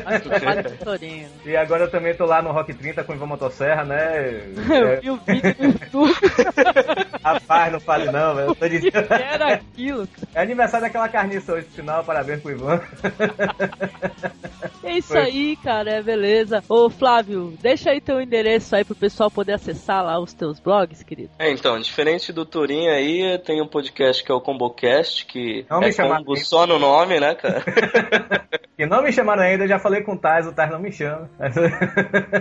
Mas 0.04 0.22
trabalho 0.22 0.60
o 0.80 0.84
Torinho. 0.84 1.28
e 1.44 1.56
agora 1.56 1.84
eu 1.84 1.90
também 1.90 2.14
tô 2.14 2.24
lá 2.26 2.42
no 2.42 2.52
Rock 2.52 2.74
30 2.74 3.04
com 3.04 3.12
o 3.12 3.16
Ivan 3.16 3.26
Motosserra, 3.26 3.84
né? 3.84 4.40
Eu 4.70 4.88
É, 4.88 4.96
vi 5.00 5.10
o 5.10 5.16
vídeo 5.16 5.54
no 5.58 5.66
YouTube, 5.66 6.14
rapaz, 7.22 7.72
não 7.72 7.80
fale 7.80 8.10
não, 8.10 8.34
velho. 8.34 8.48
Eu 8.48 8.54
tô 8.54 8.66
dizendo. 8.68 8.90
que 8.92 9.12
era 9.12 9.54
aquilo? 9.54 10.08
É 10.34 10.42
aniversário 10.42 10.86
daquela 10.86 11.08
carniça 11.08 11.52
hoje, 11.52 11.66
por 11.66 11.74
sinal. 11.74 12.04
Parabéns 12.04 12.40
pro 12.40 12.50
Ivan. 12.52 12.80
É 14.90 14.98
isso 14.98 15.08
Foi. 15.08 15.18
aí, 15.20 15.56
cara, 15.62 15.90
é 15.92 16.02
beleza. 16.02 16.62
Ô 16.68 16.90
Flávio, 16.90 17.54
deixa 17.62 17.90
aí 17.90 18.00
teu 18.00 18.20
endereço 18.20 18.74
aí 18.74 18.84
pro 18.84 18.94
pessoal 18.94 19.30
poder 19.30 19.52
acessar 19.52 20.04
lá 20.04 20.18
os 20.18 20.32
teus 20.32 20.58
blogs, 20.58 21.02
querido. 21.02 21.30
É, 21.38 21.50
então, 21.50 21.78
diferente 21.78 22.32
do 22.32 22.44
Turim 22.44 22.88
aí, 22.88 23.38
tem 23.38 23.62
um 23.62 23.68
podcast 23.68 24.24
que 24.24 24.32
é 24.32 24.34
o 24.34 24.40
ComboCast, 24.40 25.26
que 25.26 25.64
Não 25.70 25.80
me 25.80 25.88
é 25.88 25.92
chamar 25.92 26.18
combo 26.18 26.36
só 26.36 26.66
no 26.66 26.78
nome, 26.78 27.20
né, 27.20 27.34
cara? 27.34 27.62
E 28.80 28.86
não 28.86 29.02
me 29.02 29.12
chamaram 29.12 29.42
ainda, 29.42 29.64
eu 29.64 29.68
já 29.68 29.78
falei 29.78 30.00
com 30.00 30.14
o 30.14 30.18
Taz, 30.18 30.46
o 30.46 30.54
Taz 30.54 30.70
não 30.70 30.78
me 30.78 30.90
chama. 30.90 31.28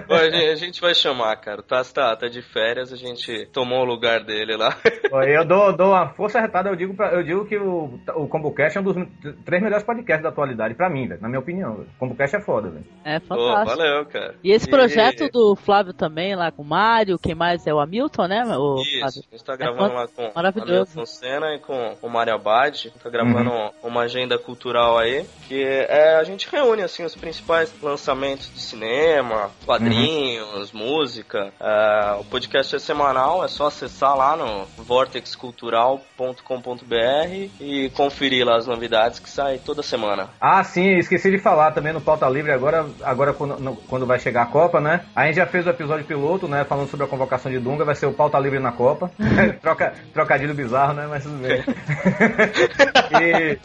Pô, 0.07 0.13
a 0.13 0.29
gente- 0.29 0.49
a 0.49 0.55
gente 0.55 0.79
vai 0.79 0.95
chamar, 0.95 1.35
cara. 1.35 1.59
O 1.59 1.63
Taz 1.63 1.91
tá, 1.91 2.15
tá 2.15 2.29
de 2.29 2.41
férias, 2.41 2.93
a 2.93 2.95
gente 2.95 3.45
tomou 3.51 3.81
o 3.81 3.83
lugar 3.85 4.23
dele 4.23 4.55
lá. 4.55 4.73
Pô, 5.09 5.21
eu 5.21 5.43
dou, 5.43 5.75
dou 5.75 5.87
uma 5.89 6.07
força 6.13 6.39
retada, 6.39 6.69
eu 6.69 6.77
digo, 6.77 6.93
pra- 6.93 7.11
eu 7.11 7.23
digo 7.23 7.43
que 7.45 7.57
o, 7.57 7.99
o 8.15 8.25
ComboCast 8.29 8.77
é 8.77 8.81
um 8.81 8.83
dos 8.85 8.95
três 9.43 9.61
melhores 9.61 9.83
podcasts 9.85 10.23
da 10.23 10.29
atualidade, 10.29 10.75
pra 10.75 10.89
mim, 10.89 11.09
velho, 11.09 11.21
na 11.21 11.27
minha 11.27 11.41
opinião. 11.41 11.73
velho. 11.75 11.89
O 11.95 11.99
ComboCast 11.99 12.37
é 12.37 12.38
foda, 12.41 12.69
velho. 12.69 12.85
É 13.03 13.19
fantástico. 13.19 13.77
valeu, 13.77 14.05
cara. 14.05 14.35
E 14.43 14.51
esse 14.51 14.69
projeto 14.69 15.29
do 15.31 15.55
Flávio 15.55 15.93
também, 15.93 16.35
lá 16.35 16.51
com 16.51 16.61
o 16.61 16.65
Mário, 16.65 17.17
quem 17.17 17.33
mais 17.33 17.65
é 17.65 17.73
o 17.73 17.79
Hamilton, 17.79 18.27
né? 18.27 18.43
O 18.57 18.81
Isso, 18.81 18.99
Flávio? 18.99 19.23
a 19.27 19.31
gente 19.31 19.43
tá 19.43 19.55
gravando 19.55 19.93
lá 19.95 20.07
com 20.07 20.31
maravilhoso. 20.35 20.71
o 20.71 20.75
Hamilton 20.75 21.05
Senna 21.05 21.55
e 21.55 21.59
com 21.59 21.95
o 22.01 22.09
Mário 22.09 22.35
Abad. 22.35 22.91
Tá 23.01 23.09
gravando 23.09 23.49
Uhum. 23.49 23.69
uma 23.83 24.01
agenda 24.01 24.37
cultural 24.37 24.97
aí, 24.97 25.25
que 25.47 25.63
é, 25.63 26.15
a 26.17 26.23
gente 26.23 26.47
reúne, 26.51 26.83
assim, 26.83 27.03
os 27.03 27.15
principais 27.15 27.73
lançamentos 27.81 28.51
de 28.53 28.59
cinema, 28.59 29.49
quadrinhos, 29.65 30.71
música. 30.71 31.51
É, 31.59 32.17
o 32.19 32.23
podcast 32.25 32.75
é 32.75 32.79
semanal, 32.79 33.43
é 33.43 33.47
só 33.47 33.67
acessar 33.67 34.15
lá 34.15 34.35
no 34.35 34.65
vortexcultural.com.br 34.77 37.49
e 37.59 37.89
conferir 37.95 38.45
lá 38.45 38.57
as 38.57 38.67
novidades 38.67 39.19
que 39.19 39.29
saem 39.29 39.57
toda 39.59 39.81
semana. 39.81 40.29
Ah, 40.39 40.63
sim, 40.63 40.97
esqueci 40.97 41.31
de 41.31 41.39
falar 41.39 41.71
também 41.71 41.93
no 41.93 42.01
Pauta 42.01 42.27
Livre 42.29 42.51
agora, 42.51 42.85
agora 43.03 43.33
quando, 43.33 43.59
no- 43.59 43.75
quando 43.75 44.05
vai 44.05 44.19
chegar 44.19 44.43
a 44.43 44.45
Copa, 44.45 44.79
né? 44.79 45.01
A 45.15 45.25
gente 45.25 45.35
já 45.35 45.45
fez 45.45 45.65
o 45.65 45.69
episódio 45.69 46.05
piloto, 46.05 46.47
né? 46.47 46.63
Falando 46.63 46.89
sobre 46.89 47.05
a 47.05 47.09
convocação 47.09 47.51
de 47.51 47.59
Dunga, 47.59 47.83
vai 47.85 47.95
ser 47.95 48.05
o 48.05 48.13
Pauta 48.13 48.37
Livre 48.39 48.59
na 48.59 48.71
Copa. 48.71 49.11
Troca, 49.61 49.93
trocadilho 50.13 50.53
bizarro, 50.53 50.93
né? 50.93 51.07
Mas 51.09 51.23
tudo 51.23 51.37
bem. 51.37 51.63
e 53.21 53.57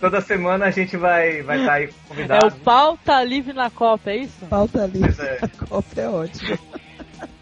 toda 0.00 0.20
semana 0.20 0.66
a 0.66 0.70
gente 0.70 0.96
vai 0.96 1.40
estar 1.40 1.44
vai 1.46 1.64
tá 1.66 1.72
aí 1.74 1.86
com 1.88 1.92
É 1.92 1.96
o 1.96 2.08
convidados. 2.08 2.54
pau 2.60 2.98
tá 3.04 3.22
livre 3.24 3.52
na 3.52 3.70
Copa, 3.70 4.10
é 4.10 4.16
isso? 4.18 4.46
Pauta. 4.46 4.88
Pois 4.98 5.18
é. 5.18 5.38
A 5.42 5.66
Copa 5.66 6.00
é 6.00 6.08
ótimo. 6.08 6.58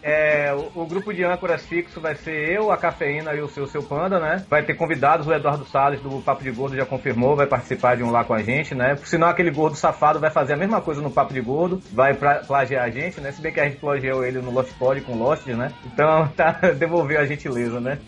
É, 0.03 0.53
o, 0.53 0.81
o 0.81 0.85
grupo 0.85 1.13
de 1.13 1.23
âncoras 1.23 1.65
fixo 1.65 2.01
vai 2.01 2.15
ser 2.15 2.51
eu, 2.51 2.71
a 2.71 2.77
Cafeína 2.77 3.33
e 3.33 3.41
o 3.41 3.47
seu, 3.47 3.67
seu 3.67 3.83
Panda, 3.83 4.19
né? 4.19 4.43
Vai 4.49 4.63
ter 4.63 4.73
convidados, 4.73 5.27
o 5.27 5.33
Eduardo 5.33 5.65
Salles 5.65 6.01
do 6.01 6.21
Papo 6.21 6.43
de 6.43 6.51
Gordo 6.51 6.75
já 6.75 6.85
confirmou, 6.85 7.35
vai 7.35 7.45
participar 7.45 7.95
de 7.95 8.03
um 8.03 8.11
lá 8.11 8.23
com 8.23 8.33
a 8.33 8.41
gente, 8.41 8.73
né? 8.73 8.95
Senão 9.03 9.27
aquele 9.27 9.51
gordo 9.51 9.75
safado 9.75 10.19
vai 10.19 10.31
fazer 10.31 10.53
a 10.53 10.57
mesma 10.57 10.81
coisa 10.81 11.01
no 11.01 11.11
Papo 11.11 11.33
de 11.33 11.41
Gordo, 11.41 11.81
vai 11.91 12.13
pra, 12.13 12.35
plagiar 12.39 12.85
a 12.85 12.89
gente, 12.89 13.21
né? 13.21 13.31
Se 13.31 13.41
bem 13.41 13.51
que 13.51 13.59
a 13.59 13.65
gente 13.65 13.77
plagiou 13.77 14.25
ele 14.25 14.39
no 14.39 14.51
Lost 14.51 14.73
Pod 14.77 14.99
com 15.01 15.15
Lost, 15.15 15.45
né? 15.47 15.71
Então, 15.85 16.27
tá, 16.35 16.51
devolveu 16.77 17.19
a 17.19 17.25
gentileza, 17.25 17.79
né? 17.79 17.99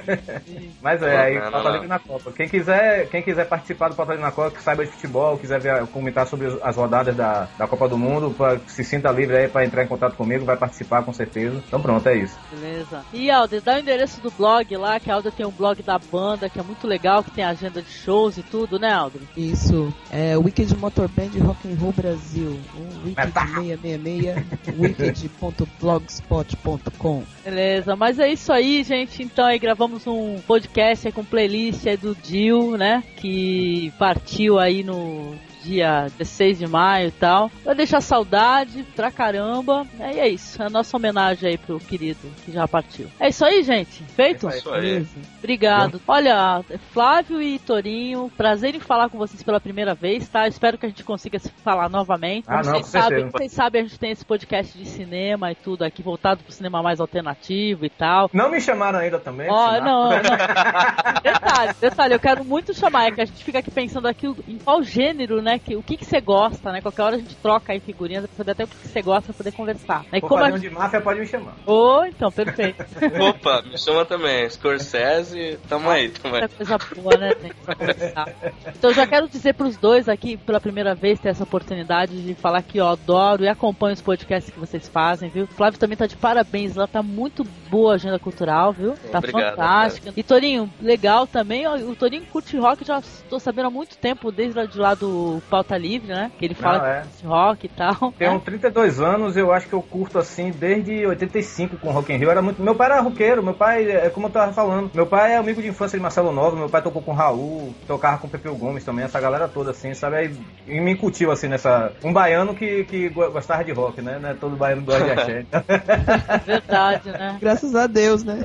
Mas 0.82 1.02
é, 1.02 1.16
aí, 1.16 1.34
Não, 1.36 1.44
não, 1.44 1.50
Pauta. 1.52 1.70
Livre 1.70 1.88
na 1.88 1.98
Copa. 1.98 2.32
Quem 2.32 2.48
quiser, 2.48 3.08
quem 3.08 3.22
quiser 3.22 3.46
participar 3.46 3.88
do 3.88 3.94
Pauta 3.94 4.12
Livre 4.12 4.26
na 4.26 4.32
Copa, 4.32 4.50
que 4.50 4.62
saiba 4.62 4.84
de 4.84 4.90
futebol, 4.90 5.38
quiser 5.38 5.60
ver, 5.60 5.86
comentar 5.86 6.26
sobre 6.26 6.58
as 6.62 6.76
rodadas 6.76 7.16
da, 7.16 7.48
da 7.58 7.66
Copa 7.66 7.88
do 7.88 7.96
Mundo, 7.96 8.30
pra, 8.36 8.58
se 8.66 8.84
sinta 8.84 9.10
livre 9.10 9.36
aí 9.36 9.48
pra 9.48 9.64
entrar 9.64 9.82
em 9.82 9.88
contato 9.88 10.16
comigo, 10.16 10.44
vai 10.44 10.56
participar 10.56 11.02
com 11.02 11.13
certeza. 11.14 11.62
Então 11.66 11.80
pronto, 11.80 12.06
é 12.08 12.16
isso. 12.18 12.36
Beleza. 12.50 13.04
E 13.12 13.30
Alder, 13.30 13.62
dá 13.62 13.76
o 13.76 13.78
endereço 13.78 14.20
do 14.20 14.30
blog 14.30 14.76
lá, 14.76 14.98
que 15.00 15.10
a 15.10 15.14
Alder 15.14 15.32
tem 15.32 15.46
um 15.46 15.50
blog 15.50 15.82
da 15.82 15.98
banda, 15.98 16.48
que 16.48 16.58
é 16.58 16.62
muito 16.62 16.86
legal, 16.86 17.22
que 17.22 17.30
tem 17.30 17.44
agenda 17.44 17.82
de 17.82 17.90
shows 17.90 18.36
e 18.38 18.42
tudo, 18.42 18.78
né, 18.78 18.92
Alder? 18.92 19.22
Isso. 19.36 19.92
É 20.10 20.36
Wicked 20.36 20.74
Motor 20.76 21.08
Band 21.08 21.30
Rock 21.44 21.68
and 21.68 21.76
Roll 21.80 21.92
Brasil. 21.92 22.58
O 22.74 23.06
Wicked 23.06 23.32
Tá. 23.32 23.46
666, 23.46 24.44
wicked.blogspot.com. 24.78 27.22
Beleza, 27.44 27.96
mas 27.96 28.18
é 28.18 28.28
isso 28.30 28.52
aí, 28.52 28.82
gente. 28.82 29.22
Então 29.22 29.44
aí 29.44 29.58
gravamos 29.58 30.06
um 30.06 30.38
podcast 30.46 31.06
aí 31.06 31.12
com 31.12 31.24
playlist 31.24 31.86
aí 31.86 31.96
do 31.96 32.14
Dio, 32.14 32.76
né? 32.76 33.02
Que 33.16 33.92
partiu 33.98 34.58
aí 34.58 34.82
no 34.82 35.34
dia 35.64 36.06
16 36.18 36.58
de 36.58 36.66
maio 36.66 37.08
e 37.08 37.12
tal. 37.12 37.50
Vai 37.64 37.74
deixar 37.74 38.00
saudade 38.00 38.84
pra 38.94 39.10
caramba. 39.10 39.86
E 39.98 40.20
é 40.20 40.28
isso. 40.28 40.62
É 40.62 40.66
a 40.66 40.70
nossa 40.70 40.96
homenagem 40.96 41.50
aí 41.50 41.58
pro 41.58 41.78
querido 41.78 42.20
que 42.44 42.52
já 42.52 42.68
partiu. 42.68 43.08
É 43.18 43.28
isso 43.28 43.44
aí, 43.44 43.62
gente. 43.62 44.02
Feito? 44.04 44.48
É 44.48 44.58
isso 44.58 44.70
aí. 44.70 45.06
Obrigado. 45.38 46.00
Olha, 46.06 46.62
Flávio 46.92 47.40
e 47.40 47.58
Torinho, 47.58 48.30
prazer 48.36 48.74
em 48.74 48.80
falar 48.80 49.08
com 49.08 49.18
vocês 49.18 49.42
pela 49.42 49.60
primeira 49.60 49.94
vez, 49.94 50.28
tá? 50.28 50.46
Espero 50.46 50.76
que 50.76 50.86
a 50.86 50.88
gente 50.88 51.04
consiga 51.04 51.38
se 51.38 51.48
falar 51.62 51.88
novamente. 51.88 52.44
Ah, 52.48 52.58
Como 52.58 52.66
não, 52.66 52.72
vocês 52.82 52.86
sabem, 52.86 53.28
vocês 53.28 53.52
sabem, 53.52 53.80
a 53.80 53.84
gente 53.84 53.98
tem 53.98 54.10
esse 54.10 54.24
podcast 54.24 54.76
de 54.76 54.86
cinema 54.86 55.50
e 55.52 55.54
tudo 55.54 55.82
aqui, 55.84 56.02
voltado 56.02 56.42
pro 56.42 56.52
cinema 56.52 56.82
mais 56.82 57.00
alternativo 57.00 57.84
e 57.84 57.90
tal. 57.90 58.30
Não 58.32 58.50
me 58.50 58.60
chamaram 58.60 58.98
ainda 58.98 59.18
também? 59.18 59.48
Ó, 59.50 59.74
sinal. 59.74 59.82
não, 59.84 60.10
não. 60.10 60.20
detalhe, 61.22 61.74
detalhe, 61.80 62.14
eu 62.14 62.20
quero 62.20 62.44
muito 62.44 62.74
chamar, 62.74 63.06
é 63.06 63.10
que 63.12 63.20
a 63.20 63.24
gente 63.24 63.44
fica 63.44 63.58
aqui 63.58 63.70
pensando 63.70 64.06
aqui 64.06 64.26
em 64.26 64.58
qual 64.58 64.82
gênero, 64.82 65.40
né? 65.40 65.53
Que, 65.58 65.76
o 65.76 65.82
que 65.82 65.96
que 65.96 66.04
você 66.04 66.20
gosta, 66.20 66.72
né? 66.72 66.80
Qualquer 66.80 67.02
hora 67.02 67.16
a 67.16 67.18
gente 67.18 67.34
troca 67.36 67.72
aí 67.72 67.80
figurinhas 67.80 68.26
pra 68.26 68.36
saber 68.36 68.52
até 68.52 68.64
o 68.64 68.68
que 68.68 68.76
que 68.76 68.88
você 68.88 69.02
gosta 69.02 69.32
pra 69.32 69.34
poder 69.34 69.52
conversar. 69.52 70.04
For 70.04 70.20
como 70.28 70.44
a 70.44 70.48
um 70.48 70.58
de 70.58 70.70
máfia, 70.70 71.00
pode 71.00 71.20
me 71.20 71.26
chamar. 71.26 71.54
Oh, 71.66 72.04
então, 72.04 72.30
perfeito. 72.30 72.84
Opa, 73.20 73.62
me 73.62 73.78
chama 73.78 74.04
também. 74.04 74.48
Scorsese, 74.48 75.58
tamo 75.68 75.90
aí, 75.90 76.08
tamo 76.10 76.36
aí. 76.36 76.48
Coisa 76.48 76.78
boa, 76.96 77.16
né, 77.16 77.30
gente, 77.40 77.54
pra 77.54 77.74
conversar. 77.74 78.34
Então 78.66 78.90
eu 78.90 78.94
já 78.94 79.06
quero 79.06 79.28
dizer 79.28 79.54
pros 79.54 79.76
dois 79.76 80.08
aqui, 80.08 80.36
pela 80.36 80.60
primeira 80.60 80.94
vez, 80.94 81.18
ter 81.18 81.30
essa 81.30 81.44
oportunidade 81.44 82.22
de 82.22 82.34
falar 82.34 82.62
que 82.62 82.78
eu 82.78 82.86
adoro 82.86 83.44
e 83.44 83.48
acompanho 83.48 83.94
os 83.94 84.02
podcasts 84.02 84.52
que 84.52 84.58
vocês 84.58 84.88
fazem, 84.88 85.30
viu? 85.30 85.46
Flávio 85.46 85.78
também 85.78 85.96
tá 85.96 86.06
de 86.06 86.16
parabéns, 86.16 86.76
ela 86.76 86.88
tá 86.88 87.02
muito 87.02 87.44
boa 87.70 87.92
a 87.92 87.94
agenda 87.94 88.18
cultural, 88.18 88.72
viu? 88.72 88.94
Tá 89.10 89.18
Obrigado, 89.18 89.56
fantástica. 89.56 90.12
E 90.16 90.22
Torinho, 90.22 90.72
legal 90.80 91.26
também, 91.26 91.66
o 91.66 91.94
Torinho 91.94 92.26
curte 92.26 92.56
rock, 92.56 92.84
já 92.84 93.02
tô 93.28 93.38
sabendo 93.38 93.66
há 93.66 93.70
muito 93.70 93.96
tempo, 93.96 94.30
desde 94.30 94.58
lá 94.58 94.64
de 94.64 94.78
lá 94.78 94.94
do 94.94 95.42
Pauta 95.48 95.76
Livre, 95.76 96.08
né? 96.08 96.30
Que 96.38 96.44
ele 96.44 96.54
fala 96.54 96.78
Não, 96.78 96.86
é. 96.86 97.02
de 97.20 97.26
rock 97.26 97.66
e 97.66 97.68
tal. 97.68 98.12
Tenho 98.18 98.32
né? 98.34 98.40
32 98.44 99.00
anos, 99.00 99.36
eu 99.36 99.52
acho 99.52 99.68
que 99.68 99.72
eu 99.74 99.82
curto 99.82 100.18
assim 100.18 100.50
desde 100.50 101.06
85 101.06 101.76
com 101.78 101.90
Rock 101.90 102.12
in 102.12 102.16
Rio. 102.16 102.30
Era 102.30 102.42
muito... 102.42 102.62
Meu 102.62 102.74
pai 102.74 102.90
era 102.90 103.00
roqueiro, 103.00 103.42
meu 103.42 103.54
pai, 103.54 103.90
é 103.90 104.08
como 104.10 104.26
eu 104.26 104.30
tava 104.30 104.52
falando, 104.52 104.90
meu 104.94 105.06
pai 105.06 105.32
é 105.32 105.36
amigo 105.36 105.60
de 105.62 105.68
infância 105.68 105.98
de 105.98 106.02
Marcelo 106.02 106.32
Nova, 106.32 106.56
meu 106.56 106.68
pai 106.68 106.82
tocou 106.82 107.02
com 107.02 107.12
Raul, 107.12 107.74
tocava 107.86 108.18
com 108.18 108.28
Pepeu 108.28 108.54
Gomes 108.56 108.84
também, 108.84 109.04
essa 109.04 109.20
galera 109.20 109.46
toda 109.48 109.70
assim, 109.70 109.94
sabe? 109.94 110.16
Aí 110.16 110.36
e 110.66 110.80
me 110.80 110.92
incutiu 110.92 111.30
assim 111.30 111.48
nessa. 111.48 111.92
Um 112.02 112.12
baiano 112.12 112.54
que, 112.54 112.84
que 112.84 113.08
go- 113.10 113.30
gostava 113.30 113.62
de 113.64 113.72
rock, 113.72 114.00
né? 114.02 114.18
Não 114.20 114.30
é 114.30 114.34
todo 114.34 114.56
baiano 114.56 114.82
gosta 114.82 115.04
de 115.04 115.10
axé. 115.10 115.44
Verdade, 116.46 117.10
né? 117.10 117.38
Graças 117.40 117.74
a 117.74 117.86
Deus, 117.86 118.24
né? 118.24 118.40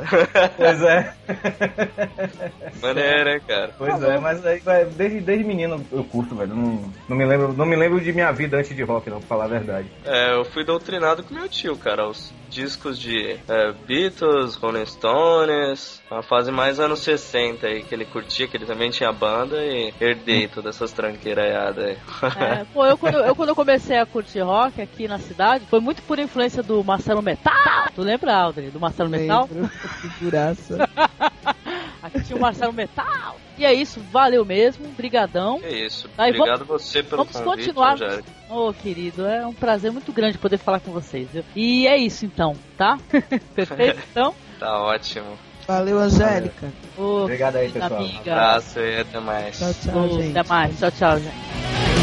pois 0.58 0.82
é. 0.82 1.14
Maneiro, 2.82 3.30
hein, 3.30 3.42
cara? 3.48 3.72
Pois 3.78 4.02
é, 4.04 4.18
mas 4.20 4.46
aí, 4.46 4.62
desde, 4.96 5.20
desde 5.22 5.44
menino 5.46 5.84
eu 5.92 6.04
curto, 6.04 6.36
velho. 6.36 6.56
Não, 6.56 6.89
não, 7.08 7.18
me 7.18 7.26
lembro, 7.26 7.54
não 7.54 7.66
me 7.66 7.76
lembro 7.76 8.00
de 8.00 8.12
minha 8.12 8.32
vida 8.32 8.58
antes 8.58 8.76
de 8.76 8.84
rock, 8.84 9.10
não, 9.10 9.20
pra 9.20 9.28
falar 9.28 9.46
a 9.46 9.48
verdade. 9.48 9.88
É, 10.06 10.36
eu 10.36 10.46
fui 10.46 10.64
doutrinado 10.64 11.24
com 11.24 11.34
meu 11.34 11.48
tio, 11.48 11.76
cara. 11.78 12.08
Os 12.08 12.34
discos 12.50 13.00
de 13.00 13.38
é, 13.48 13.72
Beatles, 13.88 14.56
Rolling 14.56 14.86
Stones, 14.86 16.02
a 16.10 16.22
fase 16.22 16.52
mais 16.52 16.80
anos 16.80 17.00
60 17.00 17.68
aí 17.68 17.84
que 17.84 17.94
ele 17.94 18.06
curtia, 18.06 18.48
que 18.48 18.58
ele 18.58 18.66
também 18.66 18.90
tinha 18.90 19.12
banda 19.12 19.64
e 19.64 19.94
herdei 20.02 20.48
todas 20.48 20.76
essas 20.76 20.92
tranqueiradas 20.92 21.86
aí. 21.86 21.98
É, 22.40 22.66
pô, 22.74 22.86
eu 22.86 22.98
quando, 22.98 23.18
eu 23.18 23.36
quando 23.36 23.50
eu 23.50 23.56
comecei 23.56 23.98
a 23.98 24.06
curtir 24.06 24.40
rock 24.40 24.82
aqui 24.82 25.08
na 25.08 25.20
cidade, 25.20 25.66
foi 25.70 25.80
muito 25.80 26.02
por 26.04 26.18
influência 26.20 26.64
do 26.64 26.84
Marcelo 26.84 27.22
Metal. 27.22 27.54
Tu 27.94 28.02
lembra, 28.02 28.36
Aldrin, 28.36 28.70
do 28.70 28.80
Marcelo 28.80 29.10
Metal? 29.10 29.48
Lembro. 29.52 29.70
Figuraça. 30.18 30.90
Aqui 32.02 32.24
tinha 32.24 32.38
o 32.38 32.42
Marcelo 32.42 32.74
Metal. 32.74 33.38
E 33.60 33.66
é 33.66 33.74
isso, 33.74 34.00
valeu 34.10 34.46
mesmo, 34.46 34.88
brigadão. 34.88 35.60
É 35.62 35.86
isso. 35.86 36.10
Aí, 36.18 36.32
Obrigado 36.32 36.64
você 36.64 37.04
pelo 37.04 37.26
Vamos 37.26 37.38
convite, 37.42 37.68
continuar. 37.68 37.92
Rogério. 37.92 38.24
Ô, 38.50 38.74
querido, 38.74 39.26
é 39.28 39.46
um 39.46 39.54
prazer 39.54 39.92
muito 39.92 40.14
grande 40.14 40.38
poder 40.38 40.58
falar 40.58 40.80
com 40.80 40.92
vocês, 40.94 41.28
viu? 41.30 41.44
E 41.54 41.86
é 41.86 41.98
isso 41.98 42.26
então, 42.26 42.56
tá? 42.78 42.98
Perfeito, 43.54 44.00
então? 44.10 44.34
Tá 44.60 44.78
ótimo. 44.82 45.38
Valeu, 45.66 46.00
Angélica. 46.00 46.70
Ô, 46.98 47.24
Obrigado 47.24 47.58
aí, 47.58 47.70
pessoal. 47.70 48.00
Amiga. 48.02 48.32
Abraço 48.32 48.80
e 48.80 49.00
até 49.00 49.20
mais. 49.20 49.58
Tchau, 49.58 49.74
tchau, 49.74 50.04
Ô, 50.04 50.22
gente. 50.22 50.38
Até 50.38 50.50
mais, 50.50 50.80
tchau, 50.80 50.92
tchau, 50.92 51.20
gente. 51.20 51.99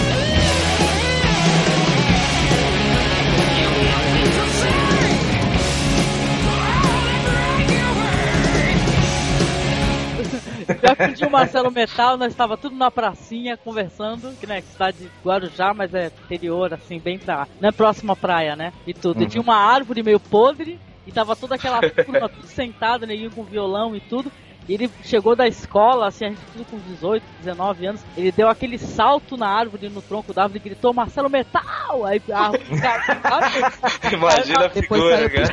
Já 10.67 11.15
tinha 11.15 11.29
o 11.29 11.33
Marcelo 11.33 11.71
Metal, 11.71 12.17
nós 12.17 12.33
estava 12.33 12.57
tudo 12.57 12.77
na 12.77 12.91
pracinha 12.91 13.57
conversando, 13.57 14.37
que 14.39 14.47
né, 14.47 14.61
cidade 14.61 14.99
de 14.99 15.11
Guarujá, 15.25 15.73
mas 15.73 15.95
é 15.95 16.11
interior, 16.25 16.75
assim, 16.75 16.99
bem 16.99 17.19
pra. 17.19 17.47
Não 17.61 17.69
é 17.69 17.73
próxima 17.73 18.15
à 18.15 18.17
praia, 18.17 18.57
né? 18.57 18.73
E 18.87 18.93
tudo. 18.93 19.23
E 19.23 19.27
tinha 19.27 19.43
uma 19.43 19.57
árvore 19.57 20.03
meio 20.03 20.19
podre, 20.19 20.79
e 21.07 21.13
tava 21.13 21.37
toda 21.37 21.55
aquela 21.55 21.81
turma 21.89 22.31
sentada, 22.45 23.07
neguinho 23.07 23.31
com 23.31 23.45
violão 23.45 23.95
e 23.95 24.01
tudo. 24.01 24.31
E 24.69 24.75
ele 24.75 24.91
chegou 25.05 25.37
da 25.37 25.47
escola, 25.47 26.09
assim, 26.09 26.25
a 26.25 26.29
gente 26.31 26.41
tudo 26.53 26.65
com 26.65 26.79
18, 26.79 27.23
19 27.41 27.87
anos. 27.87 28.05
Ele 28.17 28.33
deu 28.33 28.49
aquele 28.49 28.79
salto 28.79 29.37
na 29.37 29.49
árvore, 29.49 29.89
no 29.89 30.03
tronco 30.03 30.33
da 30.33 30.43
árvore, 30.43 30.59
e 30.59 30.69
gritou: 30.69 30.93
Marcelo 30.93 31.31
Metal! 31.31 32.05
Aí 32.05 32.21
a 32.33 32.39
árvore. 32.39 32.65
Imagina 34.13 34.67
a 34.67 34.71
figura, 34.71 35.31
cara. 35.31 35.51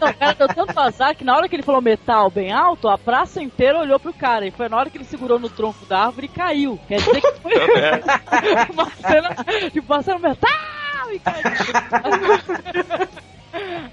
o 0.00 0.14
cara 0.14 0.32
deu 0.34 0.48
tanto 0.48 0.80
azar 0.80 1.14
que 1.14 1.24
na 1.24 1.36
hora 1.36 1.48
que 1.48 1.56
ele 1.56 1.62
falou 1.62 1.82
metal 1.82 2.30
bem 2.30 2.50
alto, 2.52 2.88
a 2.88 2.96
praça 2.96 3.42
inteira 3.42 3.78
olhou 3.78 4.00
pro 4.00 4.14
cara. 4.14 4.46
E 4.46 4.50
foi 4.50 4.68
na 4.68 4.78
hora 4.78 4.88
que 4.88 4.96
ele 4.96 5.04
segurou 5.04 5.38
no 5.38 5.50
tronco 5.50 5.84
da 5.84 6.06
árvore 6.06 6.26
e 6.26 6.30
caiu. 6.30 6.80
Quer 6.88 7.00
dizer 7.00 7.20
que 7.20 7.40
foi 7.40 7.52
uma 8.72 8.90
cena 8.90 9.36
de 9.70 9.80
Marcelo 9.82 10.20
metal! 10.20 10.50
E 11.12 11.18
caiu. 11.18 13.10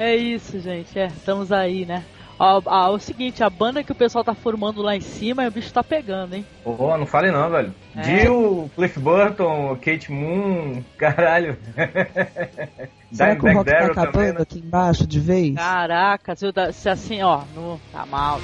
É 0.00 0.14
isso, 0.14 0.60
gente. 0.60 0.96
É, 0.96 1.06
estamos 1.06 1.50
aí, 1.50 1.84
né? 1.84 2.04
Ó, 2.38 2.62
ó, 2.64 2.90
o 2.94 3.00
seguinte, 3.00 3.42
a 3.42 3.50
banda 3.50 3.82
que 3.82 3.90
o 3.90 3.94
pessoal 3.96 4.22
tá 4.22 4.32
formando 4.32 4.80
lá 4.80 4.94
em 4.94 5.00
cima, 5.00 5.44
o 5.46 5.50
bicho 5.50 5.72
tá 5.72 5.82
pegando, 5.82 6.36
hein? 6.36 6.46
Pô, 6.62 6.96
não 6.96 7.04
fale 7.06 7.32
não, 7.32 7.50
velho. 7.50 7.74
É. 7.96 8.02
Jill, 8.04 8.70
Cliff 8.76 9.00
Burton, 9.00 9.76
Kate 9.84 10.12
Moon, 10.12 10.84
caralho. 10.96 11.56
Será 13.10 13.34
que 13.34 13.44
o 13.44 13.52
rock 13.54 13.70
tá 13.70 13.78
acabando 13.86 14.12
também, 14.12 14.32
né? 14.34 14.42
aqui 14.42 14.58
embaixo 14.60 15.04
de 15.06 15.18
vez? 15.18 15.56
Caraca, 15.56 16.36
se, 16.36 16.46
se 16.72 16.88
assim, 16.88 17.22
ó, 17.22 17.40
no, 17.56 17.80
tá 17.90 18.06
mal. 18.06 18.40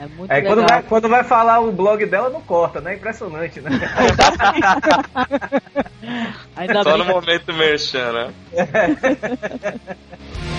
É 0.00 0.06
muito 0.06 0.30
Aí 0.30 0.42
legal. 0.42 0.54
quando 0.54 0.68
vai, 0.68 0.82
quando 0.84 1.08
vai 1.08 1.24
falar 1.24 1.58
o 1.58 1.72
blog 1.72 2.06
dela, 2.06 2.30
não 2.30 2.40
corta, 2.40 2.80
né? 2.80 2.94
Impressionante, 2.94 3.60
né? 3.60 3.70
Ainda 6.54 6.84
Só 6.84 6.90
bem 6.90 6.98
no 6.98 7.04
que- 7.04 7.10
momento 7.12 7.52
merchan, 7.52 8.12
né? 8.12 8.32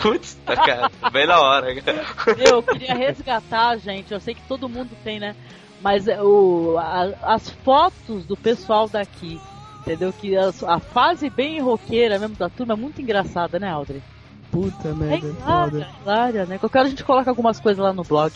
Putz, 0.00 0.34
tá, 0.44 0.56
cara, 0.56 0.90
bem 1.12 1.26
na 1.26 1.40
hora, 1.40 1.80
cara. 1.82 2.04
Eu 2.38 2.62
queria 2.62 2.94
resgatar, 2.94 3.76
gente. 3.78 4.12
Eu 4.12 4.20
sei 4.20 4.34
que 4.34 4.42
todo 4.48 4.68
mundo 4.68 4.90
tem, 5.04 5.18
né? 5.20 5.34
Mas 5.80 6.08
é, 6.08 6.20
o, 6.22 6.76
a- 6.78 7.12
as 7.34 7.50
fotos 7.50 8.24
do 8.24 8.36
pessoal 8.36 8.88
daqui, 8.88 9.40
entendeu? 9.80 10.12
Que 10.12 10.36
as- 10.36 10.62
a 10.64 10.78
fase 10.78 11.28
bem 11.30 11.60
roqueira 11.60 12.18
mesmo 12.18 12.36
da 12.36 12.48
turma 12.48 12.74
é 12.74 12.76
muito 12.76 13.00
engraçada, 13.00 13.58
né, 13.58 13.70
Audrey? 13.70 14.02
Puta 14.50 14.88
É 14.88 14.92
merda, 14.94 15.26
hilária, 15.26 15.70
foda. 15.70 15.88
hilária, 16.02 16.46
né? 16.46 16.58
Qualquer 16.58 16.78
hora 16.78 16.86
a 16.86 16.90
gente 16.90 17.04
coloca 17.04 17.30
algumas 17.30 17.60
coisas 17.60 17.82
lá 17.82 17.92
no 17.92 18.02
blog. 18.04 18.32